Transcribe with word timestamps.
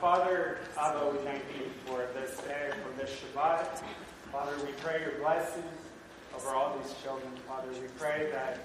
Father, 0.00 0.58
Abba, 0.76 1.10
we 1.12 1.18
thank 1.18 1.44
you 1.56 1.70
for 1.86 2.04
this 2.12 2.36
day, 2.38 2.70
for 2.82 3.00
this 3.00 3.10
Shabbat. 3.10 3.80
Father, 4.32 4.52
we 4.66 4.72
pray 4.82 5.00
your 5.00 5.18
blessings 5.20 5.64
over 6.34 6.50
all 6.50 6.76
these 6.78 6.92
children. 7.00 7.30
Father, 7.46 7.68
we 7.70 7.86
pray 7.96 8.28
that 8.32 8.58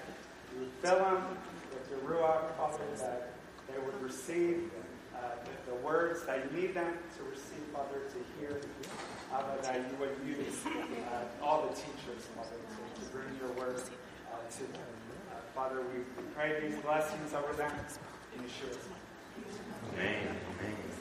you 0.58 0.66
fill 0.82 0.98
them 0.98 1.22
with 1.70 1.88
your 1.88 2.00
Ruach, 2.00 2.56
Father, 2.56 2.82
that 2.98 3.30
they 3.70 3.78
would 3.78 4.02
receive 4.02 4.70
uh, 5.14 5.18
the, 5.44 5.70
the, 5.70 5.76
words 5.86 6.26
that 6.26 6.50
you 6.50 6.60
need 6.60 6.74
them 6.74 6.94
to 7.16 7.22
receive, 7.30 7.62
Father, 7.72 8.02
to 8.10 8.40
hear. 8.40 8.60
Abba, 9.32 9.62
that 9.62 9.76
you 9.76 9.96
would 10.00 10.16
use 10.26 10.66
uh, 10.66 11.44
all 11.44 11.62
the 11.62 11.74
teachers, 11.74 12.26
Father, 12.34 12.50
to, 12.50 13.00
to 13.00 13.10
bring 13.12 13.26
your 13.38 13.52
word 13.52 13.80
uh, 14.32 14.50
to 14.50 14.62
them. 14.72 14.82
Uh, 15.30 15.36
Father, 15.54 15.80
we, 15.92 15.98
we 16.00 16.28
pray 16.34 16.58
these 16.60 16.78
blessings 16.80 17.34
over 17.34 17.52
them 17.52 17.72
in 18.36 18.42
Yeshua's 18.42 18.78
name. 19.96 19.96
Amen. 19.96 20.36
Amen. 20.60 20.93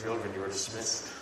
Children, 0.00 0.34
you 0.34 0.40
were 0.40 0.48
dismissed. 0.48 1.21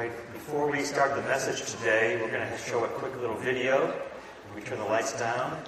Right, 0.00 0.32
before 0.32 0.66
we 0.66 0.82
start 0.82 1.14
the 1.14 1.20
message 1.28 1.70
today, 1.76 2.16
we're 2.16 2.30
going 2.30 2.50
to 2.50 2.56
show 2.56 2.82
a 2.86 2.88
quick 2.88 3.14
little 3.20 3.36
video. 3.36 3.92
We 4.56 4.62
turn 4.62 4.78
the 4.78 4.86
lights 4.86 5.12
down 5.20 5.62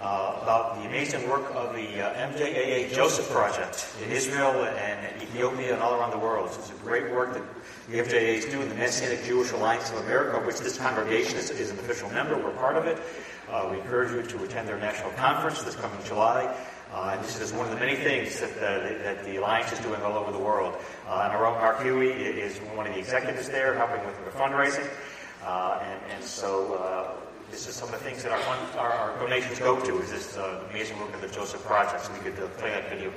uh, 0.00 0.38
about 0.40 0.76
the 0.76 0.88
amazing 0.88 1.28
work 1.28 1.54
of 1.54 1.74
the 1.74 2.00
uh, 2.00 2.32
MJAA 2.32 2.94
Joseph 2.94 3.28
Project 3.28 3.86
in 4.02 4.10
Israel 4.10 4.64
and 4.64 5.22
Ethiopia 5.22 5.74
and 5.74 5.82
all 5.82 6.00
around 6.00 6.12
the 6.12 6.18
world. 6.18 6.48
It's 6.58 6.70
a 6.70 6.74
great 6.76 7.12
work 7.12 7.34
that 7.34 7.42
the 7.90 7.98
MJAA 7.98 8.38
is 8.38 8.46
doing. 8.46 8.66
The 8.70 8.76
Messianic 8.76 9.22
Jewish 9.24 9.52
Alliance 9.52 9.90
of 9.90 9.98
America, 10.06 10.40
which 10.46 10.60
this 10.60 10.78
congregation 10.78 11.36
is, 11.36 11.50
is 11.50 11.70
an 11.70 11.78
official 11.78 12.08
member, 12.12 12.34
we're 12.34 12.52
part 12.52 12.78
of 12.78 12.86
it. 12.86 12.98
Uh, 13.50 13.68
we 13.70 13.76
encourage 13.76 14.10
you 14.10 14.22
to 14.22 14.44
attend 14.44 14.66
their 14.66 14.78
national 14.78 15.10
conference 15.10 15.62
this 15.62 15.76
coming 15.76 16.02
July. 16.06 16.56
Uh, 16.92 17.20
this 17.22 17.40
is 17.40 17.52
one 17.52 17.66
of 17.66 17.72
the 17.72 17.80
many 17.84 17.96
things 17.96 18.40
that, 18.40 18.56
uh, 18.58 19.02
that 19.02 19.24
the 19.24 19.36
Alliance 19.36 19.72
is 19.72 19.78
doing 19.80 20.00
all 20.02 20.16
over 20.16 20.30
the 20.30 20.38
world. 20.38 20.74
Uh, 21.08 21.28
and 21.30 21.32
Mark 21.32 21.82
Huey 21.82 22.10
is 22.10 22.58
one 22.74 22.86
of 22.86 22.94
the 22.94 22.98
executives 22.98 23.48
there, 23.48 23.74
helping 23.74 24.04
with 24.06 24.24
the 24.24 24.30
fundraising. 24.30 24.88
Uh, 25.44 25.80
and, 25.82 26.00
and, 26.12 26.24
so 26.24 26.74
uh, 26.74 27.10
this 27.50 27.68
is 27.68 27.74
some 27.74 27.92
of 27.92 27.98
the 27.98 28.04
things 28.04 28.22
that 28.22 28.32
our, 28.32 28.38
fund, 28.40 28.78
our, 28.78 28.90
our 28.90 29.18
donations 29.18 29.58
go 29.58 29.78
to, 29.80 29.98
is 30.00 30.10
this 30.10 30.36
uh, 30.36 30.62
amazing 30.70 30.98
work 31.00 31.12
of 31.14 31.20
the 31.20 31.28
Joseph 31.28 31.62
Project. 31.64 32.04
So 32.04 32.12
we 32.12 32.18
could 32.20 32.36
play 32.56 32.70
that 32.70 32.88
video. 32.88 33.12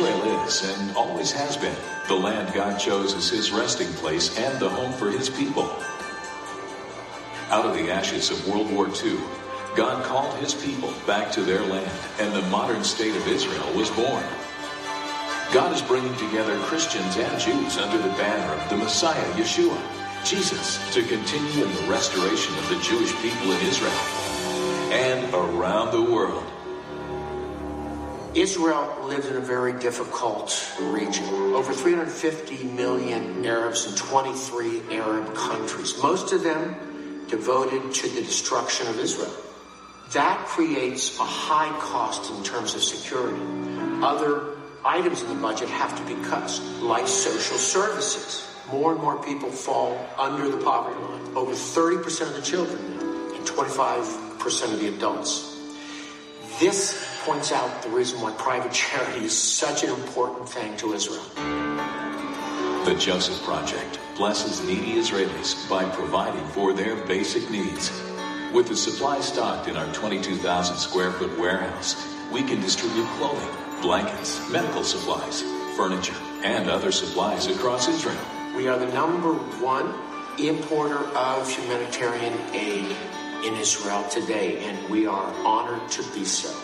Israel 0.00 0.46
is, 0.46 0.62
and 0.62 0.96
always 0.96 1.30
has 1.32 1.58
been, 1.58 1.76
the 2.08 2.14
land 2.14 2.54
God 2.54 2.78
chose 2.78 3.12
as 3.12 3.28
his 3.28 3.50
resting 3.50 3.92
place 3.94 4.36
and 4.38 4.58
the 4.58 4.68
home 4.68 4.92
for 4.92 5.10
his 5.10 5.28
people. 5.28 5.64
Out 7.50 7.66
of 7.66 7.74
the 7.74 7.90
ashes 7.90 8.30
of 8.30 8.48
World 8.48 8.70
War 8.72 8.88
II, 8.88 9.18
God 9.76 10.02
called 10.04 10.34
his 10.38 10.54
people 10.54 10.92
back 11.06 11.30
to 11.32 11.42
their 11.42 11.60
land, 11.60 11.90
and 12.18 12.34
the 12.34 12.48
modern 12.48 12.82
state 12.82 13.14
of 13.14 13.28
Israel 13.28 13.66
was 13.76 13.90
born. 13.90 14.24
God 15.52 15.74
is 15.74 15.82
bringing 15.82 16.16
together 16.16 16.58
Christians 16.60 17.16
and 17.18 17.38
Jews 17.38 17.76
under 17.76 17.98
the 17.98 18.14
banner 18.14 18.54
of 18.54 18.70
the 18.70 18.78
Messiah, 18.78 19.32
Yeshua, 19.34 19.78
Jesus, 20.24 20.78
to 20.94 21.02
continue 21.02 21.64
in 21.64 21.74
the 21.74 21.90
restoration 21.90 22.56
of 22.56 22.68
the 22.70 22.80
Jewish 22.80 23.12
people 23.20 23.52
in 23.52 23.66
Israel 23.66 23.92
and 24.92 25.34
around 25.34 25.92
the 25.92 26.02
world. 26.02 26.44
Israel 28.34 29.06
lives 29.08 29.26
in 29.26 29.36
a 29.36 29.40
very 29.40 29.72
difficult 29.80 30.54
region. 30.80 31.24
Over 31.52 31.72
350 31.72 32.62
million 32.64 33.44
Arabs 33.44 33.86
in 33.86 33.96
23 33.96 34.82
Arab 34.92 35.34
countries, 35.34 36.00
most 36.00 36.32
of 36.32 36.44
them 36.44 37.26
devoted 37.26 37.92
to 37.92 38.08
the 38.08 38.22
destruction 38.22 38.86
of 38.86 39.00
Israel. 39.00 39.34
That 40.12 40.46
creates 40.46 41.18
a 41.18 41.24
high 41.24 41.76
cost 41.80 42.30
in 42.30 42.44
terms 42.44 42.76
of 42.76 42.84
security. 42.84 43.40
Other 44.00 44.56
items 44.84 45.22
in 45.22 45.28
the 45.28 45.34
budget 45.34 45.68
have 45.68 45.96
to 45.98 46.14
be 46.14 46.20
cut, 46.22 46.60
like 46.80 47.08
social 47.08 47.58
services. 47.58 48.46
More 48.70 48.92
and 48.92 49.00
more 49.00 49.20
people 49.24 49.50
fall 49.50 49.98
under 50.16 50.48
the 50.48 50.62
poverty 50.62 51.00
line. 51.00 51.36
Over 51.36 51.52
30% 51.52 52.28
of 52.28 52.34
the 52.34 52.42
children 52.42 52.78
and 53.34 53.44
25% 53.44 54.72
of 54.72 54.78
the 54.78 54.88
adults. 54.88 55.59
This 56.60 57.02
points 57.24 57.52
out 57.52 57.80
the 57.80 57.88
reason 57.88 58.20
why 58.20 58.32
private 58.32 58.70
charity 58.70 59.24
is 59.24 59.32
such 59.36 59.82
an 59.82 59.88
important 59.88 60.46
thing 60.46 60.76
to 60.76 60.92
Israel. 60.92 61.24
The 62.84 62.94
Joseph 62.98 63.42
Project 63.44 63.98
blesses 64.14 64.62
needy 64.68 65.00
Israelis 65.00 65.66
by 65.70 65.86
providing 65.86 66.46
for 66.48 66.74
their 66.74 66.96
basic 67.06 67.48
needs. 67.48 67.90
With 68.52 68.68
the 68.68 68.76
supply 68.76 69.20
stocked 69.20 69.68
in 69.68 69.76
our 69.78 69.90
22,000 69.94 70.76
square 70.76 71.12
foot 71.12 71.38
warehouse, 71.38 71.96
we 72.30 72.42
can 72.42 72.60
distribute 72.60 73.06
clothing, 73.16 73.80
blankets, 73.80 74.46
medical 74.50 74.84
supplies, 74.84 75.40
furniture, 75.78 76.20
and 76.42 76.68
other 76.68 76.92
supplies 76.92 77.46
across 77.46 77.88
Israel. 77.88 78.20
We 78.54 78.68
are 78.68 78.78
the 78.78 78.92
number 78.92 79.32
one 79.64 79.94
importer 80.38 81.06
of 81.16 81.48
humanitarian 81.48 82.38
aid 82.52 82.94
in 83.44 83.54
Israel 83.56 84.06
today, 84.08 84.58
and 84.64 84.90
we 84.90 85.06
are 85.06 85.32
honored 85.44 85.88
to 85.90 86.02
be 86.12 86.24
so. 86.24 86.54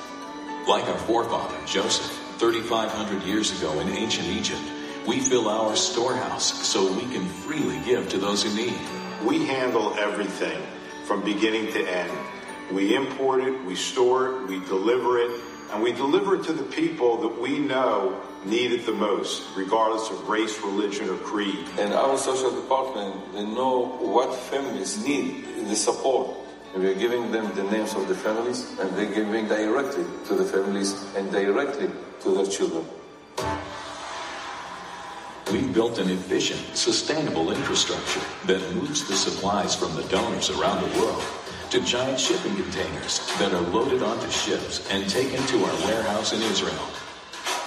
Like 0.69 0.85
our 0.85 0.99
forefather 0.99 1.57
Joseph, 1.67 2.11
3,500 2.39 3.23
years 3.23 3.57
ago 3.59 3.79
in 3.81 3.89
ancient 3.89 4.29
Egypt, 4.29 4.61
we 5.07 5.21
fill 5.21 5.49
our 5.49 5.75
storehouse 5.77 6.67
so 6.67 6.93
we 6.93 7.03
can 7.13 7.25
freely 7.27 7.81
give 7.85 8.09
to 8.11 8.19
those 8.19 8.45
in 8.45 8.55
need. 8.57 8.79
We 9.25 9.47
handle 9.47 9.95
everything 9.99 10.61
from 11.07 11.25
beginning 11.25 11.73
to 11.73 11.89
end. 11.89 12.13
We 12.71 12.95
import 12.95 13.43
it, 13.43 13.65
we 13.65 13.77
store 13.77 14.43
it, 14.43 14.49
we 14.49 14.59
deliver 14.67 15.19
it, 15.19 15.41
and 15.73 15.83
we 15.83 15.93
deliver 15.93 16.35
it 16.35 16.45
to 16.45 16.53
the 16.53 16.65
people 16.65 17.23
that 17.23 17.41
we 17.41 17.59
know 17.59 18.21
need 18.45 18.73
it 18.73 18.85
the 18.85 18.93
most, 18.93 19.43
regardless 19.57 20.11
of 20.11 20.29
race, 20.29 20.61
religion, 20.61 21.09
or 21.09 21.17
creed. 21.17 21.59
And 21.79 21.95
our 21.95 22.19
social 22.19 22.51
department, 22.51 23.33
they 23.33 23.45
know 23.45 23.97
what 24.01 24.35
families 24.35 25.05
need 25.05 25.47
the 25.69 25.77
support. 25.77 26.36
And 26.77 26.85
we're 26.85 26.95
giving 26.95 27.33
them 27.33 27.55
the 27.55 27.63
names 27.71 27.95
of 27.95 28.07
the 28.07 28.15
families, 28.15 28.79
and 28.79 28.95
they're 28.95 29.07
giving 29.07 29.49
directly 29.49 30.05
to 30.27 30.35
the 30.35 30.45
families 30.45 30.93
and 31.17 31.33
directly 31.33 31.91
to 32.21 32.35
their 32.35 32.45
children. 32.45 32.85
We've 35.51 35.73
built 35.73 35.97
an 35.99 36.11
efficient, 36.11 36.77
sustainable 36.77 37.51
infrastructure 37.51 38.21
that 38.45 38.61
moves 38.75 39.09
the 39.09 39.17
supplies 39.17 39.75
from 39.75 39.97
the 39.97 40.03
donors 40.09 40.51
around 40.51 40.83
the 40.83 41.01
world 41.01 41.25
to 41.71 41.81
giant 41.81 42.21
shipping 42.21 42.55
containers 42.57 43.27
that 43.39 43.55
are 43.55 43.67
loaded 43.73 44.03
onto 44.03 44.31
ships 44.31 44.87
and 44.91 45.09
taken 45.09 45.43
to 45.47 45.65
our 45.65 45.87
warehouse 45.87 46.35
in 46.35 46.43
Israel. 46.43 46.91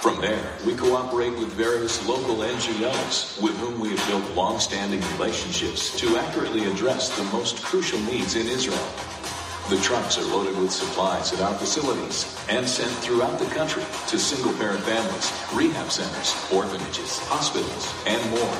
From 0.00 0.18
there, 0.18 0.56
we 0.64 0.74
cooperate 0.74 1.32
with 1.32 1.52
various 1.52 2.08
local 2.08 2.36
NGOs 2.36 3.38
with 3.42 3.54
whom 3.58 3.78
we 3.78 3.90
have 3.90 4.08
built 4.08 4.34
long-standing 4.34 4.98
relationships 5.18 5.94
to 5.98 6.16
accurately 6.16 6.64
address 6.64 7.14
the 7.18 7.24
most 7.24 7.62
crucial 7.62 8.00
needs 8.00 8.34
in 8.34 8.46
Israel. 8.46 8.82
The 9.68 9.76
trucks 9.82 10.16
are 10.16 10.24
loaded 10.24 10.56
with 10.56 10.72
supplies 10.72 11.34
at 11.34 11.42
our 11.42 11.52
facilities 11.52 12.34
and 12.48 12.66
sent 12.66 12.90
throughout 13.04 13.38
the 13.38 13.44
country 13.54 13.82
to 14.06 14.18
single-parent 14.18 14.80
families, 14.84 15.30
rehab 15.52 15.90
centers, 15.90 16.34
orphanages, 16.50 17.18
hospitals, 17.28 17.92
and 18.06 18.30
more. 18.30 18.56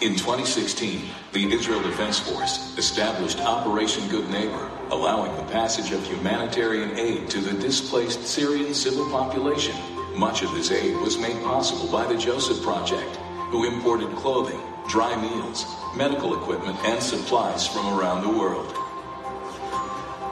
In 0.00 0.16
2016, 0.16 1.10
the 1.32 1.52
Israel 1.52 1.82
Defense 1.82 2.20
Force 2.20 2.74
established 2.78 3.40
Operation 3.40 4.08
Good 4.08 4.30
Neighbor, 4.30 4.70
allowing 4.92 5.36
the 5.36 5.52
passage 5.52 5.92
of 5.92 6.02
humanitarian 6.06 6.98
aid 6.98 7.28
to 7.28 7.40
the 7.40 7.52
displaced 7.60 8.26
Syrian 8.26 8.72
civil 8.72 9.10
population. 9.10 9.76
Much 10.18 10.42
of 10.42 10.52
this 10.52 10.72
aid 10.72 10.96
was 10.96 11.16
made 11.16 11.40
possible 11.44 11.86
by 11.92 12.04
the 12.04 12.18
Joseph 12.18 12.60
Project, 12.64 13.14
who 13.52 13.64
imported 13.64 14.10
clothing, 14.16 14.60
dry 14.88 15.14
meals, 15.14 15.64
medical 15.94 16.34
equipment, 16.34 16.76
and 16.86 17.00
supplies 17.00 17.68
from 17.68 17.86
around 17.96 18.24
the 18.24 18.28
world. 18.28 18.74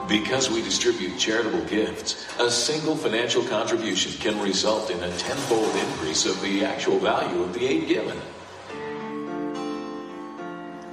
Because 0.09 0.51
we 0.51 0.61
distribute 0.61 1.17
charitable 1.17 1.63
gifts, 1.67 2.27
a 2.37 2.51
single 2.51 2.97
financial 2.97 3.41
contribution 3.45 4.11
can 4.19 4.37
result 4.41 4.89
in 4.89 5.01
a 5.01 5.17
tenfold 5.19 5.73
increase 5.77 6.25
of 6.25 6.41
the 6.41 6.65
actual 6.65 6.99
value 6.99 7.41
of 7.41 7.53
the 7.53 7.65
aid 7.65 7.87
given. 7.87 8.19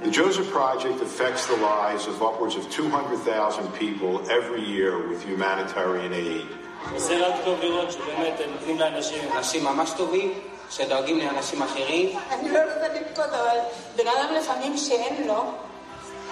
The 0.03 0.09
Joseph 0.09 0.49
Project 0.51 1.01
affects 1.01 1.47
the 1.47 1.57
lives 1.57 2.07
of 2.07 2.23
upwards 2.23 2.55
of 2.55 2.71
200,000 2.71 3.73
people 3.73 4.25
every 4.31 4.63
year 4.63 5.05
with 5.05 5.21
humanitarian 5.25 6.13
aid. 6.13 6.47
זה 6.96 7.26
רק 7.26 7.34
טוב 7.44 7.60
לראות 7.60 7.92
שבאמת 7.92 8.40
הם 8.44 8.50
נותנים 8.52 8.78
לאנשים, 8.78 9.24
אנשים 9.36 9.64
ממש 9.64 9.90
טובים, 9.96 10.32
שדואגים 10.70 11.18
לאנשים 11.18 11.62
אחרים. 11.62 12.18
אני 12.30 12.52
לא 12.52 12.58
רוצה 12.58 12.88
לבכות, 12.94 13.26
אבל 13.30 13.58
בן 13.96 14.04
אדם 14.06 14.34
לפעמים 14.34 14.76
שאין 14.76 15.26
לו, 15.26 15.44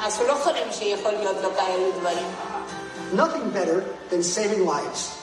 אז 0.03 0.19
הוא 0.21 0.29
לא 0.29 0.35
חולם 0.35 0.73
שיכול 0.73 1.13
להיות 1.13 1.37
לו 1.43 1.49
כאלו 1.57 1.93
דברים. 2.01 2.27
Nothing 3.15 3.51
better 3.55 3.85
than 4.11 4.23
saving 4.23 4.67
lives. 4.67 5.19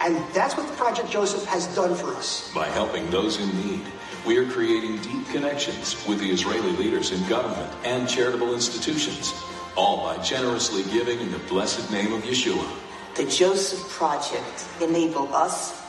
And 0.00 0.16
that's 0.34 0.54
what 0.56 0.66
Project 0.76 1.10
Joseph 1.10 1.44
has 1.46 1.66
done 1.74 1.94
for 1.94 2.14
us. 2.14 2.50
By 2.54 2.68
helping 2.68 3.08
those 3.10 3.40
in 3.40 3.48
need, 3.64 3.84
we 4.26 4.36
are 4.36 4.48
creating 4.56 4.98
deep 4.98 5.24
connections 5.32 5.96
with 6.06 6.18
the 6.18 6.30
Israeli 6.30 6.72
leaders 6.72 7.12
in 7.12 7.20
government 7.26 7.72
and 7.84 8.06
charitable 8.06 8.52
institutions, 8.54 9.32
all 9.76 9.96
by 10.06 10.22
generously 10.22 10.82
giving 10.92 11.18
in 11.20 11.30
the 11.32 11.42
blessed 11.52 11.90
name 11.90 12.12
of 12.12 12.22
Yeshua. 12.24 12.68
The 13.15 13.25
Joseph 13.25 13.89
Project 13.89 14.65
enable 14.81 15.33
us 15.35 15.81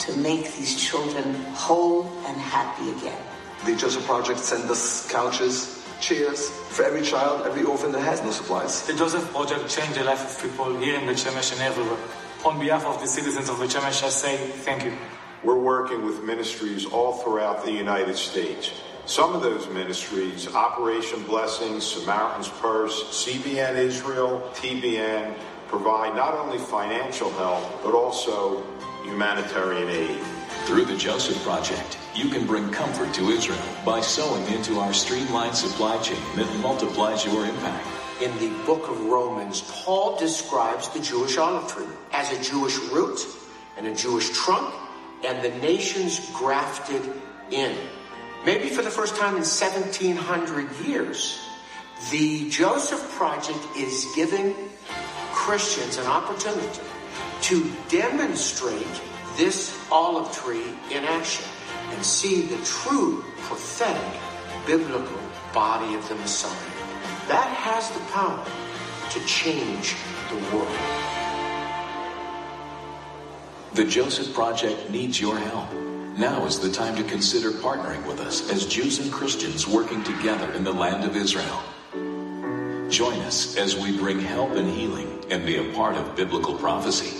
to 0.00 0.16
make 0.16 0.52
these 0.54 0.74
children 0.74 1.34
whole 1.54 2.02
and 2.26 2.36
happy 2.36 2.90
again. 2.90 3.20
The 3.64 3.76
Joseph 3.76 4.04
Project 4.04 4.40
sent 4.40 4.64
us 4.64 5.08
couches, 5.08 5.86
chairs 6.00 6.50
for 6.50 6.84
every 6.84 7.02
child, 7.02 7.46
every 7.46 7.62
orphan 7.62 7.92
that 7.92 8.00
has 8.00 8.22
no 8.22 8.32
supplies. 8.32 8.84
The 8.88 8.94
Joseph 8.94 9.30
Project 9.30 9.68
changed 9.68 9.94
the 9.94 10.02
life 10.02 10.24
of 10.24 10.42
people 10.42 10.76
here 10.80 10.98
in 10.98 11.06
Beit 11.06 11.16
Shemesh 11.16 11.52
and 11.52 11.60
everywhere. 11.62 11.96
On 12.44 12.58
behalf 12.58 12.84
of 12.86 13.00
the 13.00 13.06
citizens 13.06 13.48
of 13.48 13.60
Beit 13.60 13.70
Shemesh, 13.70 14.02
I 14.02 14.08
say 14.08 14.36
thank 14.36 14.84
you. 14.84 14.96
We're 15.44 15.54
working 15.60 16.04
with 16.04 16.24
ministries 16.24 16.86
all 16.86 17.12
throughout 17.12 17.64
the 17.64 17.72
United 17.72 18.16
States. 18.16 18.72
Some 19.06 19.34
of 19.34 19.42
those 19.42 19.68
ministries, 19.68 20.48
Operation 20.54 21.22
Blessing, 21.24 21.80
Samaritan's 21.80 22.48
Purse, 22.48 23.04
CBN 23.24 23.76
Israel, 23.76 24.50
TBN, 24.54 25.36
provide 25.74 26.14
not 26.14 26.34
only 26.34 26.56
financial 26.56 27.30
help, 27.32 27.82
but 27.82 27.94
also 27.94 28.62
humanitarian 29.02 29.88
aid. 29.88 30.20
Through 30.66 30.84
the 30.84 30.96
Joseph 30.96 31.42
Project, 31.42 31.98
you 32.14 32.28
can 32.28 32.46
bring 32.46 32.70
comfort 32.70 33.12
to 33.14 33.30
Israel 33.30 33.58
by 33.84 34.00
sowing 34.00 34.46
into 34.54 34.78
our 34.78 34.92
streamlined 34.94 35.56
supply 35.56 35.98
chain 35.98 36.22
that 36.36 36.48
multiplies 36.60 37.24
your 37.24 37.44
impact. 37.44 37.88
In 38.22 38.30
the 38.38 38.50
book 38.64 38.88
of 38.88 39.00
Romans, 39.06 39.62
Paul 39.82 40.16
describes 40.16 40.90
the 40.90 41.00
Jewish 41.00 41.38
olive 41.38 41.68
tree 41.68 41.92
as 42.12 42.30
a 42.30 42.40
Jewish 42.40 42.78
root 42.92 43.26
and 43.76 43.88
a 43.88 43.94
Jewish 43.96 44.30
trunk 44.30 44.72
and 45.24 45.42
the 45.42 45.58
nations 45.58 46.30
grafted 46.32 47.02
in. 47.50 47.76
Maybe 48.46 48.68
for 48.68 48.82
the 48.82 48.90
first 48.90 49.16
time 49.16 49.34
in 49.34 49.42
1700 49.42 50.86
years, 50.86 51.40
the 52.12 52.48
Joseph 52.48 53.02
Project 53.18 53.58
is 53.76 54.06
giving 54.14 54.54
Christians 55.44 55.98
an 55.98 56.06
opportunity 56.06 56.80
to 57.42 57.70
demonstrate 57.90 59.02
this 59.36 59.78
olive 59.92 60.32
tree 60.32 60.72
in 60.90 61.04
action 61.04 61.44
and 61.90 62.02
see 62.02 62.46
the 62.46 62.56
true 62.64 63.22
prophetic 63.40 64.20
biblical 64.66 65.20
body 65.52 65.96
of 65.96 66.08
the 66.08 66.14
Messiah. 66.14 66.50
That 67.28 67.46
has 67.58 67.90
the 67.90 68.00
power 68.10 68.42
to 69.10 69.20
change 69.26 69.94
the 70.30 70.56
world. 70.56 70.78
The 73.74 73.84
Joseph 73.84 74.32
Project 74.32 74.88
needs 74.88 75.20
your 75.20 75.38
help. 75.38 75.70
Now 76.16 76.46
is 76.46 76.58
the 76.58 76.72
time 76.72 76.96
to 76.96 77.04
consider 77.04 77.50
partnering 77.50 78.06
with 78.06 78.20
us 78.20 78.50
as 78.50 78.64
Jews 78.64 78.98
and 78.98 79.12
Christians 79.12 79.68
working 79.68 80.02
together 80.04 80.50
in 80.54 80.64
the 80.64 80.72
land 80.72 81.04
of 81.04 81.14
Israel. 81.16 81.62
Join 82.90 83.18
us 83.20 83.56
as 83.56 83.76
we 83.76 83.96
bring 83.96 84.20
help 84.20 84.52
and 84.52 84.68
healing 84.68 85.24
and 85.30 85.44
be 85.44 85.56
a 85.56 85.72
part 85.74 85.96
of 85.96 86.14
biblical 86.14 86.54
prophecy. 86.54 87.16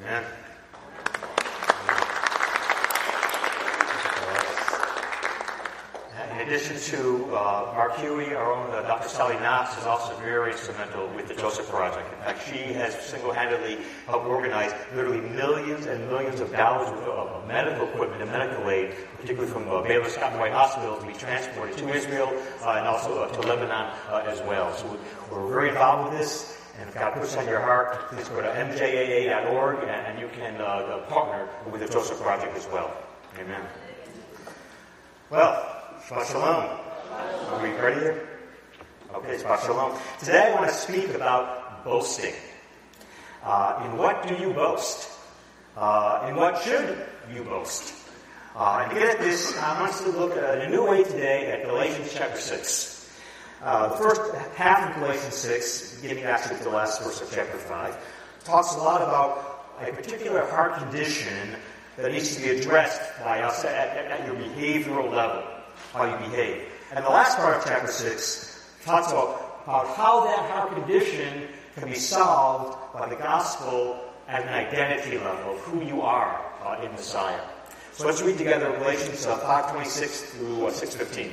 Amen. 0.00 0.24
In 6.40 6.41
addition 6.52 6.76
to 6.78 7.24
uh, 7.34 7.72
Mark 7.74 7.96
Huey, 7.96 8.34
our 8.34 8.52
own 8.52 8.70
uh, 8.72 8.82
Dr. 8.82 9.08
Sally 9.08 9.36
Knox 9.36 9.74
is 9.78 9.86
also 9.86 10.14
very 10.16 10.52
instrumental 10.52 11.08
with 11.16 11.26
the 11.26 11.34
Joseph 11.34 11.66
Project. 11.66 12.06
In 12.12 12.18
fact, 12.18 12.46
she 12.46 12.74
has 12.74 12.94
single-handedly 13.06 13.78
helped 14.06 14.26
organize 14.26 14.70
literally 14.94 15.22
millions 15.30 15.86
and 15.86 16.06
millions 16.08 16.40
of 16.40 16.52
dollars 16.52 16.90
of 17.08 17.48
medical 17.48 17.88
equipment 17.88 18.20
and 18.20 18.30
medical 18.30 18.68
aid, 18.68 18.92
particularly 19.18 19.50
from 19.50 19.66
uh, 19.66 19.80
Baylor 19.80 20.10
Scott 20.10 20.32
and 20.32 20.40
White 20.40 20.52
Hospital, 20.52 20.98
to 20.98 21.06
be 21.06 21.14
transported 21.14 21.78
to 21.78 21.88
Israel 21.88 22.28
uh, 22.60 22.74
and 22.76 22.86
also 22.86 23.22
uh, 23.22 23.28
to 23.32 23.40
Lebanon 23.48 23.90
uh, 24.10 24.22
as 24.26 24.40
well. 24.42 24.74
So 24.74 24.98
we're 25.30 25.48
very 25.48 25.70
involved 25.70 26.10
with 26.10 26.20
this. 26.20 26.58
And 26.78 26.86
if 26.86 26.94
God 26.94 27.14
puts 27.14 27.34
on 27.34 27.46
your 27.46 27.60
heart, 27.60 28.10
please 28.10 28.28
go 28.28 28.42
to 28.42 28.48
mjaa.org 28.48 29.78
and, 29.78 29.90
and 29.90 30.20
you 30.20 30.28
can 30.28 30.58
partner 31.08 31.48
with 31.70 31.80
the 31.80 31.88
Joseph 31.88 32.20
Project 32.20 32.54
as 32.58 32.66
well. 32.66 32.94
Amen. 33.40 33.62
Well, 35.30 35.81
Shabbat 36.12 36.30
Shalom. 36.30 36.64
Are 37.48 37.62
we 37.62 37.70
ready 37.80 38.00
here? 38.00 38.28
Okay, 39.14 39.36
Shabbat 39.38 39.64
Shalom. 39.64 39.98
Today 40.18 40.52
I 40.52 40.54
want 40.54 40.68
to 40.68 40.74
speak 40.74 41.08
about 41.14 41.84
boasting. 41.84 42.34
Uh, 43.42 43.82
in 43.86 43.96
what 43.96 44.28
do 44.28 44.34
you 44.34 44.52
boast? 44.52 45.10
Uh, 45.74 46.26
in 46.28 46.36
what 46.36 46.60
should 46.62 46.98
you 47.32 47.44
boast? 47.44 47.94
Uh, 48.54 48.82
and 48.82 48.92
to 48.92 49.00
get 49.00 49.14
at 49.14 49.20
this, 49.22 49.56
I 49.56 49.80
want 49.80 49.92
us 49.92 50.02
to 50.02 50.10
look 50.10 50.36
at 50.36 50.58
a 50.58 50.68
new 50.68 50.86
way 50.86 51.02
today 51.02 51.50
at 51.50 51.64
Galatians 51.64 52.12
chapter 52.14 52.38
6. 52.38 53.10
Uh, 53.62 53.88
the 53.88 53.96
first 53.96 54.34
half 54.54 54.90
of 54.90 55.02
Galatians 55.02 55.34
6, 55.34 56.02
beginning 56.02 56.24
actually 56.24 56.58
to 56.58 56.64
the 56.64 56.70
last 56.70 57.02
verse 57.02 57.22
of 57.22 57.32
chapter 57.32 57.56
5, 57.56 57.96
talks 58.44 58.74
a 58.74 58.78
lot 58.78 59.00
about 59.00 59.64
a 59.80 59.90
particular 59.92 60.44
heart 60.50 60.74
condition 60.74 61.56
that 61.96 62.12
needs 62.12 62.36
to 62.36 62.42
be 62.42 62.50
addressed 62.50 63.00
by 63.24 63.40
us 63.40 63.64
at, 63.64 63.96
at, 63.96 64.20
at 64.20 64.26
your 64.26 64.36
behavioral 64.36 65.10
level, 65.10 65.42
how 65.92 66.04
you 66.04 66.16
behave. 66.30 66.68
And 66.92 67.04
the 67.04 67.10
last 67.10 67.36
part 67.36 67.56
of 67.56 67.64
chapter 67.64 67.90
6 67.90 68.66
talks 68.84 69.10
about, 69.10 69.38
how 69.96 70.24
that 70.24 70.50
heart 70.50 70.74
condition 70.74 71.48
can 71.74 71.88
be 71.88 71.94
solved 71.94 72.76
by 72.92 73.08
the 73.08 73.16
gospel 73.16 73.98
at 74.28 74.42
an 74.42 74.48
identity 74.48 75.18
level 75.18 75.54
of 75.54 75.60
who 75.60 75.84
you 75.84 76.02
are 76.02 76.40
uh, 76.64 76.82
in 76.82 76.90
Messiah. 76.92 77.40
So 77.92 78.06
let's 78.06 78.22
read 78.22 78.38
together 78.38 78.70
Galatians 78.78 79.26
uh, 79.26 79.38
5.26 79.38 80.08
through 80.08 80.66
uh, 80.66 80.70
6.15. 80.70 81.32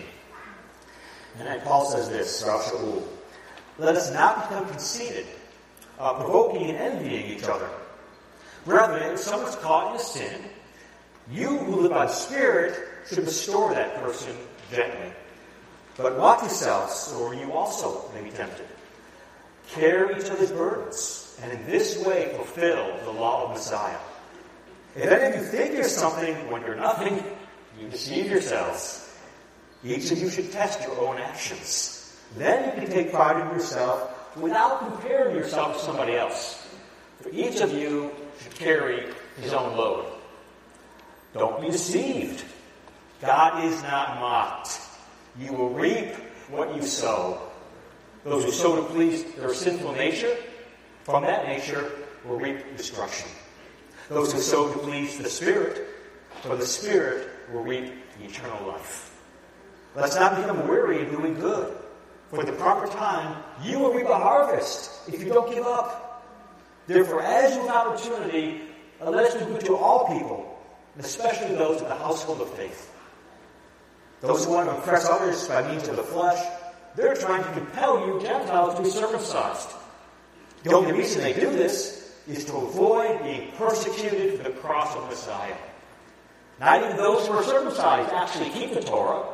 And 1.39 1.62
Paul 1.63 1.86
says 1.86 2.10
this, 2.10 2.44
Shaul, 2.44 3.03
Let 3.77 3.96
us 3.96 4.12
not 4.13 4.50
become 4.50 4.68
conceited, 4.68 5.25
uh, 6.00 6.13
provoking 6.15 6.70
and 6.70 6.77
envying 6.77 7.25
each 7.25 7.44
other. 7.44 7.70
Brethren, 8.65 9.13
if 9.13 9.20
someone's 9.20 9.56
caught 9.58 9.94
in 9.94 10.01
a 10.01 10.03
sin, 10.03 10.41
you 11.32 11.58
who 11.60 11.82
live 11.82 11.91
by 11.91 12.06
the 12.06 12.12
Spirit 12.12 12.88
should 13.10 13.25
restore 13.25 13.74
that 13.74 13.96
person 13.96 14.36
gently. 14.72 15.12
But 15.98 16.18
watch 16.18 16.42
yourselves, 16.42 17.13
or 17.20 17.34
you 17.34 17.51
also 17.51 18.10
may 18.13 18.22
be 18.22 18.30
tempted. 18.30 18.68
Carry 19.72 20.18
each 20.18 20.30
other's 20.30 20.51
burdens, 20.51 21.38
and 21.42 21.51
in 21.51 21.66
this 21.66 22.04
way 22.06 22.32
fulfill 22.36 22.98
the 23.04 23.12
law 23.12 23.46
of 23.46 23.51
Messiah. 23.51 23.98
If 24.96 25.06
any 25.06 25.36
of 25.36 25.42
you 25.42 25.48
think 25.50 25.74
you're 25.74 25.84
something 25.84 26.36
when 26.51 26.62
you're 26.62 26.75
nothing, 26.75 27.24
you 27.80 27.89
deceive 27.89 28.28
yourselves. 28.28 29.18
Each 29.84 30.12
of 30.12 30.20
you 30.20 30.30
should 30.30 30.51
test 30.51 30.82
your 30.82 31.00
own 31.00 31.18
actions. 31.18 32.18
Then 32.38 32.66
you 32.66 32.82
can 32.82 32.92
take 32.92 33.12
pride 33.12 33.42
in 33.42 33.48
yourself 33.56 34.36
without 34.36 34.80
comparing 34.80 35.36
yourself 35.36 35.78
to 35.78 35.84
somebody 35.84 36.16
else. 36.16 36.68
For 37.22 37.30
each 37.30 37.62
of 37.62 37.74
you 37.74 38.12
should 38.42 38.56
carry 38.56 39.06
his 39.42 39.54
own 39.54 39.75
load. 39.75 40.06
Don't 41.34 41.62
be 41.62 41.70
deceived. 41.70 42.44
God 43.22 43.64
is 43.66 43.82
not 43.84 44.20
mocked. 44.20 44.80
You 45.38 45.54
will 45.54 45.70
reap 45.70 46.16
what 46.50 46.76
you 46.76 46.82
sow. 46.82 47.42
Those 48.24 48.46
who 48.46 48.52
sow 48.52 48.76
to 48.76 48.84
please 48.84 49.24
their 49.36 49.54
sinful 49.54 49.94
nature, 49.94 50.36
from 51.04 51.24
that 51.24 51.46
nature 51.48 51.92
will 52.26 52.40
reap 52.40 52.78
destruction. 52.78 53.30
Those 54.10 54.34
who 54.34 54.40
sow 54.40 54.72
to 54.72 54.80
please 54.80 55.18
the 55.18 55.30
Spirit, 55.30 55.88
from 56.42 56.60
the 56.60 56.66
Spirit 56.66 57.30
will 57.52 57.64
reap 57.64 57.94
eternal 58.22 58.68
life. 58.68 59.18
Let's 59.96 60.16
not 60.16 60.36
become 60.36 60.68
weary 60.68 61.02
in 61.02 61.12
doing 61.12 61.36
good. 61.36 61.76
For 62.30 62.44
the 62.44 62.54
proper 62.54 62.88
time, 62.88 63.42
you 63.64 63.80
will 63.80 63.94
reap 63.94 64.08
a 64.08 64.18
harvest 64.18 65.10
if 65.10 65.24
you 65.24 65.30
don't 65.30 65.52
give 65.54 65.66
up. 65.66 66.24
Therefore, 66.86 67.22
as 67.22 67.56
have 67.56 67.68
opportunity, 67.70 68.62
let 69.02 69.26
us 69.26 69.34
do 69.34 69.46
good 69.46 69.66
to 69.66 69.76
all 69.76 70.08
people, 70.08 70.60
especially 71.00 71.56
those 71.56 71.82
of 71.82 71.88
the 71.88 71.96
household 71.96 72.42
of 72.42 72.50
faith. 72.54 72.88
Those 74.22 74.46
who 74.46 74.52
want 74.52 74.70
to 74.70 74.78
oppress 74.78 75.08
others 75.08 75.48
by 75.48 75.68
means 75.70 75.88
of 75.88 75.96
the 75.96 76.04
flesh 76.04 76.46
they're 76.96 77.16
trying 77.16 77.44
to 77.44 77.52
compel 77.54 78.06
you 78.06 78.22
Gentiles 78.22 78.76
to 78.76 78.84
be 78.84 78.90
circumcised. 78.90 79.70
The 80.64 80.74
only 80.74 80.92
reason 80.92 81.22
they 81.22 81.34
do 81.34 81.50
this 81.52 82.14
is 82.28 82.46
to 82.46 82.58
avoid 82.58 83.24
being 83.24 83.52
persecuted 83.54 84.38
for 84.38 84.44
the 84.44 84.56
cross 84.58 84.96
of 84.96 85.08
Messiah. 85.08 85.56
Not 86.60 86.84
even 86.84 86.98
those 86.98 87.26
who 87.26 87.34
are 87.34 87.44
circumcised 87.44 88.12
actually 88.12 88.50
keep 88.50 88.74
the 88.74 88.82
Torah. 88.82 89.26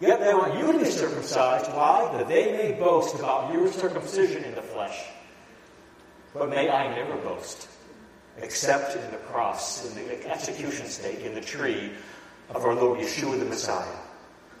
Yet 0.00 0.20
they 0.20 0.34
want 0.34 0.58
you 0.58 0.72
to 0.72 0.78
be 0.78 0.90
circumcised. 0.90 1.66
Why? 1.72 2.10
That 2.12 2.28
they 2.28 2.52
may 2.52 2.72
boast 2.78 3.14
about 3.14 3.52
your 3.52 3.72
circumcision 3.72 4.44
in 4.44 4.54
the 4.54 4.62
flesh. 4.62 5.02
But 6.34 6.50
may 6.50 6.68
I 6.68 6.94
never 6.94 7.16
boast, 7.16 7.68
except 8.36 8.96
in 8.96 9.10
the 9.10 9.16
cross, 9.16 9.88
in 9.88 10.06
the 10.06 10.30
execution 10.30 10.86
stake, 10.86 11.20
in 11.20 11.34
the 11.34 11.40
tree 11.40 11.90
of 12.50 12.64
our 12.64 12.74
Lord 12.74 13.00
Yeshua 13.00 13.38
the 13.38 13.46
Messiah, 13.46 13.96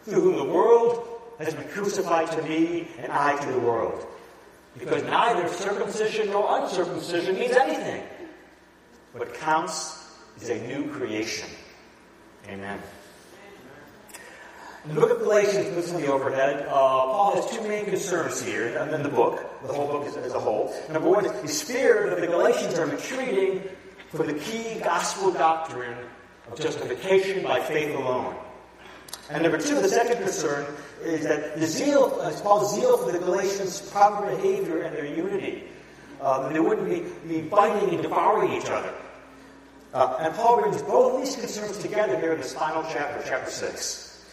through 0.04 0.20
whom 0.20 0.36
the 0.36 0.52
world 0.52 1.06
has 1.38 1.54
been 1.54 1.68
crucified 1.68 2.30
to 2.32 2.42
me 2.42 2.88
and 2.98 3.12
I 3.12 3.36
to 3.36 3.52
the 3.52 3.60
world. 3.60 4.06
Because 4.78 5.02
neither 5.04 5.48
circumcision 5.48 6.30
nor 6.30 6.60
uncircumcision 6.60 7.34
means 7.36 7.56
anything. 7.56 8.02
What 9.12 9.34
counts 9.34 10.08
is 10.40 10.50
a 10.50 10.66
new 10.66 10.88
creation. 10.92 11.48
Amen. 12.48 12.80
In 14.84 14.94
the 14.94 15.00
book 15.00 15.10
of 15.10 15.18
Galatians, 15.18 15.74
puts 15.74 15.90
in 15.90 16.00
the 16.00 16.06
overhead, 16.06 16.66
uh, 16.66 16.70
Paul 16.70 17.34
has 17.34 17.50
two 17.50 17.66
main 17.66 17.84
concerns 17.84 18.40
here 18.40 18.78
and 18.78 18.94
in 18.94 19.02
the 19.02 19.08
book, 19.08 19.44
the 19.66 19.72
whole 19.72 19.88
book 19.88 20.06
as, 20.06 20.32
a 20.32 20.40
whole. 20.40 20.74
Number 20.90 21.08
one 21.08 21.26
is 21.44 21.60
fear 21.60 22.08
that 22.10 22.20
the 22.20 22.26
Galatians 22.26 22.78
are 22.78 22.86
retreating 22.86 23.62
for 24.10 24.22
the 24.22 24.34
key 24.34 24.78
gospel 24.80 25.32
doctrine 25.32 25.98
of 26.50 26.58
justification 26.58 27.42
by 27.42 27.60
faith 27.60 27.94
alone. 27.94 28.36
And 29.30 29.42
number 29.42 29.58
two, 29.58 29.80
the 29.80 29.88
second 29.88 30.22
concern 30.22 30.66
is 31.02 31.24
that 31.24 31.58
the 31.58 31.66
zeal, 31.66 32.18
uh, 32.20 32.32
Paul's 32.40 32.74
zeal 32.74 32.96
for 32.96 33.12
the 33.12 33.18
Galatians' 33.18 33.80
proper 33.90 34.26
behavior 34.26 34.82
and 34.82 34.96
their 34.96 35.06
unity. 35.06 35.64
Uh, 36.20 36.48
they 36.48 36.60
wouldn't 36.60 36.88
be, 36.88 37.04
be 37.28 37.42
biting 37.42 37.90
and 37.90 38.02
devouring 38.02 38.52
each 38.52 38.70
other. 38.70 38.92
Uh, 39.94 40.16
and 40.20 40.34
Paul 40.34 40.60
brings 40.60 40.82
both 40.82 41.22
these 41.22 41.36
concerns 41.36 41.78
together 41.78 42.18
here 42.18 42.32
in 42.32 42.40
this 42.40 42.54
final 42.54 42.82
chapter, 42.82 43.22
chapter 43.26 43.50
6. 43.50 44.24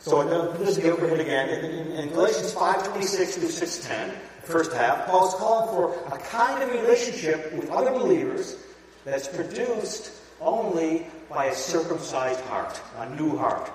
So 0.00 0.52
this 0.54 0.70
is 0.70 0.76
the 0.76 1.14
it 1.14 1.20
again. 1.20 1.48
In, 1.48 1.64
in, 1.64 1.86
in 1.92 2.08
Galatians 2.10 2.52
5.26 2.52 3.34
through 3.34 3.48
6.10, 3.48 4.12
first 4.42 4.72
half, 4.72 5.06
Paul's 5.06 5.34
calling 5.34 5.68
for 5.68 6.14
a 6.14 6.18
kind 6.18 6.62
of 6.62 6.70
relationship 6.70 7.52
with 7.52 7.70
other 7.70 7.92
believers 7.92 8.56
that's 9.04 9.28
produced 9.28 10.12
only 10.40 11.06
by 11.30 11.46
a 11.46 11.54
circumcised 11.54 12.40
heart, 12.42 12.80
a 12.98 13.14
new 13.14 13.36
heart. 13.36 13.70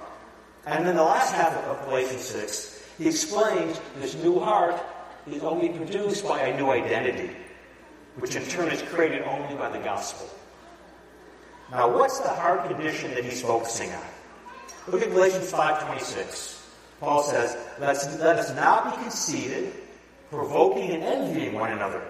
And 0.67 0.85
in 0.85 0.97
the 0.97 1.03
last 1.03 1.33
half 1.33 1.53
of 1.53 1.85
Galatians 1.85 2.23
6, 2.23 2.83
he 2.97 3.07
explains 3.07 3.79
this 3.99 4.15
new 4.15 4.37
heart 4.37 4.75
is 5.25 5.41
only 5.41 5.69
produced 5.69 6.27
by 6.27 6.41
a 6.41 6.57
new 6.57 6.71
identity, 6.71 7.31
which 8.17 8.35
in 8.35 8.43
turn 8.43 8.69
is 8.69 8.81
created 8.81 9.21
only 9.23 9.55
by 9.55 9.69
the 9.69 9.79
gospel. 9.79 10.29
Now, 11.71 11.97
what's 11.97 12.19
the 12.19 12.27
heart 12.27 12.67
condition 12.67 13.13
that 13.15 13.23
he's 13.23 13.41
focusing 13.41 13.91
on? 13.93 14.05
Look 14.89 15.01
at 15.01 15.09
Galatians 15.09 15.49
5.26. 15.49 16.61
Paul 16.99 17.23
says, 17.23 17.55
let 17.79 17.91
us, 17.91 18.19
let 18.19 18.37
us 18.37 18.53
not 18.53 18.93
be 18.97 19.03
conceited, 19.03 19.73
provoking 20.29 20.91
and 20.91 21.03
envying 21.03 21.53
one 21.53 21.71
another. 21.71 22.03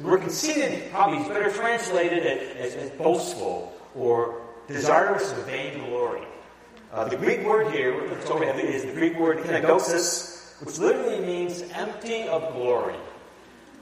The 0.00 0.04
word 0.04 0.22
conceited 0.22 0.90
probably 0.90 1.28
better 1.28 1.50
translated 1.52 2.26
as, 2.26 2.74
as, 2.74 2.74
as 2.74 2.90
boastful 2.90 3.72
or 3.94 4.42
desirous 4.66 5.30
of 5.30 5.46
vainglory. 5.46 6.26
Uh, 6.92 7.06
the 7.06 7.16
Greek 7.16 7.44
word 7.44 7.70
here, 7.70 7.92
is 8.02 8.84
the 8.84 8.92
Greek 8.94 9.18
word 9.18 9.38
kinagosis, 9.38 10.58
which 10.64 10.78
literally 10.78 11.20
means 11.20 11.62
empty 11.74 12.22
of 12.22 12.54
glory. 12.54 12.96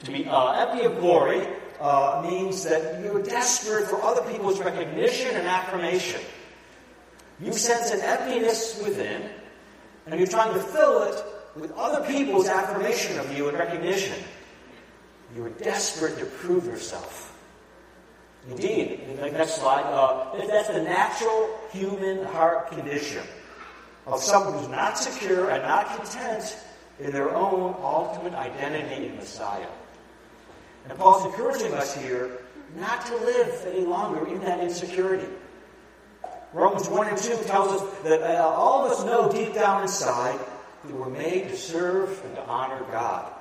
To 0.00 0.10
be 0.10 0.26
uh, 0.26 0.52
empty 0.52 0.84
of 0.84 0.98
glory 0.98 1.46
uh, 1.80 2.26
means 2.28 2.64
that 2.64 3.00
you're 3.04 3.22
desperate 3.22 3.86
for 3.86 4.02
other 4.02 4.22
people's 4.30 4.58
recognition 4.58 5.36
and 5.36 5.46
affirmation. 5.46 6.20
You 7.40 7.52
sense 7.52 7.92
an 7.92 8.00
emptiness 8.00 8.82
within, 8.82 9.30
and 10.06 10.18
you're 10.18 10.28
trying 10.28 10.54
to 10.54 10.60
fill 10.60 11.04
it 11.04 11.24
with 11.54 11.70
other 11.72 12.04
people's 12.06 12.48
affirmation 12.48 13.20
of 13.20 13.36
you 13.36 13.48
and 13.48 13.56
recognition. 13.56 14.18
You're 15.36 15.50
desperate 15.50 16.18
to 16.18 16.26
prove 16.26 16.66
yourself. 16.66 17.25
Indeed, 18.50 19.00
next 19.32 19.56
slide, 19.56 19.82
uh, 19.82 20.46
that's 20.46 20.68
the 20.68 20.82
natural 20.82 21.58
human 21.72 22.24
heart 22.26 22.70
condition 22.70 23.22
of 24.06 24.22
someone 24.22 24.54
who's 24.54 24.68
not 24.68 24.96
secure 24.96 25.50
and 25.50 25.62
not 25.64 25.96
content 25.96 26.56
in 27.00 27.10
their 27.10 27.34
own 27.34 27.74
ultimate 27.80 28.34
identity 28.34 29.06
in 29.06 29.16
Messiah. 29.16 29.66
And 30.88 30.96
Paul's 30.96 31.26
encouraging 31.26 31.74
us 31.74 31.96
here 31.96 32.38
not 32.78 33.04
to 33.06 33.16
live 33.16 33.66
any 33.66 33.84
longer 33.84 34.26
in 34.28 34.40
that 34.40 34.60
insecurity. 34.60 35.26
Romans 36.52 36.88
1 36.88 37.08
and 37.08 37.18
2 37.18 37.36
tells 37.44 37.82
us 37.82 37.98
that 38.04 38.22
uh, 38.22 38.42
all 38.44 38.86
of 38.86 38.92
us 38.92 39.04
know 39.04 39.30
deep 39.30 39.54
down 39.54 39.82
inside 39.82 40.38
that 40.84 40.94
we're 40.94 41.10
made 41.10 41.48
to 41.48 41.56
serve 41.56 42.24
and 42.24 42.34
to 42.36 42.42
honor 42.46 42.80
God. 42.92 43.32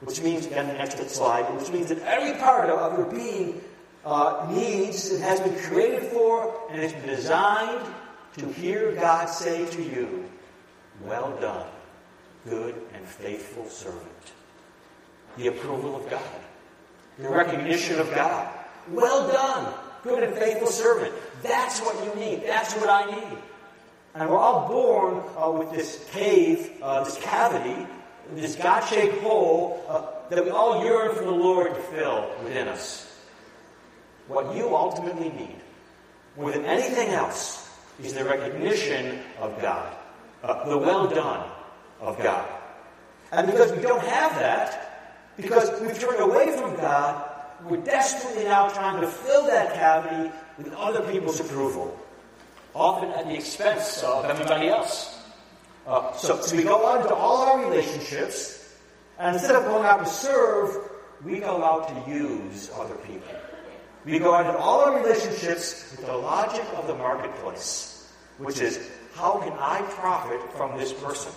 Which 0.00 0.20
means, 0.20 0.46
again, 0.46 0.66
the 0.68 0.74
next 0.74 0.98
slide, 1.10 1.42
which 1.58 1.70
means 1.70 1.88
that 1.88 2.00
every 2.00 2.38
part 2.38 2.68
of 2.68 2.98
your 2.98 3.06
being 3.06 3.60
uh, 4.08 4.46
needs 4.50 5.10
and 5.10 5.22
has 5.22 5.38
been 5.40 5.54
created 5.56 6.02
for 6.04 6.58
and 6.70 6.80
has 6.80 6.94
been 6.94 7.06
designed 7.06 7.86
to 8.38 8.48
hear 8.52 8.92
God 8.92 9.26
say 9.26 9.66
to 9.66 9.82
you, 9.82 10.24
Well 11.04 11.36
done, 11.40 11.66
good 12.48 12.74
and 12.94 13.06
faithful 13.06 13.68
servant. 13.68 14.02
The 15.36 15.48
approval 15.48 15.94
of 15.94 16.08
God, 16.08 16.22
the 17.18 17.28
recognition 17.28 18.00
of 18.00 18.12
God. 18.14 18.48
Well 18.90 19.30
done, 19.30 19.74
good 20.02 20.22
and 20.22 20.34
faithful 20.34 20.68
servant. 20.68 21.12
That's 21.42 21.80
what 21.80 22.02
you 22.02 22.18
need. 22.18 22.44
That's 22.44 22.74
what 22.76 22.88
I 22.88 23.10
need. 23.10 23.38
And 24.14 24.30
we're 24.30 24.38
all 24.38 24.68
born 24.68 25.22
uh, 25.36 25.50
with 25.50 25.70
this 25.70 26.08
cave, 26.12 26.78
uh, 26.82 27.04
this 27.04 27.18
cavity, 27.18 27.86
this 28.32 28.56
God 28.56 28.80
shaped 28.80 29.20
hole 29.20 29.84
uh, 29.86 30.06
that 30.30 30.42
we 30.42 30.50
all 30.50 30.82
yearn 30.82 31.14
for 31.14 31.24
the 31.24 31.30
Lord 31.30 31.74
to 31.74 31.80
fill 31.82 32.30
within 32.42 32.68
us. 32.68 33.07
What 34.28 34.54
you 34.54 34.76
ultimately 34.76 35.30
need, 35.30 35.56
more 36.36 36.52
than 36.52 36.64
anything 36.64 37.08
else, 37.08 37.68
is 38.02 38.12
the 38.14 38.24
recognition 38.24 39.20
of 39.40 39.60
God, 39.60 39.96
uh, 40.44 40.68
the 40.68 40.78
well 40.78 41.08
done 41.08 41.48
of 42.00 42.18
God. 42.22 42.46
And 43.32 43.46
because 43.46 43.72
we 43.72 43.80
don't 43.80 44.04
have 44.04 44.34
that, 44.36 45.34
because 45.36 45.80
we've 45.80 45.98
turned 45.98 46.20
away 46.20 46.56
from 46.56 46.76
God, 46.76 47.24
we're 47.64 47.78
desperately 47.78 48.44
now 48.44 48.68
trying 48.68 49.00
to 49.00 49.08
fill 49.08 49.46
that 49.46 49.74
cavity 49.74 50.30
with 50.58 50.72
other 50.74 51.00
people's 51.10 51.40
approval, 51.40 51.98
often 52.74 53.10
at 53.10 53.26
the 53.26 53.34
expense 53.34 54.02
of 54.02 54.24
everybody 54.26 54.68
else. 54.68 55.20
Uh, 55.86 56.12
so, 56.12 56.40
so 56.40 56.54
we 56.54 56.62
go 56.62 56.84
on 56.84 57.06
to 57.06 57.14
all 57.14 57.38
our 57.38 57.64
relationships, 57.64 58.76
and 59.18 59.34
instead 59.34 59.56
of 59.56 59.64
going 59.64 59.84
out 59.84 60.04
to 60.04 60.06
serve, 60.06 60.76
we 61.24 61.40
go 61.40 61.64
out 61.64 61.88
to 61.88 62.10
use 62.10 62.70
other 62.74 62.94
people. 62.96 63.34
We 64.08 64.18
go 64.18 64.38
into 64.40 64.56
all 64.56 64.80
our 64.80 65.02
relationships 65.02 65.90
with 65.90 66.06
the 66.06 66.16
logic 66.16 66.64
of 66.76 66.86
the 66.86 66.94
marketplace, 66.94 68.10
which 68.38 68.58
is 68.58 68.80
how 69.14 69.38
can 69.38 69.52
I 69.52 69.82
profit 69.82 70.40
from 70.56 70.78
this 70.78 70.94
person? 70.94 71.30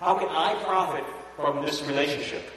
How 0.00 0.18
can 0.18 0.28
I 0.28 0.60
profit 0.64 1.04
from 1.36 1.64
this 1.64 1.84
relationship? 1.84 2.50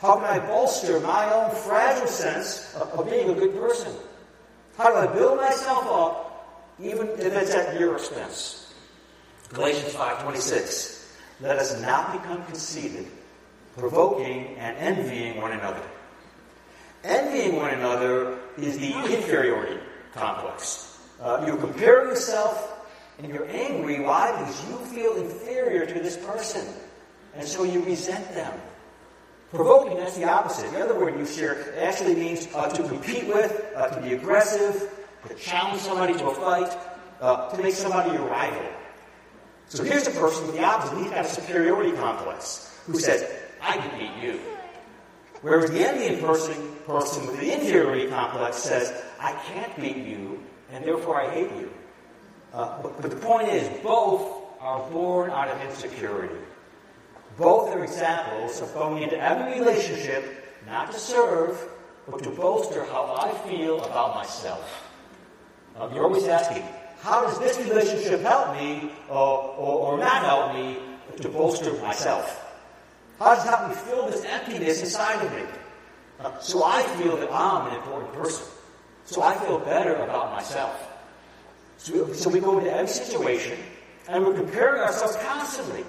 How 0.00 0.16
can 0.16 0.24
I 0.24 0.40
bolster 0.40 0.98
my 0.98 1.32
own 1.32 1.54
fragile 1.54 2.08
sense 2.08 2.74
of, 2.74 2.88
of 2.98 3.08
being 3.08 3.30
a 3.30 3.34
good 3.34 3.54
person? 3.54 3.92
How 4.76 4.90
do 4.90 5.08
I 5.08 5.14
build 5.14 5.36
myself 5.36 5.86
up, 5.86 6.74
even 6.82 7.06
if 7.10 7.32
it's 7.32 7.54
at 7.54 7.78
your 7.78 7.94
expense? 7.94 8.74
Galatians 9.52 9.94
5.26 9.94 11.06
Let 11.40 11.58
us 11.58 11.80
not 11.80 12.10
become 12.10 12.44
conceited, 12.46 13.06
provoking 13.76 14.56
and 14.56 14.76
envying 14.78 15.40
one 15.40 15.52
another. 15.52 15.82
Envying 17.04 17.54
one 17.54 17.70
another 17.70 18.40
is 18.58 18.78
the 18.78 18.92
inferiority 19.14 19.80
complex. 20.12 20.98
Uh, 21.20 21.44
you 21.46 21.56
compare 21.56 22.06
yourself 22.06 22.86
and 23.18 23.32
you're 23.32 23.48
angry. 23.48 24.00
Why? 24.00 24.30
Because 24.32 24.68
you 24.68 24.76
feel 24.86 25.16
inferior 25.16 25.86
to 25.86 25.94
this 25.94 26.16
person. 26.16 26.66
And 27.36 27.46
so 27.46 27.64
you 27.64 27.82
resent 27.84 28.32
them. 28.34 28.52
Provoking, 29.50 29.98
that's 29.98 30.16
the 30.16 30.24
opposite. 30.24 30.70
The 30.72 30.84
other 30.84 30.98
word 30.98 31.16
used 31.16 31.38
here 31.38 31.74
actually 31.80 32.16
means 32.16 32.48
uh, 32.54 32.68
to 32.70 32.82
compete 32.88 33.28
with, 33.28 33.64
uh, 33.76 33.88
to 33.88 34.00
be 34.02 34.14
aggressive, 34.14 34.90
to 35.28 35.34
challenge 35.34 35.80
somebody 35.80 36.14
to 36.14 36.26
a 36.26 36.34
fight, 36.34 36.76
uh, 37.20 37.50
to 37.50 37.62
make 37.62 37.74
somebody 37.74 38.10
your 38.10 38.26
rival. 38.26 38.66
So 39.68 39.84
here's 39.84 40.06
a 40.06 40.10
person 40.10 40.46
with 40.46 40.56
the 40.56 40.64
opposite. 40.64 40.98
He's 40.98 41.10
got 41.10 41.24
a 41.24 41.28
superiority 41.28 41.92
complex 41.92 42.78
who 42.86 42.98
says, 42.98 43.30
I 43.62 43.76
can 43.76 43.98
beat 43.98 44.22
you. 44.22 44.40
Whereas 45.44 45.70
the 45.70 45.86
envying 45.86 46.22
person, 46.22 46.54
person 46.86 47.26
with 47.26 47.38
the 47.38 47.52
inferiority 47.52 48.08
complex 48.08 48.56
says, 48.56 48.90
I 49.20 49.32
can't 49.44 49.76
beat 49.76 49.98
you, 49.98 50.42
and 50.72 50.82
therefore 50.82 51.20
I 51.20 51.28
hate 51.34 51.50
you. 51.50 51.70
Uh, 52.54 52.80
but, 52.80 53.02
but 53.02 53.10
the 53.10 53.16
point 53.16 53.48
is, 53.48 53.68
both 53.82 54.22
are 54.58 54.88
born 54.88 55.30
out 55.30 55.48
of 55.48 55.60
insecurity. 55.60 56.34
Both 57.36 57.76
are 57.76 57.84
examples 57.84 58.62
of 58.62 58.72
going 58.72 59.02
into 59.02 59.20
every 59.20 59.60
relationship 59.60 60.24
not 60.66 60.90
to 60.92 60.98
serve, 60.98 61.62
but 62.08 62.22
to 62.22 62.30
bolster 62.30 62.82
how 62.86 63.14
I 63.14 63.36
feel 63.46 63.84
about 63.84 64.14
myself. 64.14 64.90
Uh, 65.76 65.90
you're 65.92 66.04
always 66.04 66.24
asking, 66.24 66.64
how 67.02 67.20
does 67.26 67.38
this 67.38 67.58
relationship 67.68 68.22
help 68.22 68.56
me 68.56 68.90
or, 69.10 69.42
or, 69.58 69.92
or 69.92 69.98
not 69.98 70.24
help 70.24 70.54
me 70.54 70.78
to 71.20 71.28
bolster 71.28 71.74
myself? 71.82 72.43
How 73.18 73.34
does 73.34 73.44
help 73.44 73.68
me 73.68 73.74
fill 73.74 74.06
this 74.10 74.24
emptiness 74.24 74.80
inside 74.80 75.24
of 75.24 75.32
me? 75.32 75.42
So 76.40 76.64
I 76.64 76.82
feel 76.82 77.16
that 77.16 77.32
I'm 77.32 77.68
an 77.68 77.76
important 77.76 78.12
person. 78.14 78.46
So 79.04 79.22
I 79.22 79.34
feel 79.34 79.58
better 79.58 79.94
about 79.96 80.32
myself. 80.32 80.90
So, 81.78 82.12
so 82.12 82.30
we 82.30 82.40
go 82.40 82.58
into 82.58 82.72
every 82.72 82.88
situation 82.88 83.58
and 84.08 84.24
we're 84.24 84.34
comparing 84.34 84.80
ourselves 84.80 85.16
constantly, 85.16 85.84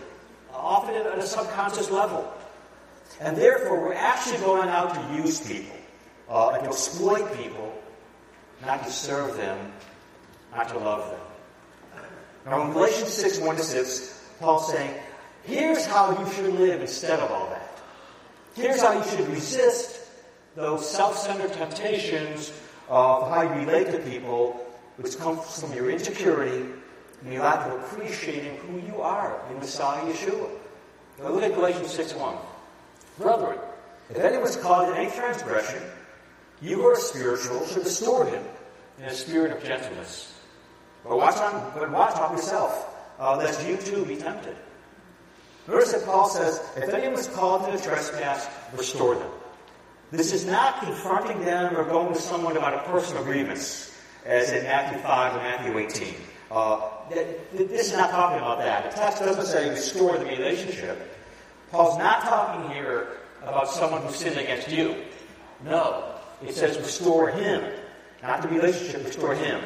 often 0.53 0.96
at 0.96 1.17
a 1.17 1.25
subconscious 1.25 1.89
level. 1.89 2.32
And 3.20 3.38
therefore, 3.38 3.82
we're 3.82 3.94
actually 3.94 4.39
going 4.39 4.67
out 4.67 4.94
to 4.94 5.22
use 5.22 5.39
people, 5.39 5.75
uh, 6.27 6.50
and 6.50 6.63
to 6.63 6.70
exploit 6.70 7.34
people, 7.38 7.74
not 8.65 8.84
to 8.84 8.91
serve 8.91 9.38
them, 9.38 9.72
not 10.53 10.67
to 10.70 10.79
love 10.79 11.10
them. 11.12 11.20
Now, 12.46 12.65
in 12.65 12.74
Galatians 12.74 13.13
6 13.13 13.39
1 13.39 13.55
to 13.55 13.63
6, 13.63 14.29
Paul's 14.39 14.72
saying, 14.72 15.00
here's 15.45 15.85
how 15.85 16.17
you 16.19 16.31
should 16.33 16.53
live 16.55 16.81
instead 16.81 17.19
of 17.19 17.31
all 17.31 17.49
that. 17.49 17.81
Here's 18.55 18.81
how 18.81 18.93
you 18.93 19.03
should 19.09 19.27
resist 19.29 20.01
those 20.55 20.89
self 20.89 21.17
centered 21.17 21.53
temptations 21.53 22.51
of 22.87 23.29
how 23.29 23.41
you 23.41 23.65
relate 23.65 23.91
to 23.91 23.99
people, 23.99 24.65
which 24.97 25.17
comes 25.17 25.59
from 25.59 25.73
your 25.73 25.89
insecurity 25.89 26.65
and 27.21 27.33
your 27.33 27.43
lack 27.43 27.67
of 27.67 27.73
appreciating 27.83 28.57
who 28.57 28.79
you 28.79 29.01
are 29.01 29.41
in 29.51 29.57
Messiah 29.57 30.01
Yeshua. 30.05 30.49
Now 31.19 31.29
look 31.29 31.43
at 31.43 31.53
Galatians 31.53 31.91
6 31.91 32.13
1. 32.15 32.37
Brethren, 33.19 33.59
if 34.09 34.17
anyone's 34.17 34.55
caught 34.57 34.89
in 34.89 34.95
any 34.95 35.11
transgression, 35.11 35.81
you 36.61 36.77
who 36.77 36.87
are 36.87 36.95
spiritual 36.95 37.65
should 37.67 37.83
restore 37.83 38.25
him 38.25 38.43
in 38.99 39.05
a 39.05 39.13
spirit 39.13 39.51
of 39.51 39.63
gentleness. 39.63 40.33
But 41.03 41.17
watch 41.17 41.37
on, 41.37 41.71
but 41.73 41.91
watch 41.91 42.15
on 42.15 42.35
yourself, 42.35 42.93
uh, 43.19 43.37
lest 43.37 43.67
you 43.67 43.77
too 43.77 44.05
be 44.05 44.15
tempted. 44.15 44.55
Notice 45.67 45.93
that 45.93 46.05
Paul 46.05 46.29
says, 46.29 46.62
if 46.75 46.93
anyone's 46.93 47.27
called 47.27 47.67
in 47.67 47.75
a 47.75 47.81
trespass, 47.81 48.48
restore 48.77 49.15
them. 49.15 49.31
This 50.12 50.31
is 50.31 50.45
not 50.45 50.79
confronting 50.81 51.43
them 51.43 51.75
or 51.75 51.84
going 51.84 52.13
to 52.13 52.22
someone 52.22 52.55
about 52.55 52.74
a 52.74 52.89
personal 52.89 53.24
grievance, 53.24 53.91
as 54.25 54.51
in 54.51 54.63
Matthew 54.63 55.00
5 55.00 55.34
and 55.34 55.43
Matthew 55.43 55.77
18. 55.79 56.15
Uh, 56.51 56.89
this 57.10 57.88
is 57.88 57.93
not 57.93 58.12
talking 58.12 58.38
about 58.38 58.60
that. 58.60 58.91
The 58.91 58.98
text 58.98 59.19
doesn't 59.19 59.45
say 59.45 59.69
restore 59.69 60.17
the 60.17 60.25
relationship. 60.25 61.12
Paul's 61.72 61.98
not 61.98 62.22
talking 62.22 62.69
here 62.72 63.07
about 63.41 63.67
someone 63.67 64.03
who 64.03 64.12
sinned 64.13 64.38
against 64.38 64.69
you. 64.69 64.95
No. 65.63 66.15
It 66.45 66.53
says 66.53 66.77
restore 66.77 67.29
him. 67.29 67.63
Not 68.22 68.41
the 68.41 68.50
relationship, 68.50 69.05
restore 69.05 69.36
him. 69.36 69.62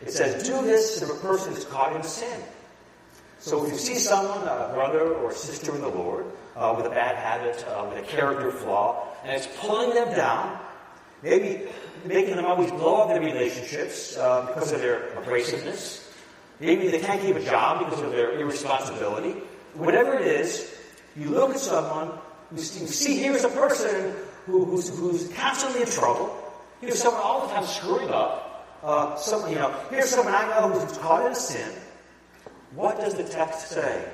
It 0.00 0.10
says 0.10 0.42
do 0.42 0.62
this 0.62 1.02
if 1.02 1.10
a 1.10 1.14
person 1.14 1.52
is 1.52 1.64
caught 1.64 1.94
in 1.94 2.02
sin. 2.02 2.40
So 3.42 3.66
if 3.66 3.72
you 3.72 3.78
see 3.78 3.96
someone, 3.96 4.46
a 4.46 4.70
brother 4.72 5.14
or 5.14 5.34
sister 5.34 5.74
in 5.74 5.80
the 5.80 5.88
Lord, 5.88 6.26
uh, 6.54 6.74
with 6.76 6.86
a 6.86 6.90
bad 6.90 7.16
habit, 7.16 7.66
uh, 7.66 7.88
with 7.88 7.98
a 7.98 8.06
character 8.06 8.52
flaw, 8.52 9.08
and 9.24 9.32
it's 9.32 9.48
pulling 9.58 9.92
them 9.96 10.14
down, 10.14 10.60
maybe 11.24 11.66
making 12.04 12.36
them 12.36 12.44
always 12.44 12.70
blow 12.70 13.02
up 13.02 13.08
their 13.08 13.20
relationships 13.20 14.16
uh, 14.16 14.46
because 14.46 14.70
of 14.70 14.78
their 14.78 15.10
abrasiveness, 15.16 16.08
maybe 16.60 16.86
they 16.86 17.00
can't 17.00 17.20
keep 17.20 17.34
a 17.34 17.42
job 17.42 17.84
because 17.84 18.00
of 18.00 18.12
their 18.12 18.38
irresponsibility, 18.38 19.32
whatever 19.74 20.14
it 20.14 20.24
is, 20.24 20.72
you 21.16 21.28
look 21.28 21.50
at 21.50 21.58
someone, 21.58 22.12
you 22.54 22.62
see 22.62 23.16
here's 23.16 23.42
a 23.42 23.48
person 23.48 24.14
who, 24.46 24.64
who's, 24.66 24.96
who's 24.96 25.26
constantly 25.32 25.80
in 25.80 25.88
trouble, 25.88 26.32
here's 26.80 27.02
someone 27.02 27.20
all 27.20 27.48
the 27.48 27.52
time 27.52 27.64
screwing 27.64 28.08
up, 28.08 28.78
uh, 28.84 29.16
someone, 29.16 29.50
you 29.50 29.56
know, 29.56 29.74
here's 29.90 30.10
someone 30.10 30.32
I 30.32 30.46
know 30.60 30.78
who's 30.78 30.96
caught 30.98 31.26
in 31.26 31.32
a 31.32 31.34
sin, 31.34 31.72
what 32.74 32.98
does 32.98 33.14
the 33.14 33.24
text 33.24 33.68
say? 33.68 34.04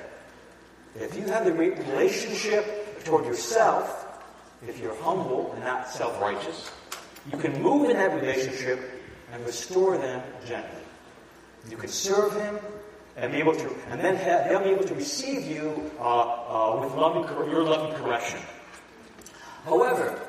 If 0.95 1.15
you 1.15 1.23
have 1.27 1.45
the 1.45 1.53
relationship 1.53 3.03
toward 3.05 3.25
yourself, 3.25 4.21
if 4.67 4.79
you're 4.79 4.95
humble 5.01 5.53
and 5.53 5.63
not 5.63 5.89
self 5.89 6.19
righteous, 6.21 6.71
you 7.31 7.37
can 7.37 7.61
move 7.61 7.89
in 7.89 7.97
that 7.97 8.19
relationship 8.19 8.79
and 9.31 9.45
restore 9.45 9.97
them 9.97 10.21
gently. 10.45 10.81
You 11.69 11.77
can 11.77 11.89
serve 11.89 12.33
Him 12.33 12.59
and 13.15 13.31
be 13.31 13.37
able 13.37 13.55
to, 13.55 13.75
and 13.89 13.99
then 13.99 14.15
have, 14.15 14.49
they'll 14.49 14.63
be 14.63 14.69
able 14.69 14.85
to 14.85 14.95
receive 14.95 15.45
you 15.45 15.91
uh, 15.99 16.03
uh, 16.03 16.79
with 16.81 17.51
your 17.51 17.63
loving 17.63 17.93
correction. 17.95 18.39
However, 19.65 20.19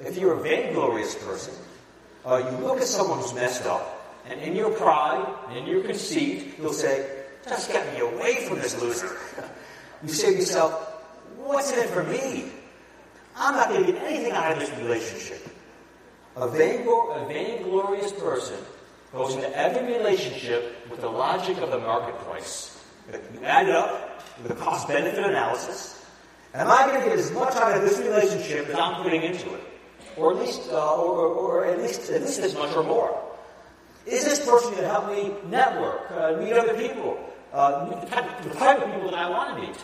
if 0.00 0.16
you're 0.16 0.34
a 0.34 0.42
vainglorious 0.42 1.14
person, 1.16 1.54
uh, 2.24 2.36
you 2.50 2.66
look 2.66 2.78
at 2.78 2.86
someone 2.86 3.18
who's 3.18 3.34
messed 3.34 3.66
up, 3.66 3.96
and 4.28 4.40
in 4.40 4.56
your 4.56 4.70
pride 4.70 5.26
in 5.56 5.66
your 5.66 5.82
conceit, 5.82 6.54
you'll 6.58 6.72
say, 6.72 7.19
just 7.50 7.70
get 7.70 7.92
me 7.92 8.00
away 8.00 8.46
from 8.46 8.60
this 8.60 8.80
loser. 8.80 9.18
You 10.02 10.08
say 10.08 10.32
to 10.32 10.38
yourself, 10.38 10.72
what's 11.36 11.72
in 11.72 11.80
it 11.80 11.90
for 11.90 12.04
me? 12.04 12.46
I'm 13.36 13.54
not 13.54 13.68
going 13.68 13.84
to 13.84 13.92
get 13.92 14.02
anything 14.02 14.32
out 14.32 14.52
of 14.52 14.60
this 14.60 14.70
relationship. 14.78 15.46
A, 16.36 16.42
a 16.42 16.48
vainglorious 16.48 18.12
person 18.12 18.56
goes 19.12 19.34
into 19.34 19.54
every 19.56 19.94
relationship 19.98 20.88
with 20.88 21.00
the 21.00 21.08
logic 21.08 21.58
of 21.58 21.70
the 21.70 21.78
marketplace. 21.78 22.82
You 23.12 23.44
add 23.44 23.68
it 23.68 23.74
up 23.74 24.22
with 24.42 24.52
a 24.52 24.54
cost 24.54 24.86
benefit 24.86 25.24
analysis. 25.24 26.06
Am 26.54 26.68
I 26.70 26.86
going 26.86 27.00
to 27.00 27.08
get 27.08 27.18
as 27.18 27.32
much 27.32 27.54
out 27.56 27.76
of 27.76 27.82
this 27.82 27.98
relationship 27.98 28.68
as 28.68 28.76
I'm 28.76 29.02
putting 29.02 29.22
into 29.22 29.54
it? 29.54 29.62
Or 30.16 30.32
at 30.32 30.38
least, 30.38 30.68
uh, 30.70 30.96
or, 30.96 31.26
or, 31.26 31.66
at 31.66 31.78
least, 31.80 32.10
at 32.10 32.22
least 32.22 32.40
as 32.40 32.54
much 32.54 32.74
or 32.76 32.84
more. 32.84 33.20
Is 34.06 34.24
this 34.24 34.44
person 34.44 34.70
going 34.70 34.82
to 34.82 34.88
help 34.88 35.10
me 35.10 35.32
network, 35.48 36.10
uh, 36.10 36.36
meet 36.38 36.52
other 36.52 36.74
people? 36.74 37.29
Uh, 37.52 37.84
the, 37.86 38.06
type, 38.06 38.42
the 38.42 38.50
type 38.50 38.78
of 38.78 38.92
people 38.92 39.10
that 39.10 39.18
I 39.18 39.28
want 39.28 39.56
to 39.56 39.66
meet. 39.66 39.76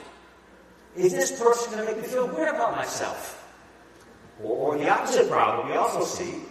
Is 0.97 1.13
this 1.13 1.39
person 1.39 1.73
going 1.73 1.87
to 1.87 1.93
make 1.93 2.03
me 2.03 2.09
feel 2.09 2.27
good 2.27 2.49
about 2.49 2.77
myself? 2.77 3.43
Or, 4.43 4.75
or 4.75 4.79
the 4.79 4.89
opposite 4.89 5.29
problem 5.29 5.69
we 5.69 5.75
also 5.75 6.05
see. 6.05 6.43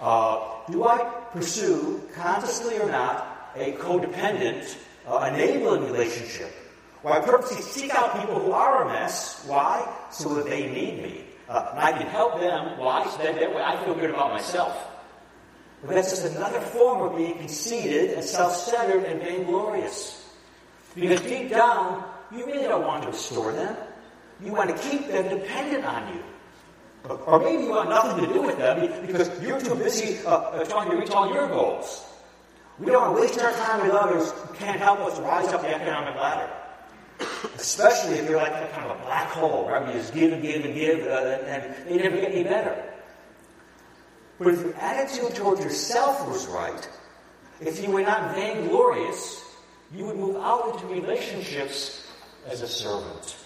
Uh, 0.00 0.40
do 0.70 0.84
I 0.84 0.98
pursue, 1.32 2.00
consciously 2.14 2.78
or 2.78 2.88
not, 2.90 3.52
a 3.56 3.72
codependent, 3.72 4.76
uh, 5.06 5.30
enabling 5.32 5.84
relationship? 5.84 6.52
Where 7.02 7.14
I 7.14 7.20
purposely 7.20 7.62
seek 7.62 7.94
out 7.94 8.20
people 8.20 8.38
who 8.38 8.52
are 8.52 8.84
a 8.84 8.88
mess. 8.88 9.44
Why? 9.46 9.90
So 10.10 10.34
that 10.34 10.46
they 10.46 10.70
need 10.70 11.02
me. 11.02 11.24
Uh, 11.48 11.68
and 11.72 11.80
I 11.80 11.92
can 11.92 12.06
help 12.06 12.38
them. 12.38 12.78
Why? 12.78 13.08
So 13.08 13.18
that, 13.22 13.40
that 13.40 13.54
way 13.54 13.62
I 13.62 13.82
feel 13.84 13.94
good 13.94 14.10
about 14.10 14.32
myself. 14.32 14.86
But 15.82 15.94
that's 15.94 16.10
just 16.10 16.36
another 16.36 16.60
form 16.60 17.00
of 17.00 17.16
being 17.16 17.38
conceited 17.38 18.10
and 18.10 18.22
self-centered 18.22 19.04
and 19.04 19.20
vainglorious. 19.20 20.19
Because 20.94 21.20
deep 21.22 21.50
down, 21.50 22.04
you 22.32 22.46
really 22.46 22.64
don't 22.64 22.86
want 22.86 23.02
to 23.02 23.08
restore 23.08 23.52
them. 23.52 23.76
You 24.42 24.52
want 24.52 24.70
to 24.70 24.76
keep 24.88 25.08
them 25.08 25.28
dependent 25.28 25.84
on 25.84 26.14
you. 26.14 26.22
Or 27.08 27.40
maybe 27.40 27.64
you 27.64 27.70
want 27.70 27.88
nothing 27.88 28.26
to 28.26 28.32
do 28.32 28.42
with 28.42 28.58
them 28.58 29.06
because 29.06 29.30
you're 29.42 29.60
too 29.60 29.74
busy 29.74 30.18
uh, 30.26 30.30
uh, 30.30 30.64
trying 30.64 30.90
to 30.90 30.96
reach 30.96 31.10
all 31.10 31.32
your 31.32 31.48
goals. 31.48 32.06
We 32.78 32.86
don't 32.86 33.02
want 33.02 33.16
to 33.16 33.22
waste 33.22 33.40
our 33.40 33.52
time 33.52 33.82
with 33.86 33.92
others 33.92 34.32
who 34.32 34.54
can't 34.54 34.78
help 34.78 35.00
us 35.00 35.18
rise 35.20 35.48
up 35.48 35.62
the 35.62 35.74
economic 35.74 36.14
ladder. 36.16 36.50
Especially 37.56 38.16
if 38.16 38.28
you're 38.28 38.38
like 38.38 38.52
kind 38.72 38.90
of 38.90 38.98
a 38.98 39.02
black 39.02 39.28
hole, 39.28 39.68
right? 39.68 39.86
You 39.86 40.00
just 40.00 40.14
give 40.14 40.32
and 40.32 40.42
give 40.42 40.64
and 40.64 40.74
give, 40.74 41.06
uh, 41.06 41.38
and 41.44 41.74
they 41.86 41.96
never 41.96 42.16
get 42.16 42.32
any 42.32 42.44
better. 42.44 42.82
But 44.38 44.48
if 44.54 44.60
your 44.62 44.74
attitude 44.76 45.34
towards 45.34 45.62
yourself 45.62 46.26
was 46.26 46.46
right, 46.46 46.88
if 47.60 47.82
you 47.82 47.90
were 47.90 48.02
not 48.02 48.34
vainglorious, 48.34 49.39
you 49.94 50.04
would 50.04 50.16
move 50.16 50.36
out 50.36 50.74
into 50.74 50.86
relationships 50.86 52.06
as 52.48 52.62
a 52.62 52.68
servant. 52.68 53.36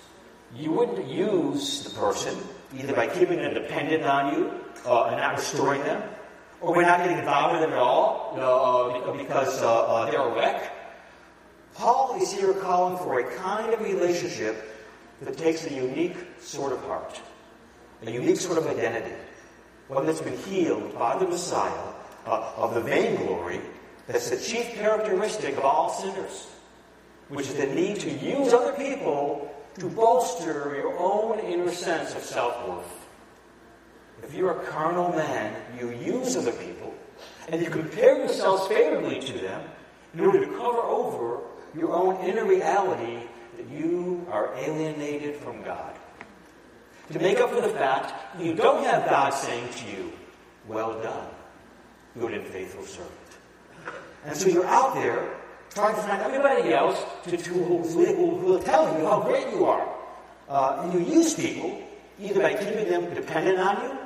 You 0.54 0.72
wouldn't 0.72 1.08
use 1.08 1.84
the 1.84 1.90
person 1.98 2.36
either 2.78 2.94
by 2.94 3.06
keeping 3.06 3.38
them 3.38 3.54
dependent 3.54 4.04
on 4.04 4.34
you 4.34 4.50
uh, 4.84 5.04
and 5.04 5.16
not 5.16 5.36
restoring 5.36 5.82
them, 5.82 6.02
or 6.60 6.74
by 6.74 6.82
not 6.82 6.98
getting 6.98 7.18
involved 7.18 7.54
with 7.54 7.62
them 7.62 7.72
at 7.72 7.78
all 7.78 8.34
uh, 8.36 9.12
because 9.12 9.62
uh, 9.62 9.86
uh, 9.86 10.10
they're 10.10 10.20
a 10.20 10.34
wreck. 10.34 10.72
Paul 11.74 12.20
is 12.20 12.32
here 12.32 12.52
calling 12.54 12.98
for 12.98 13.20
a 13.20 13.36
kind 13.36 13.72
of 13.72 13.80
relationship 13.80 14.70
that 15.22 15.36
takes 15.36 15.66
a 15.66 15.72
unique 15.72 16.16
sort 16.38 16.72
of 16.72 16.80
heart, 16.84 17.20
a 18.02 18.10
unique 18.10 18.36
sort 18.36 18.58
of 18.58 18.66
identity, 18.66 19.14
one 19.88 20.06
that's 20.06 20.20
been 20.20 20.36
healed 20.38 20.94
by 20.94 21.18
the 21.18 21.26
Messiah 21.26 21.92
uh, 22.26 22.52
of 22.56 22.74
the 22.74 22.80
vainglory 22.80 23.60
that's 24.06 24.30
the 24.30 24.36
chief 24.36 24.74
characteristic 24.74 25.56
of 25.56 25.64
all 25.64 25.90
sinners, 25.90 26.48
which 27.28 27.48
is 27.48 27.54
the 27.54 27.66
need 27.66 28.00
to 28.00 28.10
use 28.10 28.52
other 28.52 28.72
people 28.72 29.50
to 29.78 29.88
bolster 29.88 30.76
your 30.76 30.96
own 30.98 31.38
inner 31.40 31.70
sense 31.70 32.14
of 32.14 32.22
self 32.22 32.68
worth. 32.68 33.06
If 34.22 34.34
you're 34.34 34.52
a 34.52 34.66
carnal 34.66 35.10
man, 35.10 35.54
you 35.78 35.90
use 35.90 36.36
other 36.36 36.52
people 36.52 36.94
and 37.48 37.60
you 37.60 37.70
compare 37.70 38.18
yourselves 38.18 38.66
favorably 38.68 39.20
to 39.20 39.32
them 39.38 39.62
in 40.14 40.20
order 40.20 40.44
to 40.44 40.52
cover 40.52 40.80
over 40.80 41.40
your 41.76 41.92
own 41.92 42.16
inner 42.24 42.44
reality 42.44 43.18
that 43.56 43.68
you 43.68 44.26
are 44.30 44.54
alienated 44.56 45.36
from 45.36 45.62
God. 45.62 45.94
To 47.12 47.18
make 47.18 47.38
up 47.38 47.50
for 47.50 47.60
the 47.60 47.68
fact 47.68 48.36
that 48.36 48.44
you 48.44 48.54
don't 48.54 48.84
have 48.84 49.08
God 49.08 49.30
saying 49.30 49.68
to 49.68 49.90
you, 49.90 50.12
Well 50.66 51.02
done, 51.02 51.28
good 52.18 52.32
and 52.32 52.46
faithful 52.46 52.84
servant. 52.84 53.23
And 54.24 54.36
so 54.36 54.48
you're 54.48 54.66
out 54.66 54.94
there 54.94 55.36
trying 55.70 55.94
to 55.94 56.00
find 56.02 56.22
everybody 56.22 56.72
else 56.72 57.02
to, 57.24 57.36
to 57.36 57.50
who, 57.50 58.46
will 58.46 58.62
tell 58.62 58.98
you 58.98 59.06
how 59.06 59.20
great 59.20 59.48
you 59.50 59.66
are. 59.66 59.88
Uh, 60.48 60.82
and 60.82 60.92
you 60.94 61.14
use 61.14 61.34
people 61.34 61.82
either 62.20 62.40
by 62.40 62.54
keeping 62.54 62.88
them 62.88 63.12
dependent 63.14 63.58
on 63.58 63.82
you 63.82 63.98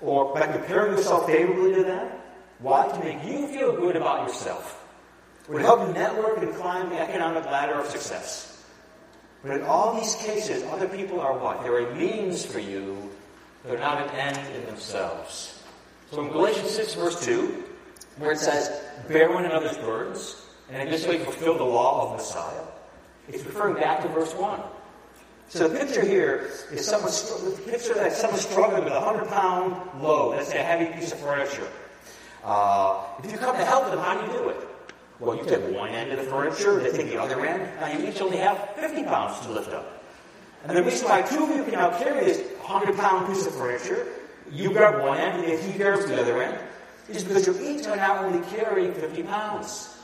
or 0.00 0.34
by 0.34 0.46
comparing 0.46 0.92
yourself 0.92 1.26
favorably 1.26 1.74
to 1.74 1.82
them. 1.82 2.10
Why? 2.58 2.88
To 2.88 2.98
make 3.04 3.24
you 3.24 3.48
feel 3.48 3.76
good 3.76 3.96
about 3.96 4.28
yourself. 4.28 4.80
Or 5.48 5.58
to 5.58 5.64
help 5.64 5.86
you 5.86 5.94
network 5.94 6.38
and 6.38 6.54
climb 6.54 6.90
the 6.90 7.00
economic 7.00 7.44
ladder 7.46 7.74
of 7.74 7.86
success. 7.86 8.64
But 9.42 9.58
in 9.58 9.62
all 9.62 9.94
these 9.94 10.14
cases, 10.16 10.62
other 10.64 10.88
people 10.88 11.20
are 11.20 11.36
what? 11.36 11.62
They're 11.62 11.90
a 11.90 11.94
means 11.94 12.44
for 12.44 12.60
you. 12.60 13.10
They're 13.64 13.78
not 13.78 14.02
an 14.02 14.10
end 14.10 14.56
in 14.56 14.66
themselves. 14.66 15.62
So 16.10 16.22
in 16.22 16.30
Galatians 16.30 16.70
6, 16.70 16.94
verse 16.94 17.24
2, 17.24 17.63
where 18.18 18.32
it 18.32 18.38
says, 18.38 18.70
Bear 19.08 19.30
one 19.30 19.44
another's 19.44 19.76
burdens, 19.78 20.46
and 20.70 20.82
in 20.82 20.90
this 20.90 21.06
way 21.06 21.18
fulfill 21.18 21.56
the 21.58 21.64
law 21.64 22.06
of 22.06 22.16
Messiah, 22.16 22.64
it's 23.28 23.44
referring 23.44 23.74
back 23.74 24.02
to 24.02 24.08
verse 24.08 24.34
1. 24.34 24.60
So 25.48 25.68
the 25.68 25.78
picture 25.78 26.04
here 26.04 26.50
is 26.72 26.86
someone, 26.86 27.12
picture 27.66 27.94
that 27.94 28.12
someone 28.12 28.40
struggling 28.40 28.84
with 28.84 28.92
a 28.92 29.00
100 29.00 29.28
pound 29.28 30.02
load, 30.02 30.36
let's 30.36 30.50
say 30.50 30.60
a 30.60 30.64
heavy 30.64 30.92
piece 30.98 31.12
of 31.12 31.18
furniture. 31.20 31.68
Uh, 32.42 33.02
if 33.22 33.30
you 33.30 33.38
come 33.38 33.56
to 33.56 33.64
help 33.64 33.86
them, 33.86 33.98
how 33.98 34.20
do 34.20 34.32
you 34.32 34.38
do 34.38 34.48
it? 34.50 34.56
Well, 35.20 35.36
you 35.36 35.44
take 35.44 35.62
one 35.74 35.90
end 35.90 36.10
of 36.12 36.18
the 36.18 36.24
furniture, 36.24 36.78
and 36.78 36.86
they 36.86 36.90
take 36.90 37.06
the 37.12 37.20
other 37.20 37.44
end. 37.44 37.62
and 37.80 38.02
you 38.02 38.08
each 38.08 38.20
only 38.20 38.38
have 38.38 38.70
50 38.76 39.04
pounds 39.04 39.40
to 39.46 39.52
lift 39.52 39.72
up. 39.72 40.02
And 40.66 40.76
the 40.76 40.82
reason 40.82 41.08
why 41.08 41.22
two 41.22 41.44
of 41.44 41.50
you 41.50 41.62
can 41.62 41.74
now 41.74 41.96
carry 41.98 42.24
this 42.24 42.38
100 42.62 42.96
pound 42.96 43.28
piece 43.28 43.46
of 43.46 43.54
furniture, 43.54 44.06
you 44.50 44.72
grab 44.72 45.02
one 45.02 45.18
end 45.18 45.44
and 45.44 45.60
he 45.60 45.78
grabs 45.78 46.06
the 46.06 46.20
other 46.20 46.42
end, 46.42 46.58
is 47.08 47.24
because 47.24 47.46
you're 47.46 47.60
each 47.62 47.86
are 47.86 47.96
not 47.96 48.24
only 48.24 48.46
carrying 48.48 48.92
50 48.94 49.22
pounds. 49.24 49.96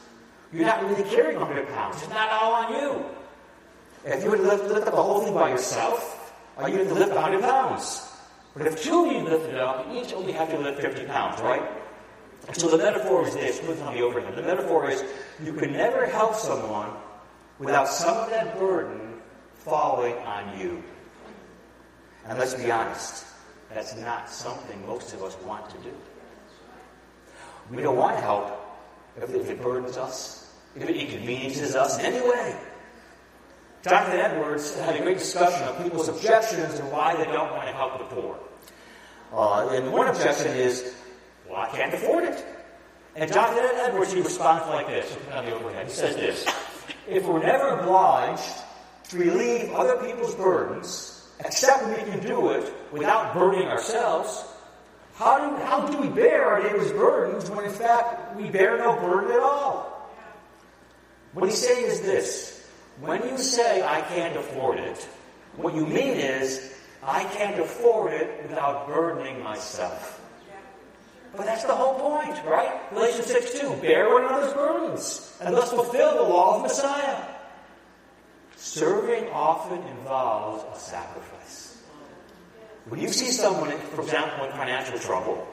You're 0.53 0.67
not 0.67 0.83
really 0.83 1.09
carrying 1.09 1.39
100 1.39 1.69
pounds. 1.69 1.97
It's 1.97 2.11
not 2.11 2.31
all 2.31 2.53
on 2.53 2.73
you. 2.75 3.05
If 4.05 4.25
you 4.25 4.31
would 4.31 4.41
lift, 4.41 4.65
lift 4.65 4.87
up 4.87 4.95
the 4.95 5.03
whole 5.03 5.21
thing 5.21 5.35
by 5.35 5.51
yourself, 5.51 6.35
are 6.57 6.69
you 6.69 6.77
going 6.77 6.89
to 6.89 6.95
lift 6.95 7.13
100 7.13 7.41
pounds? 7.43 8.09
But 8.57 8.67
if 8.67 8.83
two 8.83 9.07
of 9.07 9.13
you 9.13 9.21
lift 9.21 9.47
it 9.49 9.57
up, 9.57 9.87
you 9.91 10.03
each 10.03 10.13
only 10.13 10.33
have 10.33 10.51
to 10.51 10.59
lift 10.59 10.81
50 10.81 11.05
pounds, 11.07 11.41
right? 11.41 11.63
So 12.55 12.69
the 12.69 12.79
metaphor 12.79 13.27
is 13.27 13.35
this, 13.35 13.61
put 13.61 13.81
on 13.83 13.95
the 13.95 14.01
overhead. 14.01 14.35
The 14.35 14.43
metaphor 14.43 14.91
is 14.91 15.05
you 15.45 15.53
can 15.53 15.73
never 15.73 16.07
help 16.07 16.35
someone 16.35 16.91
without 17.59 17.87
some 17.87 18.17
of 18.17 18.31
that 18.31 18.59
burden 18.59 19.21
falling 19.59 20.15
on 20.15 20.59
you. 20.59 20.83
And 22.27 22.39
let's 22.39 22.55
be 22.55 22.71
honest, 22.71 23.27
that's 23.73 23.95
not 23.97 24.29
something 24.29 24.85
most 24.87 25.13
of 25.13 25.23
us 25.23 25.37
want 25.45 25.69
to 25.71 25.77
do. 25.79 25.93
We 27.71 27.83
don't 27.83 27.97
want 27.97 28.19
help 28.19 28.57
if 29.17 29.31
it 29.31 29.63
burdens 29.63 29.97
us, 29.97 30.53
if 30.75 30.89
it 30.89 30.97
inconveniences 30.97 31.75
us 31.77 31.99
in 31.99 32.07
any 32.07 32.21
way. 32.21 32.57
Jonathan 33.83 34.21
Edwards 34.21 34.77
had 34.79 34.97
a 34.97 35.03
great 35.03 35.19
discussion 35.19 35.63
of 35.67 35.83
people's 35.83 36.09
objections 36.09 36.79
and 36.79 36.93
why 36.93 37.17
they 37.17 37.25
don't 37.25 37.51
want 37.53 37.67
to 37.67 37.73
help 37.73 37.99
the 37.99 38.15
poor. 38.15 38.39
Uh, 39.33 39.69
and 39.69 39.93
one 39.93 40.09
objection 40.09 40.49
is, 40.49 40.95
well, 41.49 41.61
I 41.61 41.69
can't 41.69 41.95
afford 41.95 42.25
it. 42.25 42.45
And 43.17 43.33
Jonathan 43.33 43.65
Edwards, 43.75 44.13
he 44.13 44.21
responds 44.21 44.67
like 44.67 44.87
this, 44.87 45.17
on 45.33 45.47
the 45.47 45.55
overhead. 45.55 45.87
He 45.87 45.93
says 45.93 46.17
this, 46.17 46.47
if 47.09 47.27
we're 47.27 47.43
never 47.43 47.69
obliged 47.69 48.53
to 49.09 49.19
relieve 49.19 49.73
other 49.73 49.97
people's 49.97 50.35
burdens, 50.35 51.29
except 51.41 51.87
we 51.87 52.11
can 52.11 52.21
do 52.21 52.51
it 52.51 52.73
without 52.93 53.35
burdening 53.35 53.69
ourselves, 53.69 54.45
how 55.15 55.39
do, 55.39 55.65
how 55.65 55.87
do 55.87 55.99
we 55.99 56.09
bear 56.09 56.45
our 56.47 56.63
neighbor's 56.63 56.93
burdens 56.93 57.51
when 57.51 57.65
in 57.65 57.71
fact 57.71 58.37
we 58.37 58.49
bear 58.49 58.79
no 58.79 58.99
burden 59.01 59.33
at 59.33 59.41
all? 59.41 60.11
What 61.33 61.49
he's 61.49 61.59
saying 61.59 61.87
is 61.87 62.01
this. 62.01 62.69
When 63.01 63.23
you 63.29 63.39
say, 63.39 63.83
I 63.83 64.01
can't 64.03 64.37
afford 64.37 64.79
it, 64.79 65.09
what 65.57 65.75
you 65.75 65.87
mean 65.87 66.17
is, 66.19 66.75
I 67.03 67.25
can't 67.25 67.59
afford 67.61 68.13
it 68.13 68.43
without 68.49 68.87
burdening 68.87 69.43
myself. 69.43 70.21
But 71.37 71.47
that's 71.47 71.65
the 71.65 71.75
whole 71.75 71.95
point, 71.95 72.45
right? 72.45 72.91
Galatians 72.93 73.27
6 73.27 73.61
2. 73.61 73.77
Bear 73.77 74.13
one 74.13 74.25
another's 74.25 74.53
burdens 74.53 75.39
and 75.41 75.55
thus 75.55 75.71
fulfill 75.71 76.15
the 76.17 76.23
law 76.23 76.57
of 76.57 76.63
Messiah. 76.63 77.25
Serving 78.57 79.29
often 79.31 79.79
involves 79.79 80.65
a 80.77 80.79
sacrifice. 80.79 81.70
When 82.91 82.99
you 82.99 83.13
see 83.13 83.31
someone, 83.31 83.71
for 83.95 84.03
example, 84.03 84.47
in 84.47 84.51
financial 84.51 84.99
trouble, 84.99 85.47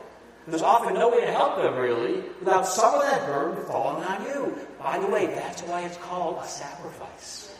there's 0.47 0.63
often 0.63 0.95
no 0.95 1.09
way 1.09 1.21
to 1.21 1.31
help 1.31 1.57
them 1.57 1.75
really 1.75 2.23
without 2.39 2.65
some 2.65 2.95
of 2.95 3.01
that 3.01 3.27
burden 3.27 3.63
falling 3.65 4.03
on 4.03 4.23
you. 4.23 4.57
By 4.79 4.97
the 4.97 5.05
way, 5.05 5.27
that's 5.27 5.61
why 5.61 5.83
it's 5.83 5.97
called 5.97 6.39
a 6.41 6.47
sacrifice. 6.47 7.55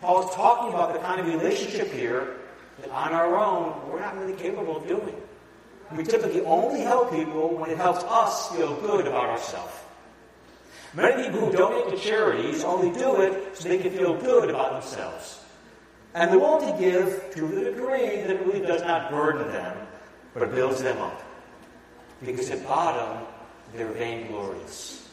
Paul 0.00 0.26
is 0.26 0.34
talking 0.34 0.72
about 0.72 0.94
the 0.94 1.00
kind 1.00 1.20
of 1.20 1.26
relationship 1.26 1.92
here 1.92 2.38
that 2.80 2.88
on 2.88 3.12
our 3.12 3.36
own 3.36 3.90
we're 3.90 4.00
not 4.00 4.16
really 4.16 4.32
capable 4.32 4.78
of 4.78 4.88
doing. 4.88 5.16
We 5.94 6.04
typically 6.04 6.40
only 6.46 6.80
help 6.80 7.10
people 7.12 7.54
when 7.54 7.68
it 7.68 7.76
helps 7.76 8.02
us 8.04 8.56
feel 8.56 8.74
good 8.80 9.06
about 9.06 9.28
ourselves. 9.28 9.74
Many 10.94 11.24
people 11.24 11.40
who 11.40 11.52
donate 11.52 11.90
to 11.90 11.98
charities 11.98 12.64
only 12.64 12.90
do 12.98 13.20
it 13.20 13.54
so 13.54 13.68
they 13.68 13.76
can 13.76 13.90
feel 13.90 14.16
good 14.16 14.48
about 14.48 14.80
themselves. 14.80 15.41
And 16.14 16.30
they're 16.30 16.38
willing 16.38 16.72
to 16.72 16.78
give 16.78 17.30
to 17.34 17.46
the 17.46 17.64
degree 17.64 18.22
that 18.22 18.46
really 18.46 18.60
does 18.60 18.82
not 18.82 19.10
burden 19.10 19.50
them, 19.50 19.76
but 20.34 20.54
builds 20.54 20.82
them 20.82 20.98
up. 20.98 21.22
Because 22.24 22.50
at 22.50 22.64
bottom, 22.66 23.26
they're 23.74 23.92
vainglorious. 23.92 25.08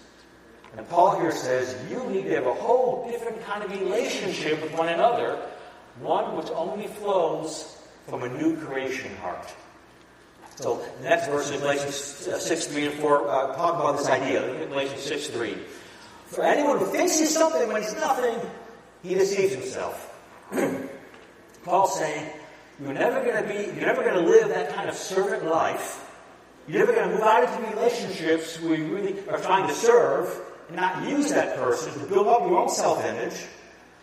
And 0.77 0.87
Paul 0.89 1.19
here 1.19 1.31
says 1.31 1.75
you 1.89 2.03
need 2.09 2.23
to 2.23 2.35
have 2.35 2.45
a 2.45 2.53
whole 2.53 3.09
different 3.09 3.43
kind 3.45 3.63
of 3.63 3.71
relationship 3.71 4.61
with 4.61 4.77
one 4.77 4.89
another, 4.89 5.39
one 5.99 6.35
which 6.35 6.49
only 6.51 6.87
flows 6.87 7.77
from 8.07 8.23
a 8.23 8.29
new 8.29 8.57
creation 8.57 9.15
heart. 9.17 9.53
So 10.55 10.85
next 11.01 11.27
verse 11.27 11.51
in 11.51 11.61
Galatians 11.61 12.27
uh, 12.27 12.37
6, 12.37 12.67
3 12.67 12.87
and 12.87 12.95
4 12.95 13.27
uh, 13.27 13.55
talk 13.55 13.75
about 13.75 13.97
this 13.97 14.09
idea. 14.09 14.41
Galatians 14.67 15.01
6, 15.01 15.27
3. 15.27 15.57
For 16.27 16.43
anyone 16.43 16.79
who 16.79 16.85
thinks 16.85 17.17
he's 17.17 17.33
something 17.33 17.71
when 17.71 17.81
he's 17.81 17.95
nothing, 17.95 18.37
he 19.01 19.15
deceives 19.15 19.53
himself. 19.53 20.05
Paul's 21.63 21.97
saying, 21.97 22.29
you're 22.81 22.93
never 22.93 23.23
going 23.23 23.43
to 23.43 23.47
be, 23.47 23.65
you're 23.75 23.85
never 23.85 24.03
going 24.03 24.15
to 24.15 24.29
live 24.29 24.49
that 24.49 24.73
kind 24.73 24.89
of 24.89 24.95
servant 24.95 25.45
life. 25.45 26.05
You're 26.67 26.79
never 26.79 26.93
going 26.93 27.09
to 27.09 27.15
move 27.15 27.23
out 27.23 27.43
into 27.43 27.75
relationships 27.75 28.59
where 28.61 28.75
you 28.75 28.95
really 28.95 29.27
are 29.27 29.39
trying 29.39 29.67
to 29.67 29.73
serve 29.73 30.39
and 30.67 30.77
not 30.77 31.07
use 31.09 31.31
that 31.31 31.57
person 31.57 31.93
to 31.93 32.05
build 32.05 32.27
up 32.27 32.41
your 32.41 32.59
own 32.59 32.69
self-image 32.69 33.45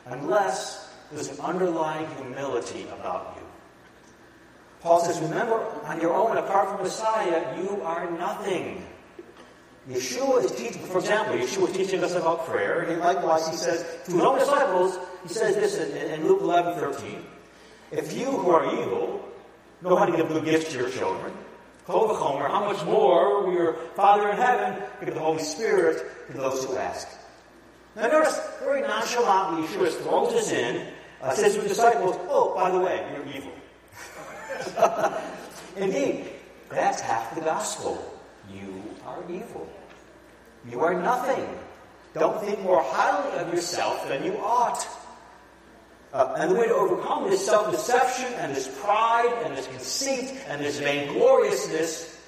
unless 0.07 0.93
there's 1.11 1.29
an 1.29 1.41
underlying 1.41 2.07
humility 2.17 2.83
about 3.01 3.37
you. 3.37 3.47
Paul 4.81 5.01
says, 5.01 5.19
remember, 5.21 5.65
on 5.85 6.01
your 6.01 6.13
own, 6.15 6.37
apart 6.37 6.69
from 6.69 6.83
Messiah, 6.83 7.61
you 7.61 7.81
are 7.83 8.11
nothing. 8.11 8.85
Yeshua 9.89 10.45
is 10.45 10.53
teaching, 10.53 10.83
for 10.83 10.99
example, 10.99 11.35
Yeshua 11.35 11.71
is 11.71 11.77
teaching 11.77 12.03
us 12.03 12.15
about 12.15 12.45
prayer, 12.47 12.83
and 12.83 13.01
likewise 13.01 13.49
he 13.49 13.57
says 13.57 13.85
to 14.05 14.13
his 14.13 14.21
own 14.21 14.39
disciples, 14.39 14.99
he 15.23 15.29
says 15.29 15.55
this 15.55 15.79
in, 15.79 15.97
in 15.97 16.27
Luke 16.27 16.41
11, 16.41 16.79
13. 16.79 17.25
If 17.91 18.17
you 18.17 18.27
who 18.27 18.51
are 18.51 18.65
evil 18.67 19.29
know 19.83 19.97
how 19.97 20.07
to 20.07 20.17
give 20.17 20.29
good 20.29 20.45
gifts 20.45 20.73
to 20.73 20.79
your 20.79 20.91
children, 20.91 21.33
Homer, 21.87 22.49
how 22.49 22.65
much 22.65 22.85
more 22.85 23.45
will 23.45 23.53
your 23.53 23.75
Father 23.95 24.29
in 24.31 24.37
heaven 24.37 24.83
give 25.05 25.15
the 25.15 25.21
Holy 25.21 25.43
Spirit 25.43 26.05
to 26.31 26.37
those 26.37 26.65
who 26.65 26.77
ask? 26.77 27.07
Now 27.95 28.09
notice, 28.09 28.41
very 28.61 28.83
nonchalantly, 28.83 29.67
Yeshua 29.69 29.91
throws 30.03 30.33
this 30.33 30.53
in, 30.53 30.87
uh, 31.23 31.33
says 31.33 31.55
to 31.55 31.61
his 31.61 31.71
disciples, 31.71 32.17
oh, 32.29 32.55
by 32.55 32.71
the 32.71 32.81
way, 32.81 33.07
you're 33.15 33.37
evil. 33.37 33.53
Indeed, 35.77 36.29
that's 36.69 37.01
half 37.01 37.35
the 37.35 37.41
gospel. 37.41 38.13
You 38.53 38.83
are 39.07 39.23
evil. 39.31 39.71
You 40.69 40.81
are 40.81 41.01
nothing. 41.01 41.47
Don't 42.15 42.41
think 42.41 42.61
more 42.63 42.83
highly 42.83 43.39
of 43.39 43.53
yourself 43.53 44.09
than 44.09 44.25
you 44.25 44.37
ought. 44.39 44.87
Uh, 46.13 46.35
and 46.39 46.51
the 46.51 46.55
way 46.55 46.67
to 46.67 46.75
overcome 46.75 47.29
this 47.29 47.45
self 47.45 47.71
deception 47.71 48.33
and 48.35 48.55
this 48.55 48.69
pride 48.81 49.43
and 49.45 49.57
this 49.57 49.67
conceit 49.67 50.41
and 50.49 50.61
this 50.61 50.81
vaingloriousness 50.81 52.19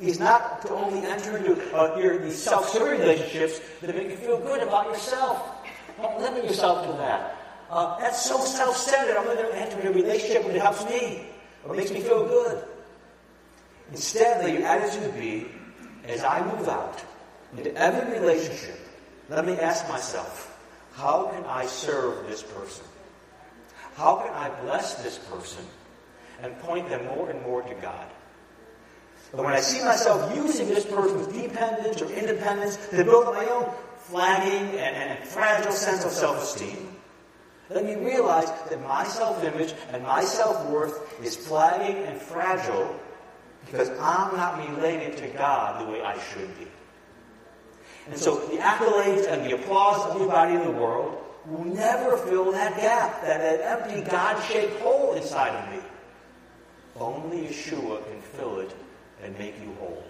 is 0.00 0.18
not 0.18 0.62
to 0.62 0.70
only 0.70 1.06
enter 1.06 1.36
into 1.36 1.76
uh, 1.76 1.96
your, 1.98 2.18
these 2.18 2.40
self 2.40 2.68
serving 2.68 3.00
relationships 3.00 3.60
that 3.80 3.94
make 3.94 4.10
you 4.10 4.16
feel 4.16 4.38
good 4.38 4.62
about 4.62 4.86
yourself. 4.86 5.66
Don't 6.00 6.20
limit 6.20 6.44
yourself 6.44 6.86
to 6.86 6.92
that. 6.98 7.36
Uh, 7.70 7.98
that's 7.98 8.24
so 8.24 8.38
self 8.38 8.76
centered. 8.76 9.16
I'm 9.16 9.24
going 9.24 9.36
to 9.36 9.56
enter 9.56 9.76
into 9.76 9.90
a 9.90 9.92
relationship 9.92 10.44
it 10.46 10.60
helps 10.60 10.84
me 10.86 11.26
or 11.64 11.74
makes 11.74 11.90
me 11.90 12.00
feel 12.00 12.26
good. 12.26 12.64
Instead, 13.90 14.44
let 14.44 14.52
your 14.52 14.66
attitude 14.66 15.14
be 15.14 15.48
as 16.08 16.24
I 16.24 16.42
move 16.56 16.68
out 16.68 17.02
into 17.56 17.74
every 17.76 18.18
relationship, 18.18 18.78
let 19.28 19.46
me 19.46 19.54
ask 19.54 19.88
myself, 19.88 20.58
how 20.94 21.28
can 21.32 21.44
I 21.44 21.66
serve 21.66 22.26
this 22.26 22.42
person? 22.42 22.84
How 23.98 24.14
can 24.14 24.32
I 24.32 24.48
bless 24.62 25.02
this 25.02 25.18
person 25.18 25.64
and 26.40 26.56
point 26.60 26.88
them 26.88 27.04
more 27.06 27.30
and 27.30 27.42
more 27.42 27.62
to 27.62 27.74
God? 27.74 28.06
But 29.32 29.44
when 29.44 29.54
I 29.54 29.60
see 29.60 29.84
myself 29.84 30.34
using 30.36 30.68
this 30.68 30.86
person's 30.86 31.26
dependence 31.26 32.00
or 32.00 32.08
independence 32.12 32.76
to 32.90 33.02
build 33.02 33.34
my 33.34 33.44
own 33.46 33.68
flagging 33.96 34.78
and, 34.78 34.96
and 34.96 35.28
fragile 35.28 35.72
sense 35.72 36.04
of 36.04 36.12
self 36.12 36.40
esteem, 36.40 36.96
let 37.70 37.84
me 37.84 37.96
realize 37.96 38.46
that 38.70 38.80
my 38.86 39.02
self 39.02 39.42
image 39.42 39.74
and 39.90 40.04
my 40.04 40.22
self 40.22 40.64
worth 40.70 41.20
is 41.20 41.34
flagging 41.36 42.04
and 42.04 42.20
fragile 42.20 42.98
because 43.66 43.90
I'm 43.98 44.36
not 44.36 44.64
related 44.76 45.16
to 45.18 45.26
God 45.36 45.84
the 45.84 45.90
way 45.90 46.02
I 46.02 46.16
should 46.20 46.56
be. 46.56 46.68
And 48.10 48.16
so 48.16 48.36
the 48.46 48.58
accolades 48.58 49.26
and 49.26 49.44
the 49.44 49.56
applause 49.56 50.06
of 50.06 50.14
everybody 50.14 50.54
in 50.54 50.62
the 50.62 50.70
world 50.70 51.24
will 51.48 51.64
never 51.64 52.16
fill 52.16 52.52
that 52.52 52.76
gap, 52.76 53.22
that, 53.22 53.38
that 53.40 53.80
empty 53.80 54.08
God 54.10 54.42
shaped 54.44 54.78
hole 54.80 55.14
inside 55.14 55.54
of 55.54 55.70
me. 55.74 55.82
Only 56.96 57.46
Yeshua 57.48 58.04
can 58.08 58.20
fill 58.20 58.60
it 58.60 58.74
and 59.22 59.38
make 59.38 59.58
you 59.60 59.72
whole. 59.78 60.04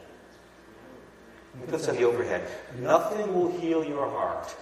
Me 1.55 1.67
put 1.67 1.83
the 1.83 2.03
overhead. 2.03 2.49
Nothing 2.81 3.35
will 3.35 3.57
heal 3.59 3.85
your 3.85 4.09
heart 4.09 4.55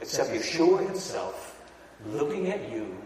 except 0.00 0.30
Yeshua 0.30 0.86
himself 0.86 1.60
looking 2.06 2.50
at 2.50 2.70
you 2.70 2.96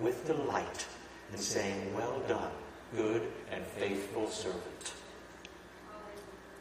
with 0.00 0.26
delight 0.26 0.86
and 1.32 1.40
saying, 1.40 1.94
Well 1.94 2.20
done, 2.28 2.50
good 2.94 3.22
and 3.50 3.64
faithful 3.64 4.28
servant. 4.28 4.92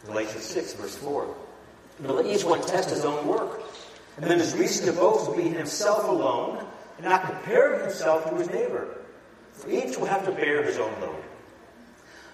Galatians 0.06 0.44
6, 0.46 0.74
verse 0.74 0.96
4. 0.98 1.36
But 2.02 2.16
let 2.16 2.26
each 2.26 2.46
one 2.46 2.62
test 2.62 2.90
his 2.90 3.04
own 3.04 3.28
work. 3.28 3.62
And 4.22 4.30
then 4.30 4.40
his 4.40 4.54
reason 4.54 4.86
to 4.88 4.92
boast 4.92 5.30
will 5.30 5.38
be 5.38 5.48
himself 5.48 6.10
alone 6.10 6.66
and 6.98 7.06
not 7.06 7.24
comparing 7.24 7.80
himself 7.80 8.30
to 8.30 8.36
his 8.36 8.50
neighbor. 8.50 8.98
For 9.54 9.70
each 9.70 9.98
will 9.98 10.08
have 10.08 10.26
to 10.26 10.32
bear 10.32 10.62
his 10.62 10.78
own 10.78 10.92
load. 11.00 11.24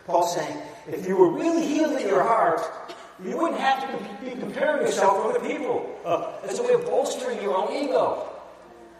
Paul's 0.07 0.33
saying, 0.33 0.57
if 0.87 1.07
you 1.07 1.15
were 1.15 1.29
really 1.29 1.63
healed 1.63 1.99
in 2.01 2.07
your 2.07 2.23
heart, 2.23 2.61
you 3.23 3.37
wouldn't 3.37 3.59
have 3.59 3.81
to 3.81 4.25
be 4.25 4.31
comparing 4.31 4.81
yourself 4.81 5.21
to 5.21 5.29
other 5.29 5.47
people. 5.47 5.95
Uh, 6.03 6.31
it's 6.43 6.57
a 6.57 6.63
way 6.63 6.73
of 6.73 6.85
bolstering 6.85 7.39
your 7.39 7.55
own 7.55 7.71
ego. 7.71 8.31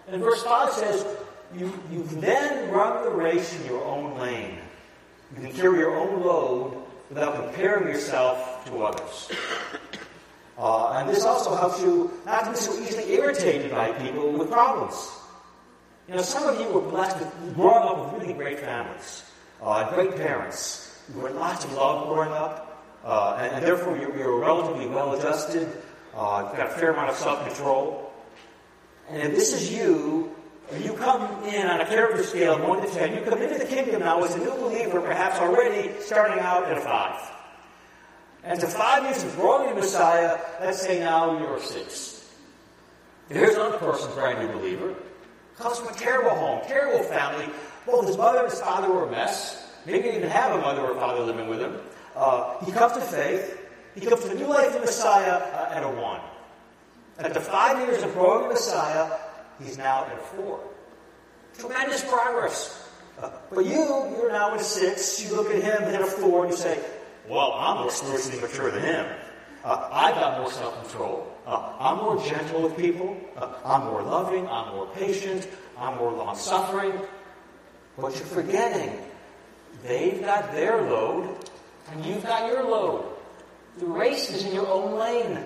And 0.07 0.21
verse 0.21 0.43
5 0.43 0.71
says, 0.71 1.05
you, 1.57 1.73
you 1.91 2.03
then 2.03 2.69
run 2.69 3.03
the 3.03 3.09
race 3.09 3.59
in 3.59 3.65
your 3.65 3.83
own 3.83 4.19
lane. 4.19 4.59
You 5.35 5.47
can 5.47 5.53
carry 5.53 5.79
your 5.79 5.97
own 5.97 6.21
load 6.21 6.83
without 7.09 7.35
comparing 7.35 7.87
yourself 7.87 8.63
to 8.67 8.83
others. 8.83 9.31
Uh, 10.57 10.93
and 10.93 11.09
this 11.09 11.25
also 11.25 11.55
helps 11.55 11.81
you 11.81 12.11
not 12.25 12.45
to 12.45 12.51
be 12.51 12.55
so 12.55 12.73
easily 12.81 13.13
irritated 13.13 13.71
by 13.71 13.91
people 13.93 14.31
with 14.31 14.49
problems. 14.49 15.11
You 16.07 16.15
know, 16.15 16.21
some 16.21 16.47
of 16.47 16.59
you 16.59 16.67
were 16.69 16.81
blessed 16.81 17.19
with 17.19 17.55
growing 17.55 17.83
up 17.83 18.13
with 18.13 18.21
really 18.21 18.33
great 18.33 18.59
families, 18.59 19.23
uh, 19.61 19.93
great 19.93 20.15
parents. 20.15 21.01
You 21.13 21.25
had 21.25 21.35
lots 21.35 21.65
of 21.65 21.73
love 21.73 22.07
growing 22.07 22.31
up, 22.31 22.83
uh, 23.03 23.37
and, 23.39 23.55
and, 23.55 23.65
therefore 23.65 23.97
you're 23.97 24.39
relatively 24.39 24.87
well 24.87 25.13
adjusted. 25.13 25.67
Uh, 26.15 26.47
you've 26.47 26.57
got 26.57 26.67
a 26.67 26.79
fair 26.79 26.91
amount 26.91 27.09
of 27.09 27.15
self 27.15 27.45
control. 27.45 28.11
And 29.09 29.21
if 29.21 29.35
this 29.35 29.53
is 29.53 29.71
you, 29.71 30.35
you 30.79 30.93
come 30.93 31.43
in 31.43 31.67
on 31.67 31.81
a 31.81 31.85
character 31.85 32.23
scale 32.23 32.55
of 32.55 32.67
1 32.67 32.81
to 32.81 32.91
10, 32.91 33.13
you 33.13 33.21
come 33.21 33.41
into 33.41 33.59
the 33.59 33.65
kingdom 33.65 33.99
now 33.99 34.23
as 34.23 34.33
a 34.35 34.39
new 34.39 34.51
believer, 34.51 35.01
perhaps 35.01 35.37
already 35.39 35.91
starting 36.01 36.39
out 36.39 36.65
at 36.65 36.77
a 36.77 36.81
5. 36.81 37.34
And 38.45 38.59
to 38.59 38.67
five 38.67 39.03
years 39.03 39.23
of 39.23 39.35
growing 39.35 39.69
in 39.69 39.75
Messiah, 39.75 40.39
let's 40.61 40.79
say 40.79 40.99
now 40.99 41.39
you're 41.39 41.59
six. 41.59 42.29
Here's 43.27 43.55
another 43.55 43.79
person, 43.79 44.13
brand 44.13 44.39
new 44.39 44.55
believer. 44.55 44.93
Comes 45.57 45.79
from 45.79 45.87
a 45.87 45.97
terrible 45.97 46.35
home, 46.35 46.61
terrible 46.67 47.03
family. 47.05 47.51
Both 47.87 48.07
his 48.07 48.17
mother 48.17 48.39
and 48.39 48.51
his 48.51 48.59
father 48.59 48.91
were 48.91 49.07
a 49.07 49.11
mess. 49.11 49.67
Maybe 49.87 50.03
he 50.03 50.11
didn't 50.11 50.29
have 50.29 50.51
a 50.51 50.61
mother 50.61 50.81
or 50.81 50.93
father 50.95 51.21
living 51.21 51.47
with 51.47 51.59
him. 51.59 51.77
Uh, 52.15 52.63
he 52.63 52.71
comes 52.71 52.93
to 52.93 53.01
faith. 53.01 53.61
He 53.95 54.05
comes 54.05 54.23
to 54.25 54.35
new 54.35 54.47
life 54.47 54.75
in 54.75 54.81
Messiah 54.81 55.37
uh, 55.37 55.73
at 55.73 55.83
a 55.83 55.89
one. 55.89 56.21
After 57.17 57.39
five 57.39 57.79
years 57.79 58.03
of 58.03 58.13
growing 58.13 58.43
in 58.43 58.49
Messiah, 58.49 59.11
he's 59.59 59.77
now 59.77 60.05
at 60.05 60.13
a 60.13 60.17
four. 60.17 60.59
Tremendous 61.57 62.03
progress. 62.03 62.89
Uh, 63.19 63.31
but 63.51 63.65
you, 63.65 63.71
you're 64.17 64.31
now 64.31 64.53
at 64.53 64.59
a 64.59 64.63
six. 64.63 65.23
You 65.23 65.35
look 65.35 65.49
at 65.49 65.63
him 65.63 65.83
at 65.83 66.01
a 66.01 66.05
four 66.05 66.43
and 66.43 66.51
you 66.51 66.57
say, 66.57 66.83
well, 67.29 67.53
I'm 67.53 67.77
more 67.77 67.91
spiritually 67.91 68.39
mature 68.39 68.71
than 68.71 68.81
him. 68.81 69.05
Uh, 69.63 69.89
I've 69.91 70.15
got 70.15 70.39
more 70.39 70.51
self 70.51 70.79
control. 70.81 71.27
Uh, 71.47 71.73
I'm 71.79 71.97
more 71.97 72.23
gentle 72.23 72.61
with 72.63 72.77
people. 72.77 73.17
Uh, 73.35 73.53
I'm 73.65 73.85
more 73.85 74.03
loving. 74.03 74.47
I'm 74.47 74.75
more 74.75 74.87
patient. 74.95 75.47
I'm 75.77 75.97
more 75.97 76.11
long 76.11 76.35
suffering. 76.35 76.93
But 77.97 78.15
you're 78.15 78.25
forgetting 78.25 78.99
they've 79.83 80.21
got 80.21 80.51
their 80.53 80.81
load 80.81 81.35
and 81.91 82.05
you've 82.05 82.23
got 82.23 82.47
your 82.47 82.63
load. 82.63 83.05
The 83.77 83.85
race 83.85 84.29
is 84.29 84.45
in 84.45 84.53
your 84.53 84.67
own 84.67 84.97
lane. 84.97 85.43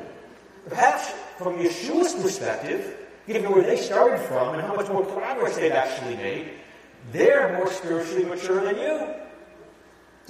Perhaps 0.67 1.11
from 1.37 1.57
Yeshua's 1.57 2.13
perspective, 2.21 2.97
given 3.25 3.51
where 3.51 3.63
they 3.63 3.77
started 3.77 4.19
from 4.27 4.53
and 4.53 4.61
how 4.61 4.75
much 4.75 4.89
more 4.89 5.05
progress 5.05 5.55
they've 5.55 5.71
actually 5.71 6.15
made, 6.15 6.51
they're 7.11 7.57
more 7.57 7.71
spiritually 7.71 8.25
mature 8.25 8.63
than 8.63 8.77
you. 8.77 9.28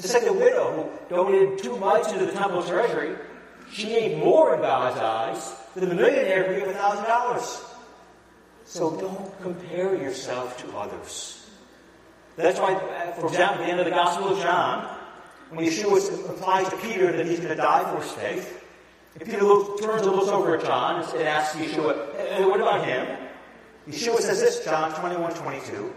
Just 0.01 0.13
like 0.13 0.23
the 0.23 0.33
widow 0.33 0.89
who 1.09 1.15
donated 1.15 1.59
two 1.59 1.75
mites 1.77 2.11
into 2.11 2.25
the 2.25 2.31
temple 2.31 2.63
treasury, 2.63 3.15
she 3.71 3.87
gave 3.87 4.17
more 4.17 4.55
in 4.55 4.61
God's 4.61 4.97
eyes 4.99 5.55
than 5.75 5.89
the 5.89 5.95
millionaire 5.95 6.47
who 6.47 6.59
gave 6.59 6.67
a 6.69 6.73
thousand 6.73 7.03
dollars. 7.03 7.61
So 8.65 8.95
don't 8.97 9.41
compare 9.41 9.95
yourself 9.95 10.57
to 10.59 10.77
others. 10.77 11.49
That's 12.35 12.59
why, 12.59 12.75
for 13.19 13.27
example, 13.27 13.61
at 13.61 13.65
the 13.65 13.71
end 13.71 13.79
of 13.79 13.85
the 13.85 13.91
Gospel 13.91 14.29
of 14.29 14.39
John, 14.41 14.85
when 15.49 15.65
Yeshua 15.65 16.29
applies 16.29 16.69
to 16.69 16.77
Peter 16.77 17.11
that 17.11 17.25
he's 17.25 17.39
going 17.39 17.49
to 17.49 17.55
die 17.55 17.83
for 17.91 18.01
his 18.01 18.11
faith, 18.11 18.63
if 19.15 19.25
Peter 19.25 19.43
looks, 19.43 19.81
turns 19.81 20.03
and 20.03 20.15
looks 20.15 20.29
over 20.29 20.55
at 20.55 20.63
John 20.63 21.03
and 21.03 21.27
asks 21.27 21.57
Yeshua, 21.57 22.15
hey, 22.15 22.45
what 22.45 22.61
about 22.61 22.85
him? 22.85 23.17
Yeshua 23.89 24.19
says 24.19 24.39
this, 24.39 24.63
John 24.63 24.93
21, 24.93 25.33
22. 25.33 25.93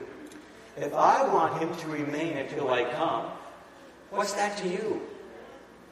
If 0.78 0.94
I 0.94 1.28
want 1.32 1.62
him 1.62 1.76
to 1.76 1.86
remain 1.88 2.38
until 2.38 2.70
I 2.70 2.84
come, 2.84 3.26
What's 4.12 4.34
that 4.34 4.58
to 4.58 4.68
you? 4.68 5.00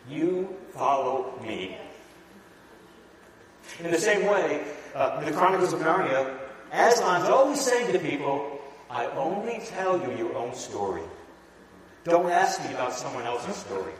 You 0.09 0.55
follow 0.75 1.33
me. 1.43 1.79
In 3.83 3.91
the 3.91 3.99
same 3.99 4.27
way, 4.27 4.63
uh, 4.95 5.21
in 5.21 5.25
the 5.25 5.33
Chronicles 5.33 5.73
of 5.73 5.81
Narnia, 5.81 6.37
Aslan's 6.71 7.31
always 7.31 7.59
saying 7.59 7.87
to 7.87 7.93
the 7.93 7.99
people, 7.99 8.61
I 8.91 9.07
only 9.07 9.61
tell 9.65 9.99
you 9.99 10.15
your 10.19 10.37
own 10.37 10.55
story. 10.55 11.03
Don't 12.05 12.31
ask 12.31 12.63
me 12.63 12.75
about 12.75 12.93
someone 12.93 13.25
else's 13.25 13.57
story. 13.57 13.93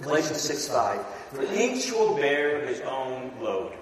Galatians 0.00 0.40
6 0.40 0.68
5. 0.68 1.06
For 1.32 1.42
each 1.54 1.92
will 1.92 2.16
bear 2.16 2.64
his 2.64 2.80
own 2.80 3.32
load. 3.40 3.74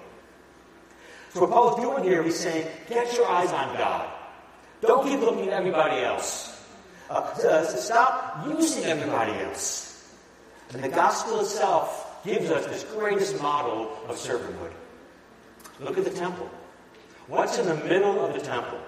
So 1.33 1.41
what 1.41 1.51
Paul's 1.51 1.79
doing 1.79 2.03
here, 2.03 2.23
he's 2.23 2.39
saying, 2.39 2.67
get 2.89 3.15
your 3.15 3.27
eyes 3.27 3.51
on 3.51 3.77
God. 3.77 4.09
Don't 4.81 5.07
keep 5.07 5.21
looking 5.21 5.47
at 5.47 5.53
everybody 5.53 6.01
else. 6.01 6.56
Uh, 7.09 7.33
to 7.35 7.77
stop 7.77 8.45
using 8.47 8.83
everybody 8.83 9.31
else. 9.43 10.13
And 10.73 10.83
the 10.83 10.89
gospel 10.89 11.39
itself 11.39 12.21
gives 12.25 12.51
us 12.51 12.65
this 12.65 12.83
greatest 12.83 13.41
model 13.41 13.97
of 14.09 14.17
servanthood. 14.17 14.73
Look 15.79 15.97
at 15.97 16.03
the 16.03 16.11
temple. 16.11 16.49
What's 17.27 17.57
in 17.59 17.67
the 17.67 17.75
middle 17.75 18.25
of 18.25 18.33
the 18.33 18.41
temple? 18.41 18.79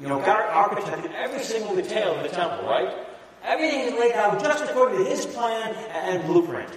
You 0.00 0.08
know, 0.08 0.18
God 0.20 0.48
architected 0.50 1.12
every 1.12 1.42
single 1.42 1.76
detail 1.76 2.14
of 2.14 2.22
the 2.22 2.28
temple, 2.28 2.66
right? 2.66 3.06
Everything 3.44 3.80
is 3.80 3.92
laid 3.92 4.12
out 4.12 4.42
just 4.42 4.64
according 4.64 4.98
to 4.98 5.04
his 5.04 5.26
plan 5.26 5.74
and 5.92 6.24
blueprint. 6.24 6.70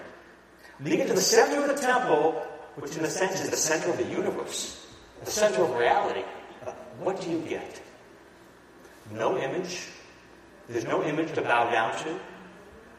Get 0.83 1.07
to 1.07 1.13
the 1.13 1.21
center 1.21 1.61
of 1.61 1.67
the 1.67 1.81
temple, 1.81 2.31
which 2.75 2.95
in 2.97 3.03
a 3.03 3.09
sense 3.09 3.41
is 3.41 3.49
the 3.49 3.57
center 3.57 3.91
of 3.91 3.97
the 3.97 4.05
universe, 4.05 4.85
the 5.23 5.31
center 5.31 5.63
of 5.63 5.75
reality, 5.75 6.23
uh, 6.65 6.71
what 6.99 7.21
do 7.21 7.29
you 7.29 7.39
get? 7.39 7.81
No 9.11 9.37
image, 9.37 9.87
there's 10.69 10.86
no 10.86 11.03
image 11.03 11.34
to 11.34 11.41
bow 11.41 11.69
down 11.71 11.97
to. 12.03 12.19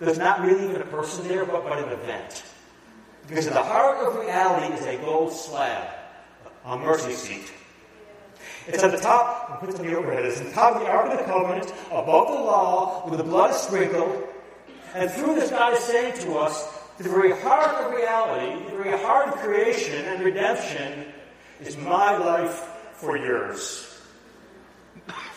There's 0.01 0.19
not 0.19 0.41
really 0.41 0.69
even 0.69 0.83
a 0.83 0.87
person 0.87 1.27
there, 1.29 1.45
but, 1.45 1.63
but 1.65 1.79
an 1.79 1.91
event. 1.91 2.43
Because 3.29 3.47
in 3.47 3.55
the 3.55 3.63
heart 3.63 3.99
of 3.99 4.17
reality 4.19 4.75
is 4.75 4.85
a 4.87 4.97
gold 4.97 5.33
slab, 5.33 5.89
a 6.65 6.77
mercy 6.77 7.13
seat. 7.13 7.53
It's 8.67 8.83
at 8.83 8.91
the 8.91 8.99
top, 8.99 9.51
I'll 9.51 9.59
put 9.59 9.79
overhead, 9.79 10.25
it's 10.25 10.41
at 10.41 10.47
the 10.47 10.53
top 10.53 10.77
of 10.77 10.83
the 10.83 10.89
Ark 10.89 11.13
of 11.13 11.19
the 11.19 11.25
Covenant, 11.25 11.73
above 11.91 12.29
the 12.29 12.35
law, 12.35 13.09
where 13.09 13.17
the 13.17 13.25
blood 13.25 13.51
is 13.51 13.57
sprinkled. 13.59 14.27
And 14.95 15.11
through 15.11 15.37
this, 15.37 15.51
God 15.51 15.75
is 15.75 15.81
saying 15.81 16.19
to 16.25 16.39
us, 16.39 16.67
the 16.99 17.09
very 17.09 17.33
heart 17.41 17.75
of 17.85 17.93
reality, 17.93 18.65
the 18.71 18.77
very 18.77 18.99
heart 19.03 19.29
of 19.29 19.35
creation 19.37 20.05
and 20.05 20.23
redemption, 20.23 21.07
is 21.61 21.77
my 21.77 22.17
life 22.17 22.69
for 22.95 23.17
yours. 23.17 23.87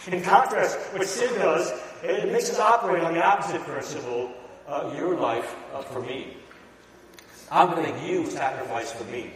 In 0.08 0.22
contrast, 0.22 0.78
what 0.94 1.08
sin 1.08 1.34
does 1.36 1.72
it 2.04 2.32
makes 2.32 2.50
us 2.50 2.60
operate 2.60 3.04
on 3.04 3.14
the 3.14 3.24
opposite 3.24 3.62
principle 3.62 4.32
uh, 4.68 4.94
your 4.98 5.16
life 5.16 5.56
uh, 5.74 5.82
for 5.82 6.02
me. 6.02 6.38
I'm 7.52 7.70
going 7.72 7.86
to 7.86 7.94
make 7.94 8.10
you 8.10 8.26
sacrifice 8.26 8.92
for 8.92 9.04
me. 9.06 9.32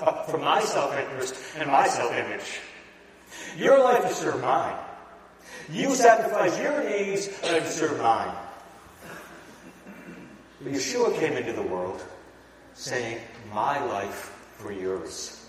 uh, 0.00 0.22
for 0.24 0.38
my 0.38 0.60
self 0.60 0.96
interest 0.96 1.34
and 1.56 1.70
my 1.70 1.86
self 1.86 2.12
image. 2.12 2.60
Your 3.56 3.78
life 3.82 4.02
to 4.02 4.14
serve 4.14 4.40
mine. 4.40 4.76
You 5.70 5.94
sacrifice 5.94 6.58
your 6.58 6.88
needs 6.88 7.28
to 7.42 7.66
serve 7.66 8.00
mine. 8.00 8.34
But 10.62 10.72
Yeshua 10.72 11.18
came 11.18 11.34
into 11.34 11.52
the 11.52 11.62
world 11.62 12.02
saying, 12.74 13.20
My 13.52 13.84
life 13.84 14.34
for 14.56 14.72
yours. 14.72 15.46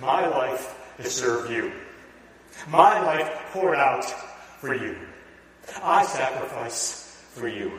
My 0.00 0.26
life 0.26 0.78
to 0.98 1.08
serve 1.08 1.50
you. 1.50 1.72
My 2.68 3.00
life 3.00 3.30
poured 3.52 3.76
out 3.78 4.04
for 4.60 4.74
you. 4.74 4.96
I 5.82 6.04
sacrifice 6.04 7.24
for 7.34 7.48
you. 7.48 7.72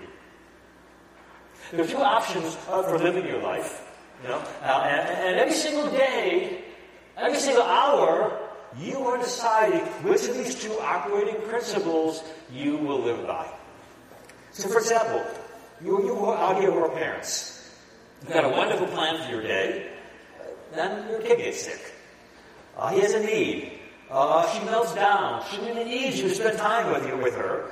There 1.72 1.84
are 1.84 1.88
two 1.88 1.98
options 1.98 2.56
for 2.56 2.98
living 2.98 3.26
your 3.26 3.41
life. 3.41 3.82
You 4.22 4.30
know, 4.30 4.43
uh, 4.62 4.88
and, 4.88 5.10
and 5.28 5.39
every 5.39 5.54
single 5.54 5.89
day, 5.91 6.63
every 7.17 7.39
single 7.39 7.63
hour, 7.63 8.39
you 8.80 9.06
are 9.06 9.17
deciding 9.17 9.82
which 10.04 10.28
of 10.28 10.36
these 10.36 10.56
two 10.56 10.74
operating 10.80 11.41
principles 11.48 12.24
you 12.52 12.78
will 12.78 13.00
live 13.00 13.28
by. 13.28 13.52
So, 14.52 14.69
for 14.69 14.80
example, 14.80 15.24
you, 15.84 16.04
you 16.06 16.32
out 16.32 16.60
here 16.60 16.72
with 16.72 16.84
are 16.84 16.96
parents. 16.96 17.69
You've 18.22 18.34
got 18.34 18.46
a 18.46 18.50
wonderful 18.50 18.88
plan 18.88 19.22
for 19.24 19.32
your 19.32 19.41
day. 19.41 19.91
Then 20.74 21.10
your 21.10 21.22
kid 21.22 21.38
gets 21.38 21.63
sick. 21.63 21.93
Uh, 22.78 22.89
he 22.89 23.02
has 23.02 23.13
a 23.13 23.19
need. 23.19 23.73
Uh, 24.13 24.47
she 24.54 24.63
melts 24.65 24.93
down. 24.93 25.43
She 25.49 25.58
really 25.58 25.86
needs 25.86 26.19
you 26.19 26.30
to 26.30 26.36
spend 26.36 26.60
time 26.60 26.93
with 26.93 27.08
you 27.08 27.17
with 27.17 27.36
her. 27.36 27.71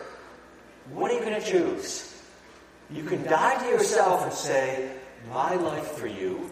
What 0.92 1.12
are 1.12 1.14
you 1.14 1.20
going 1.20 1.40
to 1.40 1.48
choose? 1.48 2.20
You 2.90 3.04
can 3.04 3.24
die 3.24 3.62
to 3.64 3.70
yourself 3.70 4.24
and 4.24 4.34
say, 4.34 4.90
"My 5.32 5.54
life 5.54 5.92
for 5.92 6.08
you," 6.08 6.50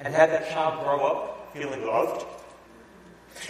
and 0.00 0.14
have 0.14 0.30
that 0.30 0.48
child 0.48 0.82
grow 0.82 1.04
up 1.04 1.52
feeling 1.52 1.84
loved. 1.84 2.24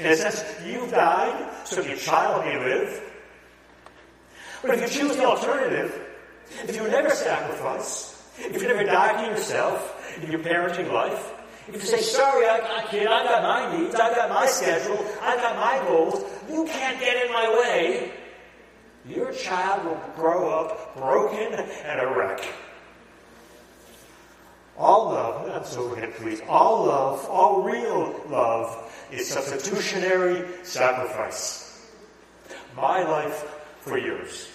In 0.01 0.07
a 0.07 0.17
sense, 0.17 0.43
you've 0.67 0.91
died 0.91 1.55
so 1.65 1.83
your 1.83 1.97
child 1.97 2.45
may 2.45 2.59
live. 2.59 3.01
But 4.61 4.75
if 4.75 4.81
you 4.81 4.89
choose 5.01 5.17
the 5.17 5.25
alternative, 5.25 6.05
if 6.67 6.75
you 6.75 6.83
never 6.89 7.11
sacrifice, 7.11 8.21
if 8.39 8.61
you 8.61 8.67
never 8.67 8.83
die 8.83 9.23
to 9.23 9.31
yourself 9.31 10.19
in 10.21 10.33
your 10.33 10.41
parenting 10.41 10.93
life, 10.93 11.33
if 11.69 11.83
you 11.83 11.89
say, 11.89 12.01
sorry, 12.01 12.47
I, 12.47 12.79
I 12.79 12.83
can't, 12.85 13.09
I 13.09 13.25
got 13.25 13.43
my 13.43 13.79
needs, 13.79 13.95
I 13.95 14.15
got 14.15 14.31
my 14.31 14.47
schedule, 14.47 15.05
I 15.21 15.37
got 15.37 15.57
my 15.57 15.87
goals, 15.87 16.25
you 16.51 16.65
can't 16.65 16.99
get 16.99 17.27
in 17.27 17.33
my 17.33 17.49
way, 17.51 18.13
your 19.07 19.33
child 19.33 19.85
will 19.85 20.01
grow 20.17 20.49
up 20.49 20.97
broken 20.97 21.53
and 21.55 22.01
a 22.01 22.07
wreck. 22.07 22.41
All 24.79 25.11
love, 25.11 25.47
that's 25.47 25.77
overhead 25.77 26.15
please, 26.15 26.41
all 26.49 26.87
love, 26.87 27.27
all 27.29 27.63
real 27.63 28.19
love 28.29 28.93
is 29.11 29.29
substitutionary 29.29 30.47
sacrifice. 30.63 31.91
My 32.77 33.03
life 33.03 33.45
for 33.81 33.99
yours. 33.99 34.49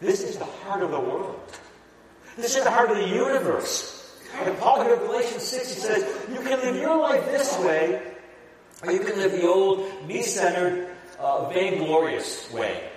This 0.00 0.22
is 0.22 0.36
the 0.38 0.44
heart 0.44 0.82
of 0.82 0.90
the 0.90 1.00
world. 1.00 1.40
This 2.36 2.56
is 2.56 2.62
the 2.62 2.70
heart 2.70 2.90
of 2.90 2.96
the 2.96 3.08
universe. 3.08 3.97
And 4.34 4.56
Paul 4.58 4.82
here 4.82 4.94
in 4.94 5.00
Galatians 5.00 5.42
6, 5.42 5.74
he 5.74 5.80
says, 5.80 6.28
you 6.28 6.36
can 6.36 6.60
live 6.60 6.76
your 6.76 6.96
life 6.96 7.24
this 7.26 7.58
way, 7.60 8.02
or 8.82 8.92
you 8.92 9.00
can 9.00 9.16
live 9.16 9.32
the 9.32 9.46
old, 9.46 10.06
me-centered, 10.06 10.88
uh, 11.18 11.48
vainglorious 11.48 12.50
way. 12.52 12.88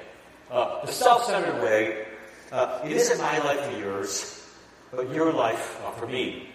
Uh, 0.51 0.85
the 0.85 0.91
self-centered 0.91 1.63
way. 1.63 2.05
Uh, 2.51 2.81
it 2.83 2.91
isn't 2.91 3.19
my 3.19 3.37
life 3.39 3.61
for 3.61 3.79
yours, 3.79 4.45
but 4.91 5.09
your 5.13 5.31
life 5.31 5.81
uh, 5.85 5.91
for 5.91 6.07
me. 6.07 6.49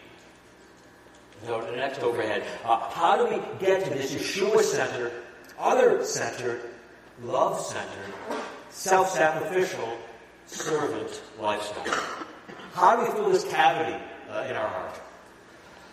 So 1.44 1.64
the 1.64 1.76
next 1.76 2.02
overhead. 2.02 2.44
Uh, 2.64 2.90
how 2.90 3.16
do 3.16 3.34
we 3.34 3.42
get 3.58 3.84
to 3.84 3.90
this 3.90 4.14
Yeshua-centered, 4.14 5.12
other-centered, 5.58 6.60
love-centered, 7.22 8.14
self-sacrificial, 8.68 9.96
servant 10.46 11.22
lifestyle? 11.40 11.98
How 12.74 12.96
do 12.96 13.02
we 13.02 13.18
fill 13.18 13.30
this 13.30 13.44
cavity 13.44 13.96
uh, 14.37 14.44
in 14.49 14.57
our 14.57 14.68
heart? 14.68 15.01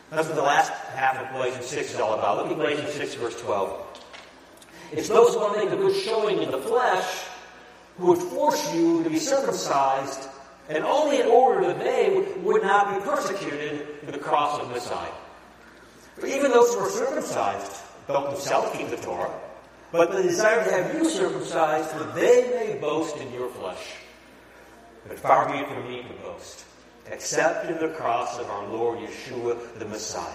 That's 0.10 0.28
what 0.28 0.36
the 0.36 0.44
last 0.44 0.72
half 0.94 1.18
of 1.18 1.32
Galatians 1.32 1.66
6 1.66 1.94
is 1.94 2.00
all 2.00 2.14
about. 2.14 2.38
Look 2.38 2.52
at 2.52 2.58
Galatians 2.58 2.94
6, 2.94 3.16
verse 3.16 3.42
12. 3.42 3.94
It's 4.92 5.08
those 5.08 5.34
who 5.34 5.56
make 5.56 5.72
a 5.72 5.76
good 5.76 5.96
showing 5.96 6.44
in 6.44 6.52
the 6.52 6.60
flesh 6.60 7.24
who 7.98 8.08
would 8.08 8.20
force 8.20 8.74
you 8.76 9.04
to 9.04 9.10
be 9.10 9.18
circumcised, 9.18 10.30
and 10.70 10.84
only 10.84 11.20
in 11.20 11.28
order 11.28 11.68
that 11.68 11.80
they 11.80 12.26
would 12.42 12.62
not 12.62 12.94
be 12.94 13.10
persecuted 13.10 13.88
for 14.06 14.12
the 14.12 14.18
cross 14.18 14.60
of 14.60 14.70
Messiah. 14.70 15.12
For 16.16 16.28
even 16.28 16.52
those 16.52 16.74
who 16.74 16.82
are 16.82 16.90
circumcised 16.90 17.82
don't 18.08 18.30
themselves 18.32 18.76
keep 18.78 18.90
the 18.90 18.98
Torah, 18.98 19.34
but 19.92 20.12
they 20.12 20.24
desire 20.24 20.64
to 20.64 20.72
have 20.72 20.94
you 20.94 21.10
circumcised, 21.10 21.90
for 21.90 22.04
they 22.16 22.50
may 22.50 22.80
boast 22.80 23.18
in 23.18 23.32
your 23.34 23.50
flesh. 23.50 23.96
But 25.08 25.20
far 25.20 25.52
be 25.52 25.60
it 25.60 25.68
from 25.68 25.88
me 25.88 26.04
to 26.04 26.14
boast, 26.24 26.66
except 27.12 27.70
in 27.70 27.78
the 27.80 27.94
cross 27.96 28.40
of 28.40 28.50
our 28.50 28.68
Lord 28.68 29.00
Yeshua 29.00 29.80
the 29.80 29.86
Messiah, 29.86 30.32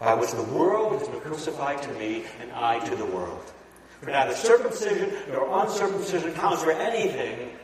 by 0.00 0.14
which 0.14 0.32
the 0.32 0.42
world 0.42 0.98
has 0.98 1.08
been 1.08 1.20
crucified 1.20 1.82
to 1.82 1.92
me, 1.94 2.24
and 2.40 2.50
I 2.52 2.78
to 2.88 2.96
the 2.96 3.06
world. 3.06 3.52
For 4.00 4.10
neither 4.10 4.34
circumcision 4.34 5.12
nor 5.30 5.62
uncircumcision 5.62 6.34
counts 6.34 6.62
for 6.62 6.72
anything 6.72 7.56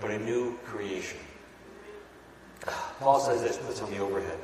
but 0.00 0.10
a 0.10 0.18
new 0.18 0.58
creation. 0.64 1.18
Paul 3.00 3.20
says 3.20 3.42
this, 3.42 3.56
puts 3.58 3.80
on 3.80 3.90
the 3.90 3.98
overhead. 3.98 4.38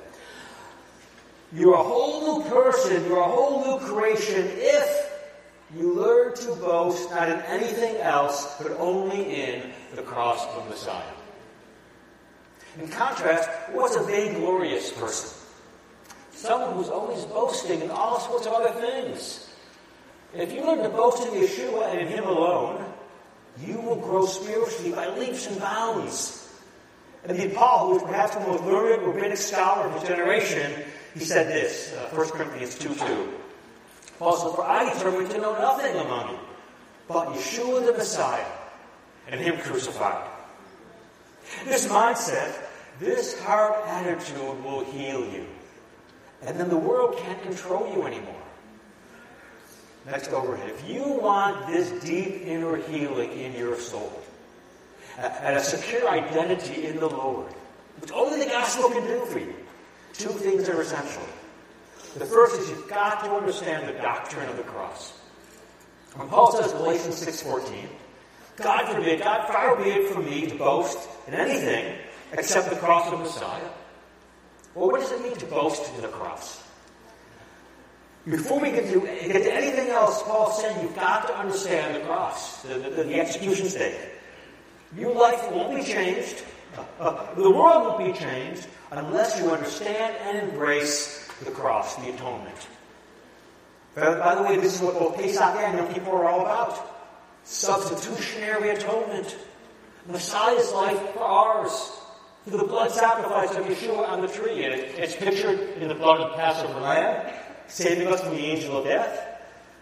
You're 1.52 1.74
a 1.74 1.82
whole 1.82 2.38
new 2.38 2.48
person, 2.48 3.04
you're 3.06 3.20
a 3.20 3.24
whole 3.24 3.64
new 3.64 3.86
creation 3.86 4.48
if 4.50 5.10
you 5.76 5.92
learn 5.94 6.34
to 6.34 6.54
boast 6.56 7.10
not 7.10 7.28
in 7.28 7.40
anything 7.42 7.96
else, 7.96 8.56
but 8.62 8.72
only 8.78 9.42
in 9.42 9.72
the 9.94 10.02
cross 10.02 10.46
of 10.56 10.68
Messiah. 10.68 11.02
In 12.78 12.88
contrast, 12.88 13.48
what's 13.72 13.96
a 13.96 14.02
vainglorious 14.02 14.92
person? 14.92 15.36
Someone 16.32 16.74
who's 16.74 16.88
always 16.88 17.24
boasting 17.24 17.80
in 17.80 17.90
all 17.90 18.20
sorts 18.20 18.46
of 18.46 18.52
other 18.52 18.80
things. 18.80 19.50
If 20.34 20.52
you 20.52 20.64
learn 20.64 20.78
to 20.78 20.88
boast 20.88 21.26
in 21.26 21.34
Yeshua 21.34 21.90
and 21.90 22.00
in 22.00 22.08
Him 22.08 22.24
alone, 22.24 22.84
you 23.60 23.80
will 23.80 23.96
grow 23.96 24.26
spiritually 24.26 24.92
by 24.92 25.08
leaps 25.18 25.46
and 25.48 25.60
bounds. 25.60 26.48
And 27.24 27.36
the 27.36 27.50
Paul, 27.50 27.88
who 27.88 27.94
was 27.94 28.02
perhaps 28.04 28.34
the 28.34 28.40
most 28.40 28.64
learned 28.64 29.06
rabbinic 29.06 29.36
scholar 29.36 29.88
of 29.88 30.00
his 30.00 30.08
generation, 30.08 30.72
he 31.12 31.20
said 31.20 31.48
this, 31.48 31.92
uh, 31.94 32.14
1 32.16 32.28
Corinthians 32.30 32.78
2 32.78 32.94
2. 32.94 33.32
Paul 34.18 34.36
said, 34.36 34.54
For 34.54 34.64
I 34.64 34.92
determined 34.94 35.30
to 35.30 35.38
know 35.38 35.52
nothing 35.58 35.96
among 35.96 36.30
you 36.30 36.38
but 37.10 37.26
Yeshua 37.30 37.84
the 37.84 37.92
Messiah 37.92 38.46
and 39.26 39.40
Him 39.40 39.58
crucified. 39.58 40.29
This 41.64 41.86
mindset, 41.86 42.54
this 42.98 43.40
heart 43.42 43.86
attitude 43.86 44.64
will 44.64 44.84
heal 44.84 45.20
you. 45.20 45.46
And 46.42 46.58
then 46.58 46.68
the 46.68 46.76
world 46.76 47.18
can't 47.18 47.42
control 47.42 47.92
you 47.94 48.06
anymore. 48.06 48.42
Next 50.06 50.32
overhead. 50.32 50.70
If 50.70 50.88
you 50.88 51.02
want 51.02 51.66
this 51.66 51.90
deep 52.02 52.42
inner 52.46 52.76
healing 52.76 53.32
in 53.32 53.52
your 53.52 53.76
soul, 53.78 54.22
and 55.18 55.56
a 55.56 55.62
secure 55.62 56.08
identity 56.08 56.86
in 56.86 56.98
the 56.98 57.08
Lord, 57.08 57.52
which 58.00 58.10
only 58.12 58.38
the 58.42 58.50
gospel 58.50 58.88
can 58.90 59.06
do 59.06 59.24
for 59.26 59.38
you, 59.38 59.54
two 60.14 60.30
things 60.30 60.68
are 60.68 60.80
essential. 60.80 61.22
The 62.16 62.24
first 62.24 62.58
is 62.58 62.70
you've 62.70 62.88
got 62.88 63.22
to 63.24 63.30
understand 63.30 63.88
the 63.88 64.00
doctrine 64.00 64.48
of 64.48 64.56
the 64.56 64.62
cross. 64.62 65.12
When 66.16 66.28
Paul 66.28 66.52
says 66.52 66.72
Galatians 66.72 67.24
6.14, 67.24 67.86
God 68.62 68.94
forbid, 68.94 69.20
God 69.20 69.46
far 69.46 69.76
be 69.76 69.90
it 69.90 70.12
from 70.12 70.24
me 70.26 70.46
to 70.46 70.54
boast 70.56 71.08
in 71.26 71.34
anything 71.34 71.96
except 72.32 72.70
the 72.70 72.76
cross 72.76 73.06
of 73.06 73.18
the 73.18 73.24
Messiah. 73.24 73.68
Well, 74.74 74.90
what 74.90 75.00
does 75.00 75.12
it 75.12 75.22
mean 75.22 75.36
to 75.36 75.46
boast 75.46 75.92
in 75.94 76.02
the 76.02 76.08
cross? 76.08 76.62
Before 78.28 78.60
we 78.60 78.70
get 78.70 78.92
to, 78.92 79.00
get 79.00 79.42
to 79.42 79.52
anything 79.52 79.88
else, 79.88 80.22
Paul 80.22 80.52
said 80.52 80.80
you've 80.82 80.94
got 80.94 81.26
to 81.28 81.36
understand 81.36 81.96
the 81.96 82.00
cross, 82.06 82.62
the, 82.62 82.74
the, 82.74 83.04
the 83.04 83.14
execution 83.20 83.66
stake. 83.68 83.98
Your 84.96 85.14
life 85.14 85.50
won't 85.50 85.74
be 85.74 85.82
changed. 85.82 86.42
Uh, 86.98 87.34
the 87.34 87.50
world 87.50 87.98
won't 87.98 88.12
be 88.12 88.18
changed 88.18 88.66
unless 88.90 89.40
you 89.40 89.50
understand 89.50 90.16
and 90.22 90.50
embrace 90.50 91.28
the 91.44 91.50
cross, 91.50 91.96
the 91.96 92.12
atonement. 92.12 92.68
By 93.94 94.34
the 94.34 94.42
way, 94.42 94.56
this 94.56 94.76
is 94.76 94.82
what 94.82 94.98
both 94.98 95.16
Pesach 95.16 95.42
and 95.42 95.78
Yom 95.78 95.92
Kippur 95.92 96.10
are 96.10 96.28
all 96.28 96.42
about. 96.42 96.99
Substitutionary 97.44 98.70
atonement. 98.70 99.36
Messiah's 100.06 100.72
life 100.72 100.98
for 101.12 101.20
ours. 101.20 101.92
Through 102.44 102.58
the 102.58 102.66
blood 102.66 102.90
sacrifice 102.90 103.50
of 103.56 103.66
Yeshua 103.66 104.08
on 104.08 104.22
the 104.22 104.28
tree. 104.28 104.64
And 104.64 104.74
it's 104.74 105.16
pictured 105.16 105.60
in 105.78 105.88
the 105.88 105.94
blood 105.94 106.20
of 106.20 106.30
the 106.30 106.36
Passover 106.36 106.80
lamb, 106.80 107.32
saving 107.68 108.08
us 108.08 108.20
from 108.22 108.30
the 108.34 108.44
angel 108.44 108.78
of 108.78 108.84
death. 108.84 109.30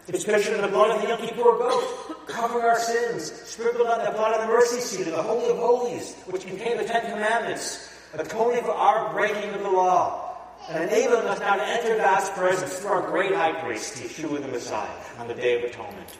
It's 0.07 0.23
pictured 0.23 0.55
in 0.55 0.61
the 0.61 0.67
blood 0.67 0.95
of 0.95 1.01
the 1.01 1.07
Yom 1.07 1.19
Kippur 1.19 1.57
goat, 1.57 2.27
covering 2.27 2.65
our 2.65 2.79
sins, 2.79 3.31
sprinkled 3.31 3.87
on 3.87 4.03
the 4.03 4.11
blood 4.11 4.33
of 4.33 4.41
the 4.41 4.47
mercy 4.47 4.79
seat 4.79 5.05
in 5.05 5.13
the 5.13 5.21
Holy 5.21 5.51
of 5.51 5.57
Holies, 5.57 6.15
which 6.25 6.47
contain 6.47 6.77
the 6.77 6.83
Ten 6.83 7.11
Commandments, 7.11 7.93
atoning 8.13 8.63
for 8.63 8.71
our 8.71 9.13
breaking 9.13 9.51
of 9.51 9.61
the 9.61 9.69
law, 9.69 10.35
and 10.67 10.83
enabling 10.83 11.27
us 11.27 11.39
now 11.39 11.55
to 11.55 11.63
enter 11.63 11.95
God's 11.97 12.29
presence 12.31 12.79
through 12.79 12.89
our 12.89 13.01
great 13.03 13.35
high 13.35 13.53
priest, 13.61 14.01
Yeshua 14.01 14.41
the 14.41 14.47
Messiah, 14.47 14.89
on 15.19 15.27
the 15.27 15.35
Day 15.35 15.63
of 15.63 15.69
Atonement. 15.69 16.17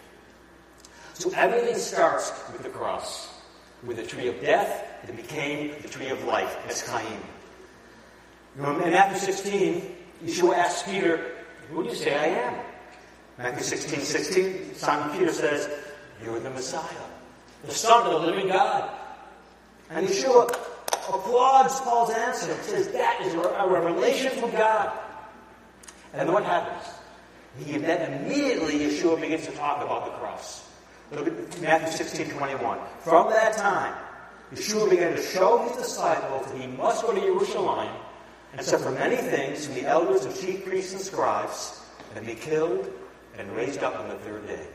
So 1.19 1.29
everything 1.35 1.75
starts 1.75 2.31
with 2.53 2.63
the 2.63 2.69
cross, 2.69 3.27
with 3.85 3.97
the 3.97 4.03
tree 4.03 4.29
of 4.29 4.39
death 4.39 4.87
that 5.05 5.17
became 5.17 5.73
the 5.81 5.89
tree 5.89 6.07
of 6.07 6.23
life, 6.23 6.57
Etz 6.65 6.87
Chaim. 6.87 7.19
In 8.55 8.91
Matthew 8.91 9.19
16, 9.19 9.95
Yeshua 10.23 10.55
asks 10.55 10.89
Peter, 10.89 11.35
Who 11.71 11.83
do 11.83 11.89
you 11.89 11.95
say 11.95 12.15
I 12.15 12.47
am? 12.47 12.55
Matthew 13.37 13.63
16, 13.63 13.99
16, 13.99 14.75
Simon 14.75 15.19
Peter 15.19 15.33
says, 15.33 15.69
You're 16.23 16.39
the 16.39 16.51
Messiah, 16.51 16.87
the 17.65 17.73
Son 17.73 18.07
of 18.07 18.21
the 18.21 18.27
living 18.31 18.47
God. 18.47 18.89
And 19.89 20.07
Yeshua 20.07 20.49
applauds 21.09 21.81
Paul's 21.81 22.11
answer 22.11 22.49
and 22.49 22.63
says, 22.63 22.87
That 22.93 23.19
is 23.25 23.33
a 23.33 23.67
revelation 23.67 24.31
from 24.39 24.51
God. 24.51 24.97
And 26.13 26.31
what 26.31 26.45
happens? 26.45 26.93
He 27.65 27.77
then 27.77 28.23
immediately 28.23 28.79
Yeshua 28.79 29.19
begins 29.19 29.45
to 29.47 29.51
talk 29.51 29.83
about 29.83 30.05
the 30.05 30.11
cross. 30.11 30.68
Look 31.11 31.27
at 31.27 31.61
Matthew 31.61 31.91
16, 31.91 32.29
21. 32.29 32.77
From 33.01 33.29
that 33.31 33.53
time, 33.57 33.95
Yeshua 34.53 34.89
began 34.89 35.15
to 35.15 35.21
show 35.21 35.57
his 35.67 35.77
disciples 35.77 36.45
that 36.51 36.59
he 36.59 36.67
must 36.67 37.03
go 37.03 37.13
to 37.13 37.19
Jerusalem 37.19 37.89
and 38.53 38.65
suffer 38.65 38.91
many 38.91 39.15
things 39.15 39.65
from 39.65 39.75
the 39.75 39.85
elders 39.85 40.25
and 40.25 40.35
chief 40.35 40.65
priests 40.65 40.93
and 40.93 41.01
scribes 41.01 41.81
and 42.15 42.25
be 42.25 42.35
killed 42.35 42.91
and 43.37 43.51
raised 43.55 43.83
up 43.83 43.97
on 43.99 44.09
the 44.09 44.15
third 44.15 44.45
day. 44.47 44.65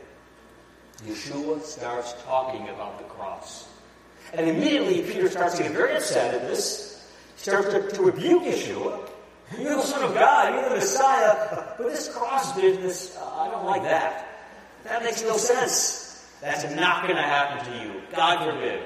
Yeshua 1.05 1.61
starts 1.61 2.15
talking 2.23 2.67
about 2.69 2.97
the 2.97 3.05
cross. 3.05 3.67
And 4.33 4.49
immediately 4.49 5.01
Peter 5.03 5.29
starts 5.29 5.55
to 5.57 5.63
get 5.63 5.71
very 5.71 5.95
upset 5.95 6.33
at 6.33 6.41
this. 6.41 7.11
He 7.35 7.43
starts 7.43 7.69
to, 7.69 7.89
to 7.91 8.01
rebuke 8.01 8.43
Yeshua. 8.43 9.09
You're 9.57 9.75
the 9.75 9.81
Son 9.81 10.03
of 10.03 10.13
God, 10.13 10.53
you're 10.53 10.69
the 10.69 10.75
Messiah, 10.75 11.75
but 11.77 11.87
this 11.89 12.13
cross 12.13 12.59
business, 12.59 13.15
uh, 13.17 13.41
I 13.41 13.51
don't 13.51 13.65
like 13.65 13.83
that. 13.83 14.27
That 14.85 15.03
makes 15.03 15.21
no 15.21 15.37
sense. 15.37 16.04
That's 16.45 16.63
not 16.75 17.01
going 17.05 17.15
to 17.15 17.23
happen 17.23 17.65
to 17.73 17.83
you. 17.83 18.01
God 18.15 18.45
forbid. 18.45 18.79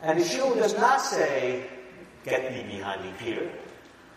And 0.00 0.18
Yeshua 0.18 0.54
does 0.54 0.74
not 0.74 1.02
say, 1.02 1.66
Get 2.24 2.54
thee 2.54 2.62
behind 2.62 3.04
me, 3.04 3.12
Peter. 3.18 3.50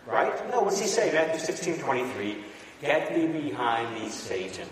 Right? 0.06 0.32
No, 0.50 0.62
what's 0.62 0.80
he 0.80 0.86
say? 0.86 1.12
Matthew 1.12 1.38
16 1.38 1.78
23. 1.78 2.44
Get 2.80 3.14
thee 3.14 3.26
behind 3.26 3.94
me, 3.94 4.08
Satan. 4.08 4.66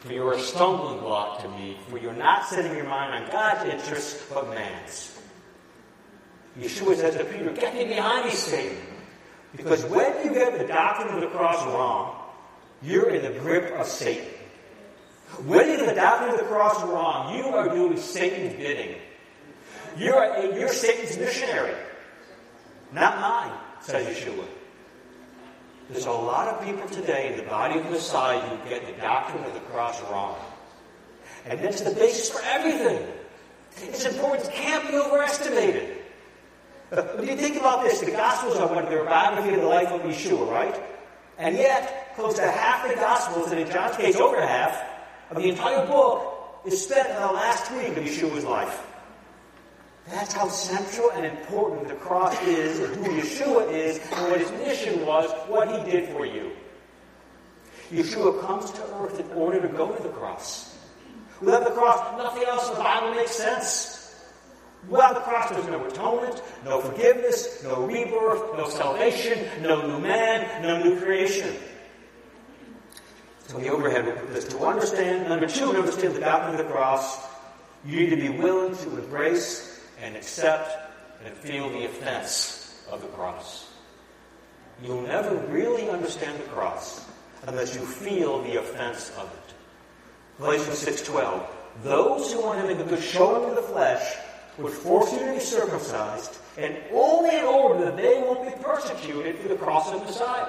For 0.00 0.12
you're 0.12 0.34
a 0.34 0.38
stumbling 0.38 1.00
block 1.00 1.40
to 1.40 1.48
me, 1.48 1.78
for 1.88 1.96
you're 1.96 2.12
not 2.12 2.46
setting 2.46 2.76
your 2.76 2.86
mind 2.86 3.24
on 3.24 3.30
God's 3.30 3.70
interests, 3.70 4.26
but 4.28 4.50
man's. 4.50 5.18
Yeshua 6.58 6.96
says 6.96 7.16
to 7.16 7.24
Peter, 7.24 7.50
Get 7.52 7.72
thee 7.72 7.86
behind 7.86 8.26
me, 8.26 8.32
Satan. 8.32 8.76
Because 9.56 9.86
when 9.86 10.22
you 10.22 10.34
get 10.34 10.58
the 10.58 10.66
doctrine 10.66 11.14
of 11.14 11.22
the 11.22 11.28
cross 11.28 11.64
wrong, 11.64 12.14
you're 12.82 13.08
in 13.08 13.22
the 13.22 13.38
grip 13.40 13.72
of 13.72 13.86
Satan. 13.86 14.39
When 15.46 15.70
you 15.70 15.76
get 15.76 15.94
the 15.94 16.44
cross 16.48 16.82
wrong, 16.84 17.36
you 17.36 17.44
are 17.44 17.68
doing 17.68 17.96
Satan's 17.96 18.54
bidding. 18.54 18.96
You're, 19.96 20.22
a, 20.22 20.58
you're 20.58 20.68
Satan's 20.68 21.16
missionary. 21.18 21.74
Not 22.92 23.20
mine, 23.20 23.52
says 23.80 24.06
Yeshua. 24.06 24.44
There's 25.88 26.06
a 26.06 26.12
lot 26.12 26.48
of 26.48 26.64
people 26.64 26.88
today 26.88 27.32
in 27.32 27.36
the 27.36 27.44
body 27.44 27.78
of 27.78 27.90
Messiah 27.90 28.40
who 28.40 28.68
get 28.68 28.86
the 28.86 29.00
doctrine 29.00 29.42
of 29.44 29.54
the 29.54 29.60
cross 29.60 30.00
wrong. 30.02 30.36
And 31.46 31.58
that's 31.60 31.80
the 31.80 31.90
basis 31.90 32.30
for 32.30 32.42
everything. 32.44 33.06
It's 33.82 34.04
important. 34.04 34.48
It 34.48 34.54
can't 34.54 34.88
be 34.88 34.96
overestimated. 34.96 35.96
When 36.90 37.26
you 37.26 37.36
think 37.36 37.56
about 37.56 37.84
this, 37.84 38.00
the 38.00 38.10
Gospels 38.10 38.56
are 38.56 38.68
one 38.68 38.84
of 38.84 38.90
their 38.90 39.04
biography 39.04 39.54
of 39.54 39.60
the 39.60 39.66
life 39.66 39.88
of 39.88 40.00
Yeshua, 40.02 40.50
right? 40.50 40.80
And 41.38 41.56
yet, 41.56 42.14
close 42.16 42.34
to 42.34 42.42
half 42.42 42.86
the 42.88 42.96
Gospels, 42.96 43.50
and 43.50 43.60
in 43.60 43.70
John's 43.70 43.96
case, 43.96 44.16
over 44.16 44.40
half, 44.40 44.89
the 45.34 45.48
entire 45.48 45.86
book 45.86 46.62
is 46.64 46.82
spent 46.82 47.08
in 47.08 47.16
the 47.16 47.32
last 47.32 47.70
week 47.72 47.96
of 47.96 48.04
Yeshua's 48.04 48.44
life. 48.44 48.86
That's 50.08 50.32
how 50.32 50.48
central 50.48 51.10
and 51.12 51.24
important 51.24 51.88
the 51.88 51.94
cross 51.94 52.40
is, 52.42 52.80
and 52.80 52.96
who 52.96 53.12
Yeshua 53.20 53.72
is, 53.72 53.98
and 53.98 54.30
what 54.30 54.40
his 54.40 54.50
mission 54.52 55.06
was, 55.06 55.30
what 55.48 55.68
he 55.68 55.90
did 55.90 56.08
for 56.10 56.26
you. 56.26 56.50
Yeshua 57.92 58.40
comes 58.44 58.70
to 58.72 58.82
earth 58.96 59.20
in 59.20 59.30
order 59.32 59.60
to 59.60 59.68
go 59.68 59.92
to 59.92 60.02
the 60.02 60.08
cross. 60.08 60.76
Without 61.40 61.64
the 61.64 61.70
cross, 61.70 62.18
nothing 62.18 62.44
else 62.44 62.68
in 62.68 62.74
the 62.74 62.80
Bible 62.80 63.14
makes 63.14 63.32
sense. 63.32 64.14
Without 64.88 65.14
the 65.14 65.20
cross, 65.20 65.50
there's 65.50 65.66
no 65.66 65.84
atonement, 65.84 66.42
no 66.64 66.80
forgiveness, 66.80 67.62
no 67.62 67.86
rebirth, 67.86 68.56
no 68.56 68.68
salvation, 68.68 69.46
no 69.62 69.86
new 69.86 69.98
man, 70.00 70.62
no 70.62 70.82
new 70.82 70.98
creation. 71.00 71.54
So 73.50 73.58
the 73.58 73.68
overhead 73.70 74.06
will 74.06 74.12
put 74.12 74.32
this 74.32 74.44
to 74.44 74.60
understand, 74.60 75.28
number 75.28 75.48
two, 75.48 75.72
understand 75.72 76.14
the 76.14 76.20
doctrine 76.20 76.54
of 76.54 76.64
the 76.64 76.72
cross, 76.72 77.18
you 77.84 77.98
need 77.98 78.10
to 78.10 78.16
be 78.16 78.28
willing 78.28 78.76
to 78.76 78.96
embrace 78.96 79.84
and 80.00 80.14
accept 80.14 80.70
and 81.24 81.34
feel 81.34 81.68
the 81.68 81.84
offense 81.84 82.86
of 82.88 83.02
the 83.02 83.08
cross. 83.08 83.72
You'll 84.84 85.02
never 85.02 85.34
really 85.48 85.90
understand 85.90 86.38
the 86.38 86.46
cross 86.50 87.04
unless 87.48 87.74
you 87.74 87.80
feel 87.80 88.40
the 88.44 88.60
offense 88.60 89.10
of 89.18 89.24
it. 89.24 89.54
Galatians 90.38 90.84
6.12 90.84 91.44
Those 91.82 92.32
who 92.32 92.42
want 92.42 92.60
to 92.60 92.68
make 92.68 92.78
a 92.78 92.88
good 92.88 93.02
showing 93.02 93.50
of 93.50 93.56
the 93.56 93.62
flesh 93.62 94.16
would 94.58 94.72
force 94.72 95.12
you 95.12 95.18
to 95.18 95.32
be 95.32 95.40
circumcised, 95.40 96.38
and 96.56 96.76
only 96.92 97.36
in 97.36 97.44
order 97.44 97.86
that 97.86 97.96
they 97.96 98.22
won't 98.22 98.44
be 98.44 98.62
persecuted 98.62 99.40
for 99.40 99.48
the 99.48 99.56
cross 99.56 99.88
of 99.90 99.98
the 99.98 100.06
Messiah. 100.06 100.46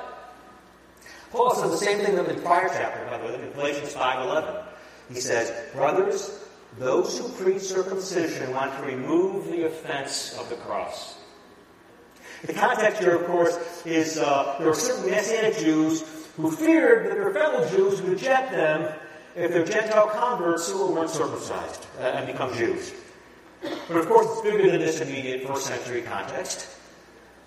Paul 1.32 1.56
says 1.56 1.72
the 1.72 1.78
same 1.78 2.00
thing 2.00 2.18
in 2.18 2.26
the 2.26 2.34
prior 2.42 2.68
chapter, 2.68 3.06
by 3.06 3.18
the 3.18 3.26
way, 3.26 3.42
in 3.42 3.52
Galatians 3.54 3.94
5.11. 3.94 4.64
He 5.14 5.20
says, 5.20 5.52
Brothers, 5.74 6.46
those 6.78 7.18
who 7.18 7.30
preach 7.30 7.62
circumcision 7.62 8.52
want 8.52 8.76
to 8.78 8.84
remove 8.84 9.48
the 9.48 9.66
offense 9.66 10.38
of 10.38 10.50
the 10.50 10.56
cross. 10.56 11.16
The 12.44 12.54
context 12.54 13.02
here, 13.02 13.16
of 13.16 13.28
course, 13.28 13.58
is 13.86 14.18
uh, 14.18 14.56
there 14.58 14.68
were 14.68 14.74
certain 14.74 15.10
Messianic 15.10 15.58
Jews 15.58 16.04
who 16.38 16.52
feared 16.52 17.06
that 17.06 17.16
their 17.16 17.34
fellow 17.34 17.68
Jews 17.70 18.02
would 18.02 18.12
reject 18.12 18.52
them 18.52 18.94
if 19.36 19.52
their 19.52 19.66
Gentile 19.66 20.08
converts 20.08 20.70
who 20.70 20.92
weren't 20.92 21.10
circumcised 21.10 21.86
uh, 22.00 22.04
and 22.04 22.28
become 22.28 22.54
Jews. 22.56 22.94
But 23.62 23.98
of 23.98 24.08
course, 24.08 24.28
it's 24.32 24.42
bigger 24.42 24.72
than 24.72 24.80
this 24.80 25.02
immediate 25.02 25.48
first 25.48 25.68
century 25.68 26.02
context. 26.02 26.68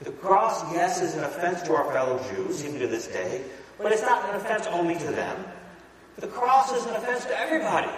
The 0.01 0.13
cross, 0.13 0.73
yes, 0.73 1.01
is 1.03 1.15
an 1.15 1.25
offense 1.25 1.63
to 1.63 1.75
our 1.75 1.91
fellow 1.93 2.23
Jews, 2.35 2.65
even 2.65 2.79
to 2.81 2.87
this 2.87 3.09
day, 3.09 3.45
but 3.79 3.93
it's 3.93 4.03
not 4.03 4.29
an 4.29 4.37
offense 4.37 4.67
only 4.69 4.95
to 4.97 5.07
them. 5.07 5.45
The 6.17 6.29
cross 6.29 6.73
is 6.73 6.87
an 6.87 6.95
offense 6.95 7.25
to 7.25 7.39
everybody. 7.39 7.91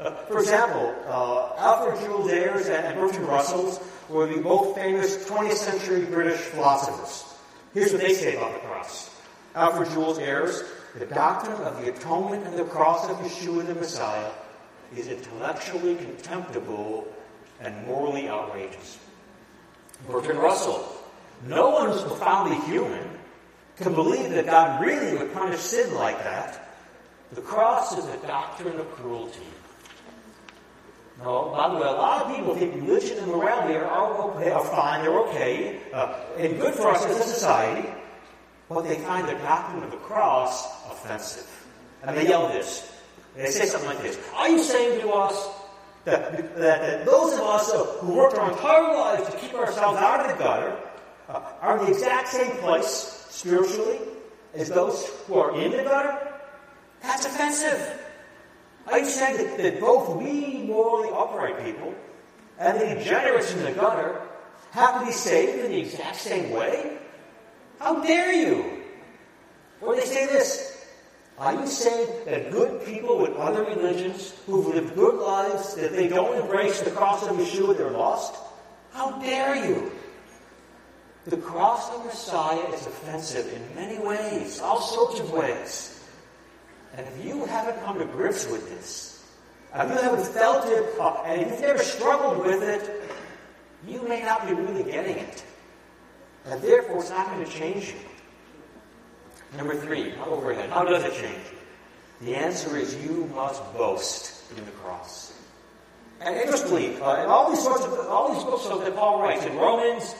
Uh, 0.00 0.10
for 0.26 0.40
example, 0.40 0.94
uh, 1.06 1.54
Alfred 1.56 2.04
Jules 2.04 2.30
Ayres 2.30 2.68
and 2.68 2.98
Bertrand 2.98 3.28
Russell 3.28 3.80
were 4.08 4.26
the 4.26 4.40
both 4.40 4.74
famous 4.74 5.24
20th 5.28 5.54
century 5.54 6.04
British 6.04 6.40
philosophers. 6.40 7.24
Here's 7.72 7.92
what 7.92 8.02
they 8.02 8.14
say 8.14 8.36
about 8.36 8.54
the 8.54 8.60
cross. 8.60 9.10
Alfred 9.54 9.90
Jules 9.90 10.18
Ayres, 10.18 10.64
the 10.98 11.06
doctrine 11.06 11.60
of 11.62 11.80
the 11.80 11.92
atonement 11.92 12.44
and 12.44 12.58
the 12.58 12.64
cross 12.64 13.08
of 13.08 13.16
Yeshua 13.18 13.66
the 13.66 13.74
Messiah 13.74 14.30
is 14.96 15.08
intellectually 15.08 15.94
contemptible 15.96 17.06
and 17.60 17.86
morally 17.86 18.28
outrageous. 18.28 18.98
Bertrand 20.08 20.40
Russell, 20.40 20.86
no 21.46 21.70
one 21.70 21.90
is 21.90 22.02
profoundly 22.02 22.56
human 22.66 23.08
can 23.76 23.94
believe 23.94 24.30
that 24.30 24.46
God 24.46 24.80
really 24.80 25.16
would 25.18 25.32
punish 25.32 25.60
sin 25.60 25.94
like 25.94 26.18
that. 26.22 26.76
The 27.32 27.40
cross 27.40 27.96
is 27.98 28.04
a 28.06 28.16
doctrine 28.26 28.78
of 28.78 28.88
cruelty. 28.92 29.40
No, 31.20 31.52
by 31.56 31.68
the 31.68 31.76
way, 31.76 31.86
a 31.86 31.92
lot 31.92 32.22
of 32.22 32.36
people 32.36 32.54
think 32.54 32.74
religion 32.74 33.18
and 33.18 33.28
morality 33.28 33.76
are, 33.76 34.30
okay, 34.30 34.50
are 34.50 34.64
fine, 34.64 35.02
they're 35.02 35.18
okay, 35.20 35.80
uh, 35.92 36.14
and 36.36 36.58
good 36.60 36.74
for 36.74 36.90
us 36.90 37.04
as 37.06 37.20
a 37.20 37.22
society, 37.22 37.88
but 38.68 38.82
they 38.82 38.96
find 38.96 39.28
the 39.28 39.34
doctrine 39.34 39.84
of 39.84 39.90
the 39.90 39.96
cross 39.98 40.66
offensive. 40.90 41.48
And 42.02 42.16
they 42.16 42.28
yell 42.28 42.48
this. 42.48 42.92
They 43.36 43.50
say 43.50 43.66
something 43.66 43.88
like 43.88 44.02
this. 44.02 44.18
Are 44.34 44.48
you 44.48 44.62
saying 44.62 45.00
to 45.00 45.10
us 45.10 45.48
that, 46.04 46.32
that, 46.32 46.56
that 46.56 47.06
those 47.06 47.32
of 47.34 47.40
us 47.40 47.72
who 48.00 48.12
worked 48.12 48.36
our 48.36 48.50
entire 48.50 48.94
lives 48.94 49.28
to 49.30 49.36
keep 49.38 49.54
ourselves 49.54 49.98
out 49.98 50.20
of 50.20 50.36
the 50.36 50.42
gutter 50.42 50.76
uh, 51.28 51.40
are 51.60 51.78
in 51.78 51.86
the 51.86 51.92
exact 51.92 52.28
same 52.28 52.50
place 52.58 53.13
spiritually 53.34 53.98
as 54.54 54.68
those 54.68 55.06
who 55.26 55.34
are 55.34 55.60
in 55.60 55.72
the 55.72 55.82
gutter? 55.82 56.16
That's 57.02 57.26
offensive. 57.26 58.00
You 58.92 59.04
saying 59.04 59.36
that, 59.38 59.58
that 59.58 59.80
both 59.80 60.16
we 60.16 60.62
morally 60.62 61.10
upright 61.12 61.64
people 61.64 61.94
and 62.58 62.80
the 62.80 62.94
degenerates 62.94 63.52
in 63.52 63.64
the 63.64 63.72
gutter 63.72 64.20
have 64.70 65.00
to 65.00 65.06
be 65.06 65.12
saved 65.12 65.64
in 65.64 65.72
the 65.72 65.80
exact 65.80 66.16
same 66.16 66.52
way? 66.52 66.96
How 67.80 68.02
dare 68.04 68.32
you? 68.32 68.82
Or 69.80 69.96
they 69.96 70.04
say 70.04 70.26
this 70.26 70.86
are 71.36 71.52
you 71.52 71.66
saying 71.66 72.06
that 72.26 72.52
good 72.52 72.86
people 72.86 73.18
with 73.18 73.32
other 73.32 73.64
religions 73.64 74.34
who've 74.46 74.68
lived 74.68 74.94
good 74.94 75.16
lives, 75.16 75.74
that 75.74 75.90
they 75.90 76.06
don't 76.06 76.40
embrace 76.40 76.80
the 76.80 76.92
cross 76.92 77.26
of 77.26 77.36
Yeshua, 77.36 77.76
they're 77.76 77.90
lost? 77.90 78.36
How 78.92 79.18
dare 79.18 79.56
you? 79.56 79.90
The 81.26 81.36
cross 81.38 81.90
of 81.94 82.04
Messiah 82.04 82.68
is 82.74 82.86
offensive 82.86 83.50
in 83.52 83.74
many 83.74 83.98
ways, 83.98 84.60
all 84.60 84.80
sorts 84.80 85.20
of 85.20 85.32
ways. 85.32 86.04
And 86.96 87.06
if 87.06 87.24
you 87.24 87.46
haven't 87.46 87.82
come 87.84 87.98
to 87.98 88.04
grips 88.04 88.46
with 88.46 88.68
this, 88.68 89.24
if 89.74 89.90
you 89.90 89.96
haven't 89.96 90.26
felt 90.26 90.66
it, 90.68 90.84
and 91.24 91.40
if 91.40 91.50
you've 91.50 91.60
never 91.60 91.82
struggled 91.82 92.44
with 92.44 92.62
it, 92.62 93.10
you 93.88 94.06
may 94.06 94.22
not 94.22 94.46
be 94.46 94.54
really 94.54 94.84
getting 94.84 95.16
it. 95.16 95.44
And 96.44 96.60
therefore, 96.60 96.98
it's 96.98 97.10
not 97.10 97.30
going 97.30 97.44
to 97.44 97.50
change 97.50 97.88
you. 97.88 99.56
Number 99.56 99.74
three, 99.74 100.10
how 100.10 100.26
overhead. 100.26 100.70
How 100.70 100.84
does 100.84 101.04
it 101.04 101.14
change 101.14 101.42
you? 101.50 102.26
The 102.26 102.36
answer 102.36 102.76
is 102.76 102.94
you 103.02 103.30
must 103.34 103.62
boast 103.74 104.50
in 104.56 104.64
the 104.64 104.70
cross. 104.72 105.32
And 106.20 106.36
interestingly, 106.36 106.96
uh, 107.00 107.24
in 107.24 107.28
all 107.28 107.50
these 107.50 107.62
sorts 107.62 107.84
of 107.84 107.92
all 108.08 108.34
these 108.34 108.44
books 108.44 108.66
that 108.66 108.94
Paul 108.94 109.20
writes 109.20 109.44
in 109.44 109.56
Romans, 109.56 110.14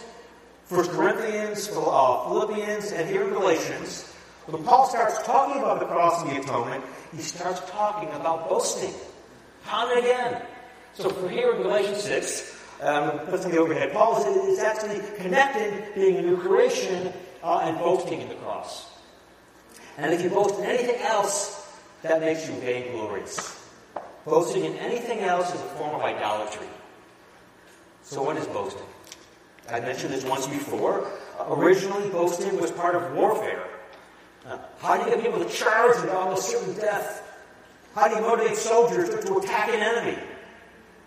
First 0.66 0.90
Corinthians, 0.92 1.66
Philippians, 1.68 2.92
and 2.92 3.08
here 3.08 3.24
in 3.24 3.30
Galatians, 3.30 4.10
when 4.46 4.64
Paul 4.64 4.86
starts 4.86 5.22
talking 5.22 5.60
about 5.60 5.80
the 5.80 5.86
cross 5.86 6.22
and 6.22 6.30
the 6.30 6.40
atonement, 6.40 6.84
he 7.14 7.20
starts 7.22 7.60
talking 7.70 8.08
about 8.10 8.48
boasting. 8.48 8.92
Time 9.66 9.96
and 9.96 10.06
again. 10.06 10.42
So 10.94 11.10
from 11.10 11.28
here 11.28 11.52
in 11.54 11.62
Galatians 11.62 12.02
6, 12.02 12.60
um, 12.80 13.18
put 13.20 13.44
on 13.44 13.50
the 13.50 13.58
overhead, 13.58 13.92
Paul 13.92 14.20
is, 14.20 14.58
is 14.58 14.58
actually 14.58 15.00
connected 15.16 15.94
being 15.94 16.16
a 16.16 16.22
new 16.22 16.36
creation 16.36 17.12
uh, 17.42 17.60
and 17.64 17.78
boasting 17.78 18.20
in 18.20 18.28
the 18.28 18.34
cross. 18.36 18.90
And 19.98 20.12
if 20.12 20.22
you 20.22 20.30
boast 20.30 20.58
in 20.58 20.64
anything 20.64 21.00
else, 21.02 21.78
that 22.02 22.20
makes 22.20 22.48
you 22.48 22.54
vainglorious. 22.60 23.60
Boasting 24.24 24.64
in 24.64 24.74
anything 24.76 25.20
else 25.20 25.54
is 25.54 25.60
a 25.60 25.74
form 25.76 25.94
of 25.94 26.00
idolatry. 26.00 26.66
So 28.02 28.22
what 28.22 28.36
is 28.36 28.46
boasting? 28.46 28.86
I 29.70 29.80
mentioned 29.80 30.12
this 30.12 30.24
once 30.24 30.46
before. 30.46 31.10
Originally, 31.48 32.08
boasting 32.10 32.60
was 32.60 32.70
part 32.70 32.94
of 32.94 33.12
warfare. 33.14 33.66
Uh, 34.46 34.58
how 34.78 34.96
do 34.96 35.04
you 35.04 35.16
get 35.16 35.24
people 35.24 35.42
to 35.42 35.50
charge 35.50 35.96
and 35.98 36.10
almost 36.10 36.50
certain 36.50 36.74
death? 36.74 37.22
How 37.94 38.08
do 38.08 38.16
you 38.16 38.20
motivate 38.20 38.56
soldiers 38.56 39.08
to, 39.10 39.22
to 39.22 39.38
attack 39.38 39.68
an 39.68 39.80
enemy? 39.80 40.18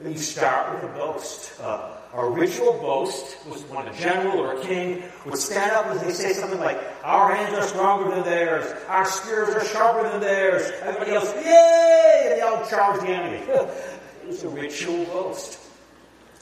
And 0.04 0.14
you 0.14 0.18
start 0.18 0.74
with 0.74 0.92
a 0.92 0.94
boast. 0.94 1.60
Uh, 1.62 1.98
a 2.14 2.30
ritual 2.30 2.74
boast 2.74 3.46
was 3.48 3.62
when 3.64 3.88
a 3.88 3.94
general 3.94 4.40
or 4.40 4.60
a 4.60 4.62
king 4.62 5.04
would 5.26 5.38
stand 5.38 5.72
up 5.74 5.88
and 5.88 6.00
they 6.00 6.12
say 6.12 6.34
something 6.34 6.60
like, 6.60 6.80
Our 7.04 7.36
hands 7.36 7.54
are 7.56 7.68
stronger 7.68 8.10
than 8.16 8.24
theirs, 8.24 8.66
our 8.88 9.06
spears 9.06 9.50
are 9.50 9.66
sharper 9.66 10.10
than 10.10 10.22
theirs. 10.22 10.72
Everybody 10.82 11.12
else, 11.12 11.34
Yay! 11.36 12.22
And 12.24 12.32
they 12.34 12.42
all 12.42 12.66
charge 12.68 13.02
the 13.02 13.08
enemy. 13.08 13.38
it 13.48 14.28
was 14.28 14.44
a 14.44 14.50
ritual 14.50 15.06
boast. 15.06 15.60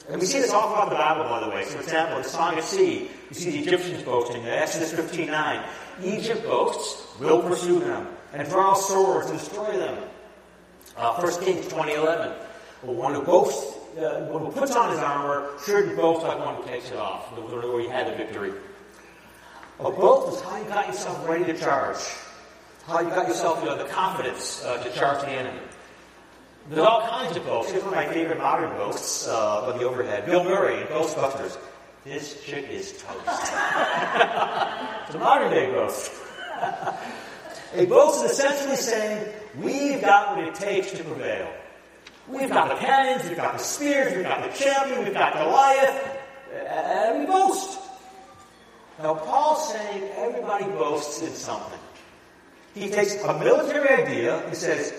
And 0.08 0.20
we 0.20 0.26
see 0.26 0.38
this 0.38 0.52
all 0.52 0.72
throughout 0.72 0.90
the 0.90 0.94
Bible, 0.94 1.24
by 1.24 1.40
the 1.40 1.50
way. 1.50 1.64
For 1.64 1.80
example, 1.80 2.18
in 2.18 2.24
Song 2.24 2.56
of 2.56 2.64
Sea, 2.64 3.10
you 3.28 3.34
see 3.34 3.50
the 3.50 3.58
Egyptians 3.58 4.02
boasting. 4.04 4.42
In 4.42 4.48
Exodus 4.48 4.92
15.9, 4.92 5.64
Egypt 6.04 6.44
boasts, 6.44 7.04
we'll 7.18 7.42
pursue 7.42 7.80
them, 7.80 8.06
and 8.32 8.48
draw 8.48 8.74
swords 8.74 9.30
and 9.30 9.38
destroy 9.38 9.76
them. 9.76 10.04
Uh, 10.96 11.20
1 11.20 11.44
Kings 11.44 11.66
20.11, 11.66 12.34
one 12.82 13.14
who 13.14 13.22
boasts, 13.22 13.76
uh, 13.98 14.26
one 14.30 14.46
who 14.46 14.52
puts 14.52 14.76
on 14.76 14.90
his 14.90 15.00
armor 15.00 15.50
shouldn't 15.64 15.96
boast 15.96 16.22
like 16.22 16.38
one 16.38 16.54
who 16.54 16.64
takes 16.64 16.90
it 16.90 16.96
off, 16.96 17.32
where 17.32 17.80
he 17.80 17.88
had 17.88 18.06
the 18.06 18.14
victory. 18.16 18.52
A 19.80 19.90
boast 19.90 20.38
is 20.38 20.42
how 20.44 20.56
you 20.56 20.64
got 20.64 20.86
yourself 20.86 21.28
ready 21.28 21.44
to 21.44 21.58
charge, 21.58 21.98
how 22.86 23.00
you 23.00 23.10
got 23.10 23.26
yourself 23.26 23.58
you 23.60 23.66
know, 23.66 23.76
the 23.76 23.90
confidence 23.90 24.64
uh, 24.64 24.82
to 24.82 24.90
charge 24.92 25.20
the 25.20 25.30
enemy. 25.30 25.60
There's 26.68 26.80
all 26.80 27.06
kinds 27.08 27.36
of 27.36 27.44
boasts. 27.44 27.70
Here's 27.70 27.84
one 27.84 27.94
of 27.94 28.00
my 28.00 28.12
favorite 28.12 28.38
modern 28.38 28.70
boasts 28.70 29.28
uh, 29.28 29.72
the 29.78 29.84
overhead. 29.84 30.26
Bill 30.26 30.42
Murray 30.42 30.80
in 30.80 30.86
Ghostbusters. 30.88 31.56
This 32.04 32.42
chick 32.42 32.68
is 32.68 32.92
toast. 32.92 33.18
it's 33.26 35.14
a 35.14 35.18
modern 35.18 35.50
day 35.52 35.70
boast. 35.70 36.10
a 37.74 37.86
boast 37.86 38.24
is 38.24 38.32
essentially 38.32 38.76
saying, 38.76 39.32
we've 39.60 40.00
got 40.00 40.36
what 40.36 40.46
it 40.46 40.54
takes 40.56 40.90
to 40.92 41.04
prevail. 41.04 41.48
We've 42.26 42.48
got 42.48 42.68
the 42.68 42.84
cannons, 42.84 43.28
we've 43.28 43.36
got 43.36 43.52
the 43.52 43.62
spears, 43.62 44.14
we've 44.14 44.24
got 44.24 44.42
the 44.42 44.58
champion, 44.58 45.04
we've 45.04 45.14
got 45.14 45.34
Goliath, 45.34 46.18
and 46.52 47.20
we 47.20 47.26
boast. 47.26 47.78
Now, 49.00 49.14
Paul's 49.14 49.72
saying 49.72 50.10
everybody 50.16 50.64
boasts 50.64 51.22
in 51.22 51.32
something. 51.32 51.78
He 52.74 52.90
takes 52.90 53.14
a 53.22 53.38
military 53.38 53.88
idea 54.02 54.44
and 54.46 54.56
says, 54.56 54.92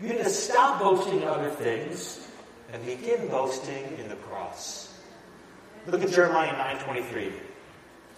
you 0.00 0.08
need 0.08 0.18
to 0.18 0.30
stop 0.30 0.80
boasting 0.80 1.22
in 1.22 1.24
other 1.24 1.50
things 1.50 2.26
and 2.72 2.84
begin 2.84 3.28
boasting 3.28 3.84
in 3.98 4.08
the 4.08 4.16
cross. 4.16 4.94
Look 5.86 6.02
at 6.02 6.10
Jeremiah 6.10 6.52
9.23. 6.78 7.32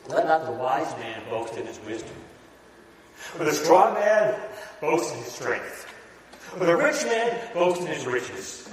Let 0.09 0.27
not 0.27 0.45
the 0.45 0.53
wise 0.53 0.93
man 0.99 1.23
boast 1.31 1.57
in 1.57 1.67
his 1.67 1.79
wisdom. 1.87 2.17
Or 3.39 3.45
the 3.45 3.53
strong 3.53 3.95
man 3.95 4.39
boast 4.81 5.15
in 5.15 5.23
his 5.23 5.33
strength. 5.33 5.93
Or 6.59 6.67
the 6.67 6.77
rich 6.77 7.05
man 7.05 7.39
boast 7.55 7.81
in 7.83 7.87
his 7.87 8.07
riches. 8.07 8.69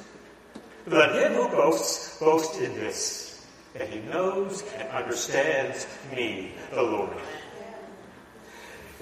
Let 0.87 1.15
him 1.15 1.33
who 1.33 1.49
boasts 1.49 2.17
boast 2.17 2.59
in 2.61 2.73
this, 2.75 3.45
that 3.73 3.89
he 3.89 3.99
knows 4.09 4.63
and 4.77 4.87
understands 4.89 5.85
me, 6.15 6.53
the 6.71 6.81
Lord. 6.81 7.17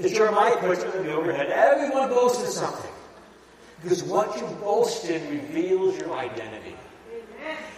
As 0.04 0.12
Jeremiah 0.12 0.58
puts 0.58 0.84
it 0.84 0.96
on 0.96 1.06
the 1.06 1.14
overhead, 1.14 1.48
everyone 1.48 2.10
boasts 2.10 2.44
in 2.44 2.52
something. 2.52 2.92
Because 3.86 4.04
what 4.04 4.36
you 4.36 4.48
boast 4.64 5.06
in 5.06 5.22
reveals 5.30 6.00
your 6.00 6.18
identity. 6.18 6.76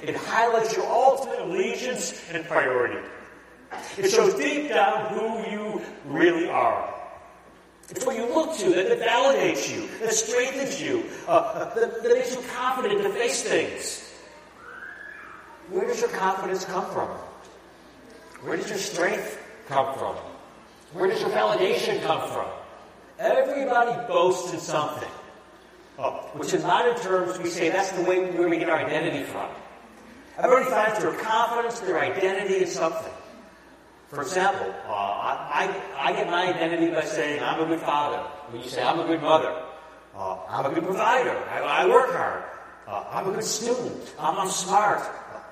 It 0.01 0.15
highlights 0.15 0.73
your 0.73 0.85
ultimate 0.85 1.37
allegiance 1.41 2.23
and 2.31 2.45
priority. 2.45 3.05
It 3.97 4.09
shows 4.09 4.33
deep 4.35 4.69
down 4.69 5.13
who 5.13 5.51
you 5.51 5.81
really 6.05 6.47
are. 6.47 6.95
It's 7.89 8.05
what 8.05 8.15
you 8.15 8.25
look 8.25 8.55
to 8.55 8.69
that, 8.69 8.87
that 8.87 9.01
validates 9.01 9.69
you, 9.69 9.89
that 9.99 10.13
strengthens 10.13 10.81
you, 10.81 11.03
uh, 11.27 11.75
that, 11.75 12.01
that 12.01 12.13
makes 12.13 12.33
you 12.33 12.41
confident 12.55 13.03
to 13.03 13.09
face 13.09 13.43
things. 13.43 14.09
Where 15.69 15.87
does 15.87 15.99
your 15.99 16.11
confidence 16.11 16.63
come 16.63 16.85
from? 16.85 17.09
Where 18.45 18.55
does 18.55 18.69
your 18.69 18.77
strength 18.77 19.43
come 19.67 19.93
from? 19.97 20.15
Where 20.93 21.09
does 21.09 21.19
your 21.19 21.31
validation 21.31 22.01
come 22.03 22.29
from? 22.31 22.47
Everybody 23.19 24.07
boasts 24.07 24.53
in 24.53 24.61
something. 24.61 25.09
Which 26.33 26.53
in 26.53 26.61
modern 26.61 26.95
terms 26.99 27.39
we 27.39 27.49
say 27.49 27.69
that's 27.69 27.91
the 27.91 28.03
way 28.03 28.29
where 28.31 28.47
we 28.47 28.57
get 28.57 28.69
our 28.69 28.77
identity 28.77 29.23
from. 29.23 29.49
Everybody 30.37 30.69
finds 30.69 30.99
their 30.99 31.13
confidence, 31.13 31.79
their 31.79 31.99
identity 31.99 32.61
in 32.61 32.67
something. 32.67 33.11
For 34.09 34.21
example, 34.21 34.73
uh, 34.87 34.91
I, 34.91 35.81
I, 35.97 36.13
get 36.13 36.27
my 36.27 36.47
identity 36.47 36.91
by 36.91 37.03
saying 37.03 37.43
I'm 37.43 37.59
a 37.59 37.65
good 37.65 37.81
father. 37.81 38.19
When 38.51 38.61
you 38.61 38.69
say 38.69 38.81
I'm 38.81 38.99
a 38.99 39.05
good 39.05 39.21
mother, 39.21 39.63
uh, 40.15 40.37
I'm 40.47 40.65
a 40.65 40.73
good 40.73 40.85
provider. 40.85 41.35
I, 41.49 41.59
I 41.59 41.85
work 41.87 42.11
hard. 42.11 42.43
Uh, 42.87 43.03
I'm 43.11 43.27
a 43.27 43.31
good 43.33 43.43
student. 43.43 44.13
I'm, 44.19 44.37
I'm 44.37 44.49
smart. 44.49 45.01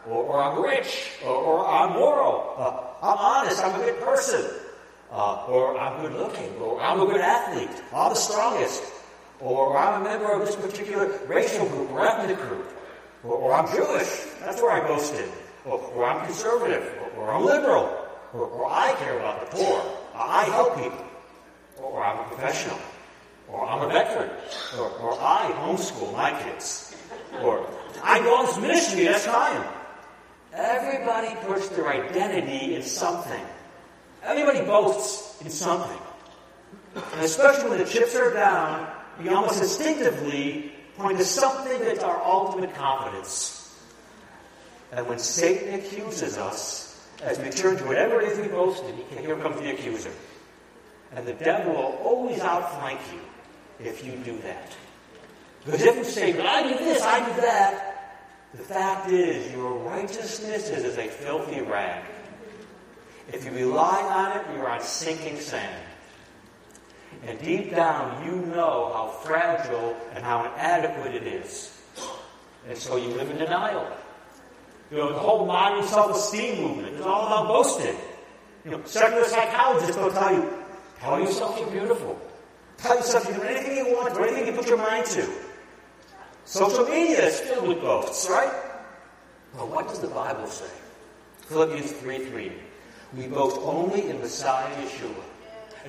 Or, 0.08 0.24
or, 0.24 0.44
I'm 0.44 0.62
rich. 0.62 1.12
Or, 1.26 1.36
or 1.36 1.68
I'm 1.68 1.94
moral. 1.94 2.56
Uh, 2.58 3.06
I'm 3.06 3.18
honest. 3.18 3.62
I'm 3.62 3.82
a 3.82 3.84
good 3.84 4.00
person. 4.02 4.46
Uh, 5.12 5.46
or 5.48 5.78
I'm 5.78 6.02
good 6.02 6.14
looking. 6.14 6.56
Or 6.62 6.80
I'm 6.80 7.02
a 7.02 7.06
good 7.06 7.20
athlete. 7.20 7.84
I'm 7.94 8.10
the 8.10 8.16
strongest. 8.16 8.84
Or 9.40 9.78
I'm 9.78 10.02
a 10.02 10.04
member 10.04 10.32
of 10.32 10.46
this 10.46 10.56
particular 10.56 11.08
racial 11.28 11.68
group 11.68 11.92
or 11.92 12.06
ethnic 12.06 12.38
group. 12.38 12.72
Or, 13.24 13.36
or 13.36 13.54
I'm 13.54 13.68
Jewish. 13.68 14.26
That's 14.40 14.62
where 14.62 14.72
I 14.72 14.88
boasted. 14.88 15.30
Or, 15.66 15.80
or 15.80 16.06
I'm 16.06 16.26
conservative. 16.26 16.94
Or, 17.18 17.24
or 17.24 17.34
I'm 17.34 17.46
liberal. 17.46 17.98
Or, 18.34 18.46
or, 18.48 18.66
I 18.70 18.94
care 19.00 19.18
about 19.18 19.50
the 19.50 19.58
poor. 19.58 19.82
I 20.14 20.44
help 20.46 20.76
people. 20.76 21.06
Or, 21.82 22.04
I'm 22.04 22.20
a 22.20 22.24
professional. 22.24 22.80
Or 23.50 23.66
I'm 23.66 23.90
a 23.90 23.92
veteran. 23.92 24.30
Or, 24.78 24.90
or 24.90 25.14
I 25.20 25.52
homeschool 25.64 26.12
my 26.14 26.32
kids. 26.44 26.96
Or 27.42 27.68
I 28.04 28.20
go 28.20 28.46
this 28.46 28.58
ministry, 28.58 29.06
that's 29.06 29.26
time. 29.26 29.66
Everybody 30.54 31.36
puts 31.46 31.68
their 31.70 31.90
identity 31.90 32.76
in 32.76 32.82
something. 32.82 33.44
Everybody 34.24 34.62
boasts 34.62 35.42
in 35.42 35.50
something. 35.50 35.98
And 36.96 37.22
especially 37.22 37.70
when 37.70 37.80
the 37.80 37.86
chips 37.86 38.16
are 38.16 38.34
down, 38.34 38.90
we 39.22 39.30
almost 39.30 39.62
instinctively 39.62 40.72
point 40.98 41.18
to 41.18 41.26
something 41.26 41.80
that's 41.80 42.04
our 42.04 42.22
ultimate 42.24 42.74
confidence. 42.76 43.78
And 44.92 45.08
when 45.08 45.20
Satan 45.20 45.74
accuses 45.76 46.38
us, 46.38 47.10
as 47.22 47.40
we 47.40 47.50
turn 47.50 47.78
to 47.78 47.84
whatever 47.86 48.22
it 48.22 48.30
is 48.30 48.40
we 48.40 48.48
boasted, 48.48 48.96
here 49.10 49.36
comes 49.38 49.60
the 49.60 49.72
accuser. 49.72 50.12
And 51.14 51.26
the 51.26 51.34
devil 51.34 51.74
will 51.74 52.00
always 52.04 52.40
outflank 52.42 53.00
you 53.14 53.20
if 53.86 54.06
you 54.06 54.14
do 54.24 54.38
that. 54.40 54.76
Because 55.66 55.82
if 55.82 55.96
you 55.96 56.04
say, 56.04 56.40
I 56.40 56.64
do 56.64 56.78
this, 56.78 57.02
I 57.02 57.20
do 57.26 57.42
that, 57.42 57.96
the 58.54 58.64
fact 58.64 59.10
is 59.10 59.52
your 59.52 59.74
righteousness 59.80 60.70
is 60.70 60.84
as 60.84 60.98
a 60.98 61.08
filthy 61.08 61.62
rag. 61.62 62.04
If 63.34 63.44
you 63.44 63.52
rely 63.52 64.02
on 64.02 64.38
it, 64.38 64.46
you're 64.56 64.70
on 64.70 64.82
sinking 64.82 65.40
sand. 65.40 65.84
And 67.26 67.42
deep 67.42 67.72
down, 67.72 68.24
you 68.26 68.36
know 68.54 68.92
how 68.94 69.08
fragile 69.24 69.98
and 70.14 70.24
how 70.24 70.46
inadequate 70.46 71.16
it 71.16 71.24
is. 71.24 71.82
And 72.68 72.78
so 72.78 72.98
you 72.98 73.08
live 73.10 73.30
in 73.32 73.38
denial. 73.38 73.88
You 74.92 74.98
know, 74.98 75.14
the 75.14 75.20
whole 75.20 75.46
modern 75.46 75.84
self 75.88 76.16
esteem 76.16 76.62
movement 76.62 76.96
is 76.96 77.02
all 77.02 77.26
about 77.26 77.48
boasting. 77.48 77.96
You 78.64 78.72
know, 78.72 78.82
secular 78.86 79.26
psychologists 79.26 79.98
will 79.98 80.12
tell 80.12 80.34
you, 80.34 80.54
tell 81.00 81.20
yourself 81.20 81.60
you're 81.60 81.72
beautiful. 81.72 82.20
Tell 82.78 82.96
yourself 82.96 83.26
you 83.28 83.34
can 83.34 83.42
do 83.42 83.48
anything 83.48 83.78
you 83.78 83.96
want, 83.96 84.14
do 84.14 84.24
anything 84.24 84.46
you 84.48 84.54
put 84.54 84.68
your 84.68 84.78
mind 84.78 85.06
to. 85.08 85.28
Social 86.46 86.86
media 86.86 87.26
is 87.26 87.40
filled 87.40 87.68
with 87.68 87.82
boasts, 87.82 88.30
right? 88.30 88.54
But 89.58 89.68
what 89.70 89.88
does 89.88 90.00
the 90.00 90.08
Bible 90.08 90.46
say? 90.46 90.70
Philippians 91.48 91.92
3 91.94 92.26
3. 92.26 92.52
We 93.18 93.28
boast 93.28 93.58
only 93.62 94.10
in 94.10 94.20
Messiah 94.20 94.68
Yeshua 94.84 95.24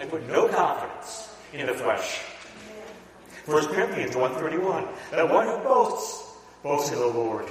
and 0.00 0.10
put 0.10 0.26
no 0.28 0.48
confidence 0.48 1.34
in 1.52 1.66
the 1.66 1.74
flesh. 1.74 2.20
1 3.46 3.66
Corinthians 3.68 4.14
1.31. 4.14 4.88
That 5.12 5.28
one 5.28 5.46
who 5.46 5.56
boasts, 5.58 6.32
boasts 6.62 6.90
in 6.90 6.98
the 6.98 7.06
Lord. 7.06 7.46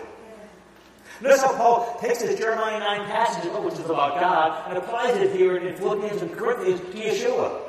Notice 1.22 1.42
how 1.42 1.56
Paul 1.56 1.98
takes 2.02 2.22
this 2.22 2.38
Jeremiah 2.38 2.80
9 2.80 3.06
passage, 3.08 3.50
which 3.64 3.76
is 3.76 3.80
about 3.86 4.20
God, 4.20 4.70
and 4.70 4.78
applies 4.78 5.16
it 5.16 5.34
here 5.34 5.56
in 5.56 5.76
Philippians 5.78 6.22
and 6.22 6.32
Corinthians 6.34 6.82
to 6.82 6.88
Yeshua. 6.88 7.62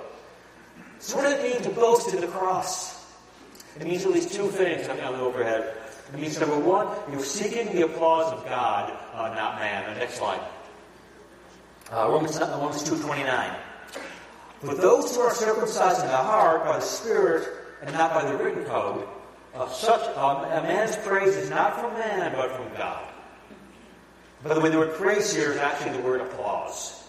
So 0.99 1.17
what 1.17 1.23
does 1.23 1.35
it 1.35 1.43
mean 1.43 1.63
to 1.63 1.71
boast 1.71 2.13
in 2.13 2.21
the 2.21 2.27
cross? 2.27 3.05
It 3.79 3.87
means 3.87 4.05
at 4.05 4.11
least 4.11 4.33
two 4.33 4.49
things 4.49 4.89
on 4.89 4.97
the 4.97 5.19
overhead. 5.21 5.75
It 6.13 6.19
means 6.19 6.41
number 6.41 6.59
one, 6.59 6.89
you're 7.11 7.23
seeking 7.23 7.73
the 7.75 7.83
applause 7.83 8.33
of 8.33 8.45
God, 8.47 8.93
uh, 9.15 9.35
not 9.35 9.59
man. 9.61 9.93
The 9.93 10.01
next 10.01 10.15
slide. 10.15 10.41
Uh, 11.93 12.09
Romans, 12.09 12.41
Romans 12.41 12.83
2.29. 12.83 13.57
For 14.61 14.75
those 14.75 15.15
who 15.15 15.23
are 15.23 15.35
circumcised 15.35 16.01
in 16.01 16.09
the 16.09 16.17
heart 16.17 16.65
by 16.65 16.79
the 16.79 16.85
Spirit 16.85 17.49
and 17.83 17.93
not 17.93 18.13
by 18.13 18.31
the 18.31 18.37
written 18.37 18.65
code, 18.65 19.07
of 19.55 19.73
such 19.73 20.03
um, 20.17 20.45
a 20.45 20.63
man's 20.63 20.97
praise 20.97 21.35
is 21.35 21.51
not 21.51 21.81
from 21.81 21.95
man 21.95 22.33
but 22.33 22.51
from 22.53 22.69
God. 22.77 23.07
By 24.45 24.55
the 24.55 24.61
way, 24.61 24.71
the 24.71 24.79
word 24.79 24.95
praise 24.95 25.35
here 25.35 25.53
is 25.53 25.59
actually 25.59 25.97
the 25.97 26.03
word 26.03 26.21
applause. 26.21 27.05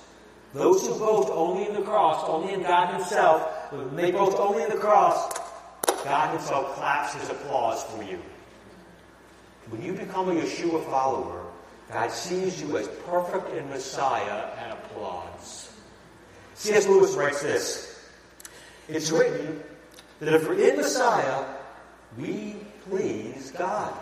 Those 0.54 0.88
who 0.88 0.98
boast 0.98 1.30
only 1.30 1.68
in 1.68 1.74
the 1.74 1.82
cross, 1.82 2.24
only 2.28 2.54
in 2.54 2.64
God 2.64 2.94
Himself, 2.94 3.48
they 3.96 4.12
boast 4.12 4.38
only 4.38 4.64
in 4.64 4.70
the 4.70 4.78
cross, 4.78 5.38
God 6.04 6.32
Himself 6.32 6.76
claps 6.76 7.14
His 7.14 7.30
applause 7.30 7.84
for 7.84 8.02
you. 8.04 8.20
When 9.70 9.82
you 9.82 9.94
become 9.94 10.30
a 10.30 10.34
Yeshua 10.34 10.86
follower, 10.86 11.46
God 11.92 12.12
sees 12.12 12.62
you 12.62 12.78
as 12.78 12.88
perfect 13.06 13.54
in 13.54 13.70
Messiah 13.70 14.52
and 14.58 14.74
applauds. 14.74 15.67
C.S. 16.58 16.88
Lewis 16.88 17.14
writes 17.14 17.44
this 17.44 18.00
It's 18.90 19.12
written 19.12 19.62
that 20.20 20.34
if 20.34 20.48
we're 20.48 20.70
in 20.70 20.78
Messiah, 20.78 21.46
we 22.18 22.56
please 22.90 23.52
God. 23.52 23.94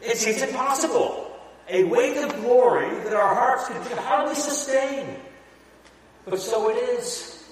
It 0.00 0.16
seems 0.16 0.40
impossible. 0.40 1.26
A 1.68 1.84
weight 1.84 2.16
of 2.16 2.34
glory 2.36 2.88
that 3.04 3.12
our 3.12 3.34
hearts 3.34 3.68
can 3.68 3.98
hardly 3.98 4.34
sustain. 4.34 5.16
But 6.24 6.40
so 6.40 6.70
it 6.70 6.76
is. 6.98 7.44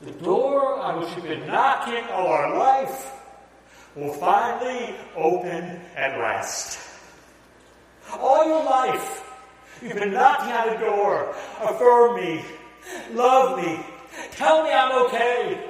The 0.00 0.12
door 0.12 0.78
on 0.78 1.00
which 1.00 1.14
we've 1.16 1.24
been 1.24 1.46
knocking 1.46 2.04
all 2.10 2.28
our 2.28 2.58
life 2.58 3.12
will 3.94 4.14
finally 4.14 4.94
open 5.14 5.80
at 5.94 6.18
last. 6.18 6.78
All 8.12 8.46
your 8.46 8.64
life, 8.64 9.30
you've 9.82 9.94
been 9.94 10.12
knocking 10.12 10.52
on 10.52 10.74
the 10.74 10.80
door. 10.80 11.34
Affirm 11.60 12.16
me. 12.16 12.42
Love 13.12 13.58
me. 13.58 13.84
Tell 14.32 14.64
me 14.64 14.70
I'm 14.70 15.06
okay. 15.06 15.64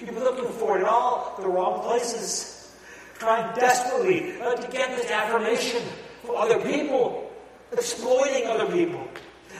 You've 0.00 0.14
been 0.14 0.24
looking 0.24 0.48
for 0.52 0.76
it 0.76 0.80
in 0.80 0.86
all 0.86 1.36
the 1.40 1.48
wrong 1.48 1.80
places. 1.82 2.74
Trying 3.18 3.54
desperately 3.54 4.40
uh, 4.40 4.56
to 4.56 4.70
get 4.70 4.96
this 4.96 5.10
affirmation 5.10 5.82
from 6.24 6.36
other 6.36 6.60
people. 6.60 7.30
Exploiting 7.72 8.46
other 8.48 8.66
people. 8.66 9.06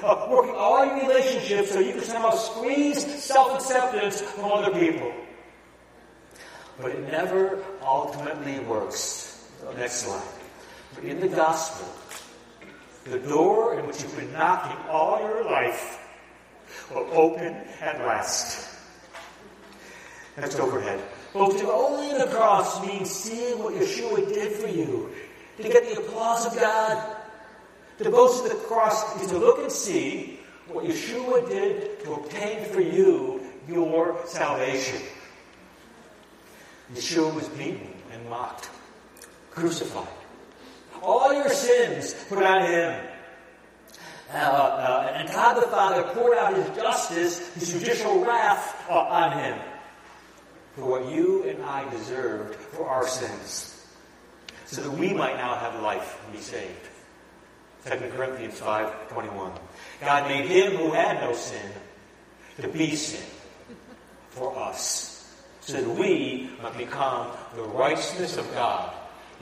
Uh, 0.03 0.27
working 0.29 0.55
all 0.57 0.85
your 0.85 1.09
relationships 1.09 1.71
so 1.71 1.79
you 1.79 1.93
can 1.93 2.03
somehow 2.03 2.31
squeeze 2.31 3.23
self-acceptance 3.23 4.21
from 4.21 4.51
other 4.51 4.77
people. 4.79 5.13
But 6.81 6.91
it 6.93 7.11
never 7.11 7.63
ultimately 7.83 8.59
works. 8.61 9.49
Next 9.77 10.03
slide. 10.03 10.23
But 10.95 11.05
in 11.05 11.21
the 11.21 11.29
gospel, 11.29 11.89
the 13.05 13.21
door 13.21 13.79
in 13.79 13.87
which 13.87 14.03
you've 14.03 14.17
been 14.17 14.33
knocking 14.33 14.77
all 14.89 15.21
your 15.21 15.45
life 15.45 16.02
will 16.95 17.09
open 17.13 17.55
at 17.81 17.99
last. 18.07 18.69
That's 20.37 20.57
overhead. 20.57 21.03
Boasting 21.33 21.67
only 21.67 22.11
in 22.11 22.19
the 22.19 22.27
cross 22.27 22.85
means 22.87 23.11
seeing 23.11 23.63
what 23.63 23.75
Yeshua 23.75 24.29
did 24.33 24.53
for 24.53 24.69
you, 24.69 25.11
to 25.57 25.63
get 25.63 25.85
the 25.95 26.01
applause 26.01 26.47
of 26.47 26.59
God. 26.59 27.17
To 27.99 28.11
boast 28.11 28.43
in 28.45 28.49
the 28.49 28.65
cross 28.65 29.23
is 29.23 29.29
to 29.29 29.39
look 29.39 29.59
and 29.59 29.71
see 29.71 30.41
what 30.67 30.85
Yeshua 30.85 31.49
did 31.49 32.03
to 32.05 32.15
obtain 32.15 32.65
for 32.67 32.81
you 32.81 33.41
your 33.69 34.19
salvation. 34.27 35.01
Yeshua 36.95 37.35
was 37.35 37.49
beaten 37.51 37.93
and 38.13 38.29
mocked, 38.29 38.69
crucified. 39.51 40.09
All 41.03 41.33
your 41.33 41.49
sins 41.49 42.15
put 42.29 42.43
on 42.43 42.63
him. 42.67 43.12
Uh, 44.33 44.37
uh, 44.37 45.13
and 45.15 45.29
God 45.29 45.55
the 45.55 45.69
Father 45.69 46.03
poured 46.15 46.39
out 46.39 46.57
his 46.57 46.77
justice, 46.77 47.55
his 47.55 47.73
judicial 47.73 48.25
wrath 48.25 48.89
on 48.89 49.39
him 49.39 49.59
for 50.75 50.87
what 50.87 51.13
you 51.13 51.45
and 51.45 51.63
I 51.63 51.89
deserved 51.91 52.55
for 52.55 52.89
our 52.89 53.07
sins, 53.07 53.87
so 54.67 54.81
that 54.83 54.91
we 54.91 55.13
might 55.13 55.37
now 55.37 55.55
have 55.57 55.83
life 55.83 56.19
and 56.25 56.33
be 56.33 56.41
saved. 56.41 56.89
2 57.85 57.99
Corinthians 58.17 58.59
5.21 58.61 59.59
God 60.01 60.29
made 60.29 60.47
him 60.47 60.77
who 60.77 60.93
had 60.93 61.21
no 61.21 61.35
sin 61.35 61.71
to 62.61 62.69
be 62.69 62.95
sin 62.95 63.27
for 64.31 64.57
us, 64.57 65.45
so 65.61 65.75
that 65.75 65.89
we 65.89 66.51
might 66.63 66.79
become 66.79 67.29
the 67.55 67.63
righteousness 67.63 68.37
of 68.39 68.51
God 68.55 68.95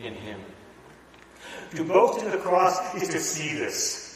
in 0.03 0.15
him. 0.15 0.41
To 1.77 1.85
boast 1.85 2.25
in 2.25 2.31
the 2.31 2.39
cross 2.39 2.95
is 2.95 3.09
to 3.11 3.21
see 3.21 3.55
this, 3.55 4.10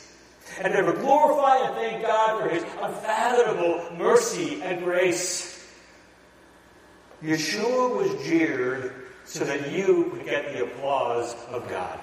and 0.61 0.73
to 0.73 0.93
glorify 1.01 1.59
and 1.67 1.75
thank 1.75 2.03
God 2.03 2.43
for 2.43 2.49
his 2.49 2.63
unfathomable 2.81 3.97
mercy 3.97 4.63
and 4.63 4.85
grace. 4.85 5.69
Yeshua 7.23 7.97
was 7.97 8.27
jeered 8.27 8.93
so 9.25 9.45
that 9.45 9.73
you 9.73 10.11
could 10.13 10.25
get 10.27 10.53
the 10.53 10.65
applause 10.65 11.35
of 11.51 11.69
God. 11.69 11.99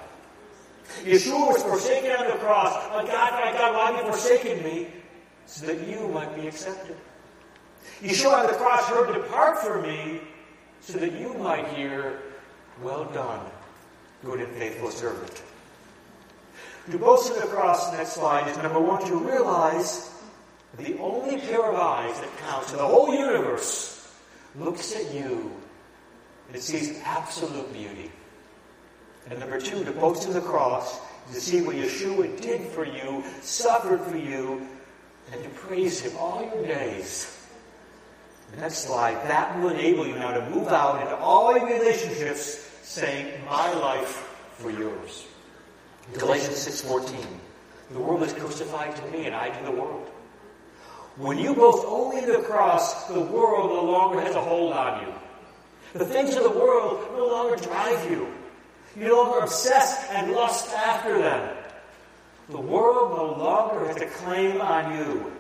Yeshua 1.04 1.48
was 1.48 1.64
forsaken 1.64 2.12
on 2.12 2.28
the 2.28 2.38
cross. 2.38 2.74
My 2.90 3.06
God, 3.06 3.32
my 3.34 3.52
God, 3.58 3.76
why 3.76 3.92
have 3.92 4.06
you 4.06 4.12
forsaken 4.12 4.64
me? 4.64 4.88
So 5.46 5.66
that 5.68 5.88
you 5.88 6.08
might 6.10 6.36
be 6.36 6.48
accepted. 6.48 6.98
Yeshua 8.02 8.40
on 8.40 8.48
the 8.48 8.54
cross 8.54 8.84
heard, 8.86 9.14
Depart 9.14 9.60
from 9.60 9.84
me, 9.84 10.22
so 10.80 10.98
that 10.98 11.14
you 11.14 11.34
might 11.36 11.68
hear, 11.70 12.20
Well 12.82 13.06
done, 13.06 13.46
good 14.24 14.40
and 14.40 14.54
faithful 14.56 14.90
servant. 14.90 15.44
To 16.90 16.98
boast 16.98 17.32
in 17.32 17.40
the 17.40 17.48
cross, 17.48 17.94
next 17.94 18.14
slide, 18.14 18.48
is 18.48 18.58
number 18.58 18.80
one, 18.80 19.06
to 19.06 19.16
realize 19.16 20.12
the 20.78 20.98
only 20.98 21.40
pair 21.40 21.64
of 21.64 21.76
eyes 21.76 22.20
that 22.20 22.38
counts 22.40 22.72
in 22.72 22.78
the 22.78 22.86
whole 22.86 23.14
universe 23.14 24.12
looks 24.56 24.96
at 24.96 25.14
you 25.14 25.52
and 26.52 26.62
sees 26.62 27.00
absolute 27.04 27.72
beauty. 27.72 28.12
And 29.30 29.40
number 29.40 29.62
two, 29.62 29.84
to 29.84 29.92
boast 29.92 30.26
in 30.28 30.34
the 30.34 30.42
cross, 30.42 31.00
to 31.32 31.40
see 31.40 31.62
what 31.62 31.76
Yeshua 31.76 32.42
did 32.42 32.62
for 32.62 32.86
you, 32.86 33.24
suffered 33.42 34.02
for 34.02 34.18
you, 34.18 34.68
and 35.32 35.44
to 35.44 35.50
praise 35.52 36.02
Him 36.02 36.18
all 36.18 36.42
your 36.44 36.66
days. 36.66 37.38
Next 38.58 38.80
slide, 38.80 39.16
that 39.30 39.58
will 39.60 39.70
enable 39.70 40.06
you 40.06 40.16
now 40.16 40.32
to 40.34 40.50
move 40.50 40.68
out 40.70 41.02
into 41.02 41.16
all 41.18 41.58
your 41.58 41.68
relationships 41.68 42.70
saying, 42.82 43.32
My 43.46 43.72
life 43.74 44.28
for 44.58 44.72
yours. 44.72 45.26
Galatians 46.14 46.58
6.14, 46.58 47.26
the 47.92 48.00
world 48.00 48.24
is 48.24 48.34
crucified 48.34 48.96
to 48.96 49.06
me 49.08 49.26
and 49.26 49.36
I 49.36 49.50
to 49.50 49.66
the 49.66 49.72
world. 49.72 50.08
When 51.18 51.38
you 51.38 51.54
boast 51.54 51.86
only 51.88 52.22
the 52.26 52.40
cross, 52.40 53.08
the 53.08 53.20
world 53.20 53.72
no 53.72 53.84
longer 53.84 54.22
has 54.22 54.36
a 54.36 54.42
hold 54.42 54.74
on 54.74 55.06
you. 55.06 55.14
The 55.94 56.06
things 56.06 56.36
of 56.36 56.44
the 56.44 56.50
world 56.50 57.06
no 57.16 57.28
longer 57.28 57.56
drive 57.58 58.10
you. 58.10 58.28
You 58.96 59.08
no 59.08 59.24
longer 59.24 59.40
obsess 59.40 60.08
and 60.12 60.32
lust 60.32 60.72
after 60.74 61.18
them. 61.18 61.58
The 62.50 62.60
world 62.60 63.18
no 63.18 63.44
longer 63.44 63.88
has 63.88 63.98
a 63.98 64.08
claim 64.08 64.60
on 64.62 64.98
you. 64.98 65.32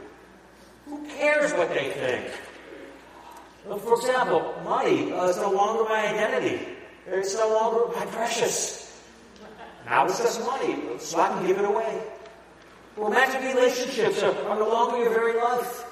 Who 0.85 1.05
cares 1.07 1.51
what 1.53 1.69
they 1.69 1.91
think? 1.91 2.31
For 3.81 3.95
example, 3.95 4.53
money 4.63 5.09
is 5.09 5.37
no 5.37 5.51
longer 5.51 5.83
my 5.83 6.07
identity. 6.07 6.67
It's 7.07 7.35
no 7.35 7.49
longer 7.49 7.97
my 7.97 8.05
precious. 8.07 8.80
Now 9.85 10.05
it's 10.05 10.19
just 10.19 10.41
money, 10.41 10.77
so 10.99 11.19
I 11.19 11.27
can 11.29 11.47
give 11.47 11.57
it 11.57 11.65
away. 11.65 12.03
Romantic 12.97 13.41
relationships 13.55 14.21
are, 14.21 14.33
no 14.33 14.67
longer 14.67 14.97
your 14.97 15.09
very 15.09 15.37
life. 15.37 15.85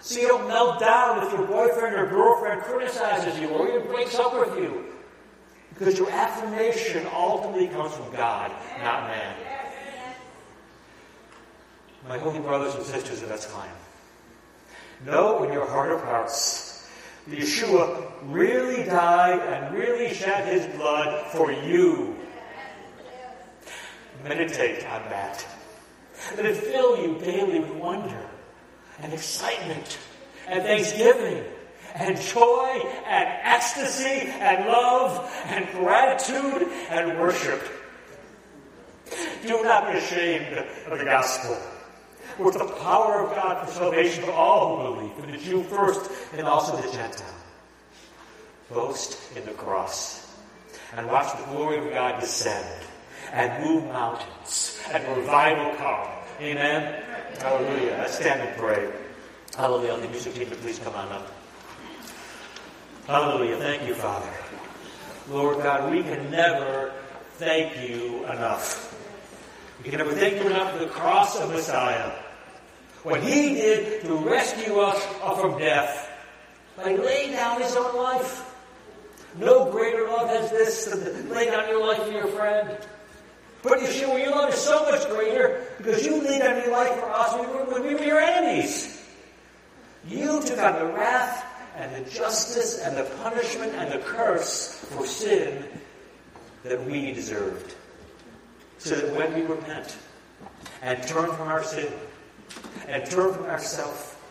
So 0.00 0.20
you 0.20 0.28
don't 0.28 0.46
melt 0.46 0.80
down 0.80 1.26
if 1.26 1.32
your 1.32 1.46
boyfriend 1.46 1.96
or 1.96 2.06
girlfriend 2.06 2.62
criticizes 2.62 3.38
you 3.40 3.48
or 3.48 3.68
even 3.68 3.86
breaks 3.86 4.16
up 4.16 4.38
with 4.38 4.56
you. 4.58 4.84
Because 5.70 5.98
your 5.98 6.10
affirmation 6.10 7.06
ultimately 7.12 7.68
comes 7.68 7.94
from 7.94 8.12
God, 8.12 8.52
not 8.82 9.08
man. 9.08 9.34
my 12.06 12.18
holy 12.18 12.38
brothers 12.38 12.74
and 12.74 12.84
sisters 12.84 13.22
of 13.22 13.30
Chaim, 13.52 13.70
know 15.04 15.42
in 15.42 15.52
your 15.52 15.66
heart 15.66 15.90
of 15.90 16.02
hearts 16.02 16.86
that 17.26 17.38
Yeshua 17.38 18.12
really 18.24 18.84
died 18.84 19.40
and 19.40 19.74
really 19.74 20.12
shed 20.12 20.46
his 20.46 20.66
blood 20.76 21.26
for 21.32 21.50
you. 21.50 22.13
Meditate 24.24 24.86
on 24.86 25.02
that. 25.10 25.46
Let 26.36 26.46
it 26.46 26.56
fill 26.56 26.96
you 26.96 27.18
daily 27.18 27.60
with 27.60 27.72
wonder 27.72 28.26
and 29.00 29.12
excitement 29.12 29.98
and 30.48 30.62
thanksgiving 30.62 31.44
and 31.94 32.18
joy 32.18 32.82
and 33.06 33.28
ecstasy 33.42 34.30
and 34.30 34.66
love 34.66 35.30
and 35.46 35.68
gratitude 35.72 36.68
and 36.88 37.20
worship. 37.20 37.62
Do 39.46 39.62
not 39.62 39.92
be 39.92 39.98
ashamed 39.98 40.56
of 40.86 40.98
the 40.98 41.04
gospel. 41.04 41.58
It's 42.38 42.56
the 42.56 42.64
power 42.64 43.26
of 43.26 43.36
God 43.36 43.68
for 43.68 43.74
salvation 43.74 44.24
for 44.24 44.32
all 44.32 44.94
who 44.94 44.94
believe, 44.94 45.14
for 45.16 45.30
the 45.30 45.38
Jew 45.38 45.62
first 45.64 46.10
and 46.32 46.46
also 46.46 46.76
the 46.76 46.90
Gentile. 46.90 47.34
Boast 48.70 49.36
in 49.36 49.44
the 49.44 49.52
cross 49.52 50.34
and 50.96 51.06
watch 51.08 51.36
the 51.38 51.44
glory 51.52 51.78
of 51.78 51.92
God 51.92 52.20
descend 52.20 52.86
and 53.34 53.64
move 53.64 53.84
mountains 53.86 54.78
and 54.92 55.16
revival 55.16 55.74
come. 55.74 56.06
Amen. 56.40 57.02
Hallelujah. 57.40 57.96
Let's 57.98 58.14
stand 58.14 58.40
and 58.40 58.56
pray. 58.56 58.88
Hallelujah. 59.56 60.00
The 60.00 60.08
music 60.08 60.34
team, 60.34 60.46
please 60.46 60.78
come 60.78 60.94
on 60.94 61.08
up. 61.08 61.32
Hallelujah. 63.08 63.56
Thank 63.56 63.88
you, 63.88 63.94
Father. 63.94 64.30
Lord 65.28 65.62
God, 65.64 65.90
we 65.90 66.02
can 66.02 66.30
never 66.30 66.92
thank 67.32 67.88
you 67.88 68.24
enough. 68.26 68.94
We 69.82 69.90
can 69.90 69.98
never 69.98 70.12
thank 70.12 70.34
you 70.36 70.46
enough 70.46 70.72
for 70.72 70.78
the 70.78 70.90
cross 70.90 71.38
of 71.40 71.50
Messiah. 71.50 72.12
What 73.02 73.20
he 73.20 73.54
did 73.54 74.02
to 74.02 74.14
rescue 74.14 74.78
us 74.78 75.02
from 75.40 75.58
death 75.58 76.08
by 76.76 76.94
laying 76.94 77.32
down 77.32 77.60
his 77.60 77.74
own 77.74 77.96
life. 77.96 78.54
No 79.36 79.70
greater 79.72 80.06
love 80.06 80.28
has 80.28 80.50
this 80.50 80.84
than 80.84 81.28
lay 81.30 81.46
down 81.46 81.68
your 81.68 81.84
life 81.84 82.02
for 82.04 82.12
your 82.12 82.28
friend. 82.28 82.78
But 83.64 83.78
Yeshua, 83.78 84.22
your 84.22 84.30
love 84.32 84.52
is 84.52 84.60
so 84.60 84.84
much 84.90 85.08
greater 85.08 85.66
because 85.78 86.04
you 86.04 86.22
laid 86.22 86.40
down 86.40 86.62
your 86.62 86.70
life 86.70 86.92
for 87.00 87.10
us 87.10 87.32
when 87.32 87.82
we 87.82 87.94
were 87.94 88.04
your 88.04 88.20
enemies. 88.20 89.02
You 90.06 90.42
took 90.42 90.58
on 90.58 90.78
the 90.78 90.92
wrath 90.92 91.46
and 91.74 91.94
the 91.94 92.10
justice 92.10 92.80
and 92.80 92.94
the 92.94 93.04
punishment 93.22 93.72
and 93.72 93.90
the 93.90 94.04
curse 94.04 94.74
for 94.90 95.06
sin 95.06 95.64
that 96.62 96.84
we 96.84 97.12
deserved. 97.12 97.74
So 98.78 98.96
that 98.96 99.16
when 99.16 99.32
we 99.32 99.42
repent 99.42 99.96
and 100.82 101.02
turn 101.04 101.32
from 101.32 101.48
our 101.48 101.64
sin 101.64 101.90
and 102.86 103.06
turn 103.06 103.32
from 103.32 103.46
ourself 103.46 104.22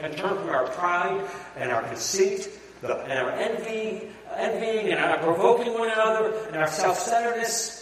and 0.00 0.16
turn 0.16 0.34
from 0.34 0.48
our 0.48 0.66
pride 0.68 1.28
and 1.58 1.70
our 1.70 1.82
conceit 1.82 2.48
and 2.82 2.90
our 2.90 3.32
envy, 3.32 4.08
envying 4.34 4.92
and 4.92 4.98
our 4.98 5.18
provoking 5.18 5.74
one 5.74 5.90
another 5.90 6.32
and 6.46 6.56
our 6.56 6.68
self-centeredness, 6.68 7.77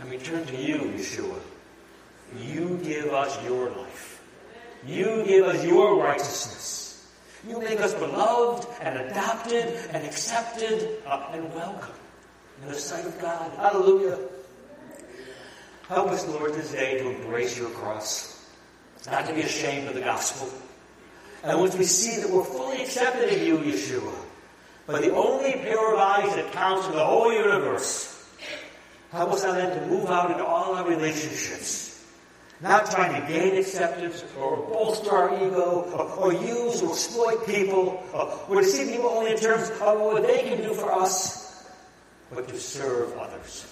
and 0.00 0.10
we 0.10 0.18
turn 0.18 0.44
to 0.46 0.56
you, 0.56 0.78
Yeshua. 0.78 1.38
You 2.38 2.80
give 2.82 3.12
us 3.12 3.42
your 3.44 3.70
life. 3.70 4.22
You 4.86 5.24
give 5.26 5.44
us 5.44 5.64
your 5.64 6.02
righteousness. 6.02 7.06
You 7.46 7.60
make 7.60 7.80
us 7.80 7.94
beloved 7.94 8.66
and 8.80 8.98
adopted 8.98 9.66
and 9.92 10.04
accepted 10.04 10.98
uh, 11.06 11.28
and 11.32 11.54
welcome 11.54 11.94
in 12.62 12.68
the 12.68 12.74
sight 12.74 13.04
of 13.04 13.18
God. 13.20 13.50
Hallelujah. 13.56 14.18
Help 15.88 16.08
us, 16.08 16.26
Lord, 16.28 16.54
this 16.54 16.72
day 16.72 16.98
to 16.98 17.10
embrace 17.10 17.58
your 17.58 17.70
cross, 17.70 18.48
not 19.10 19.26
to 19.26 19.34
be 19.34 19.40
ashamed 19.40 19.88
of 19.88 19.94
the 19.94 20.00
gospel. 20.00 20.48
And 21.42 21.58
once 21.58 21.76
we 21.76 21.84
see 21.84 22.20
that 22.22 22.30
we're 22.30 22.44
fully 22.44 22.82
accepted 22.82 23.32
in 23.32 23.46
you, 23.46 23.58
Yeshua, 23.58 24.14
by 24.86 25.00
the 25.00 25.12
only 25.14 25.52
pair 25.52 25.92
of 25.92 25.98
eyes 25.98 26.34
that 26.36 26.52
counts 26.52 26.86
in 26.86 26.92
the 26.92 27.04
whole 27.04 27.32
universe, 27.32 28.09
help 29.12 29.32
us 29.32 29.42
now 29.44 29.52
then 29.52 29.78
to 29.78 29.86
move 29.86 30.08
out 30.08 30.30
into 30.30 30.44
all 30.44 30.74
our 30.74 30.88
relationships. 30.88 31.90
Not 32.62 32.90
trying 32.90 33.18
to 33.20 33.26
gain 33.26 33.56
acceptance 33.56 34.22
or 34.38 34.58
bolster 34.58 35.10
our 35.10 35.34
ego 35.34 35.90
or, 35.94 36.04
or 36.16 36.32
use 36.34 36.82
or 36.82 36.90
exploit 36.90 37.46
people 37.46 38.04
or, 38.48 38.60
to 38.60 38.64
see 38.64 38.92
people 38.92 39.08
only 39.08 39.32
in 39.32 39.38
terms 39.38 39.70
of 39.70 39.80
what 39.80 40.22
they 40.22 40.42
can 40.42 40.58
do 40.58 40.74
for 40.74 40.92
us, 40.92 41.66
but 42.30 42.46
to 42.48 42.58
serve 42.58 43.16
others, 43.16 43.66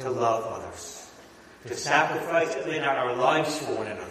to 0.00 0.10
love 0.10 0.44
others, 0.44 1.08
to 1.66 1.76
sacrifice 1.76 2.54
and 2.56 2.84
our 2.84 3.14
lives 3.14 3.58
for 3.60 3.76
one 3.76 3.86
another, 3.86 4.10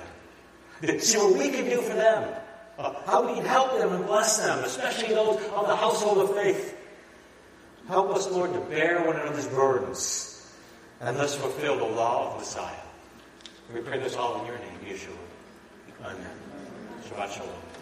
to 0.84 1.00
see 1.02 1.18
what 1.18 1.38
we 1.38 1.50
can 1.50 1.66
do 1.66 1.82
for 1.82 1.94
them, 1.94 2.34
how 3.06 3.28
we 3.28 3.36
can 3.36 3.46
help 3.46 3.78
them 3.78 3.92
and 3.92 4.06
bless 4.06 4.38
them, 4.38 4.64
especially 4.64 5.14
those 5.14 5.36
of 5.56 5.68
the 5.68 5.76
household 5.76 6.18
of 6.20 6.36
faith. 6.36 6.73
Help 7.88 8.16
us, 8.16 8.30
Lord, 8.32 8.54
to 8.54 8.60
bear 8.60 9.04
one 9.06 9.16
another's 9.18 9.48
burdens 9.48 10.54
and 11.02 11.18
thus 11.18 11.36
fulfill 11.36 11.78
the 11.78 11.84
law 11.84 12.32
of 12.32 12.40
Messiah. 12.40 12.74
We 13.74 13.82
pray 13.82 14.00
this 14.00 14.16
all 14.16 14.40
in 14.42 14.48
your 14.48 14.58
name, 14.58 14.80
Yeshua. 14.86 15.18
Amen. 16.06 16.30
Shabbat 17.10 17.32
Shalom. 17.32 17.73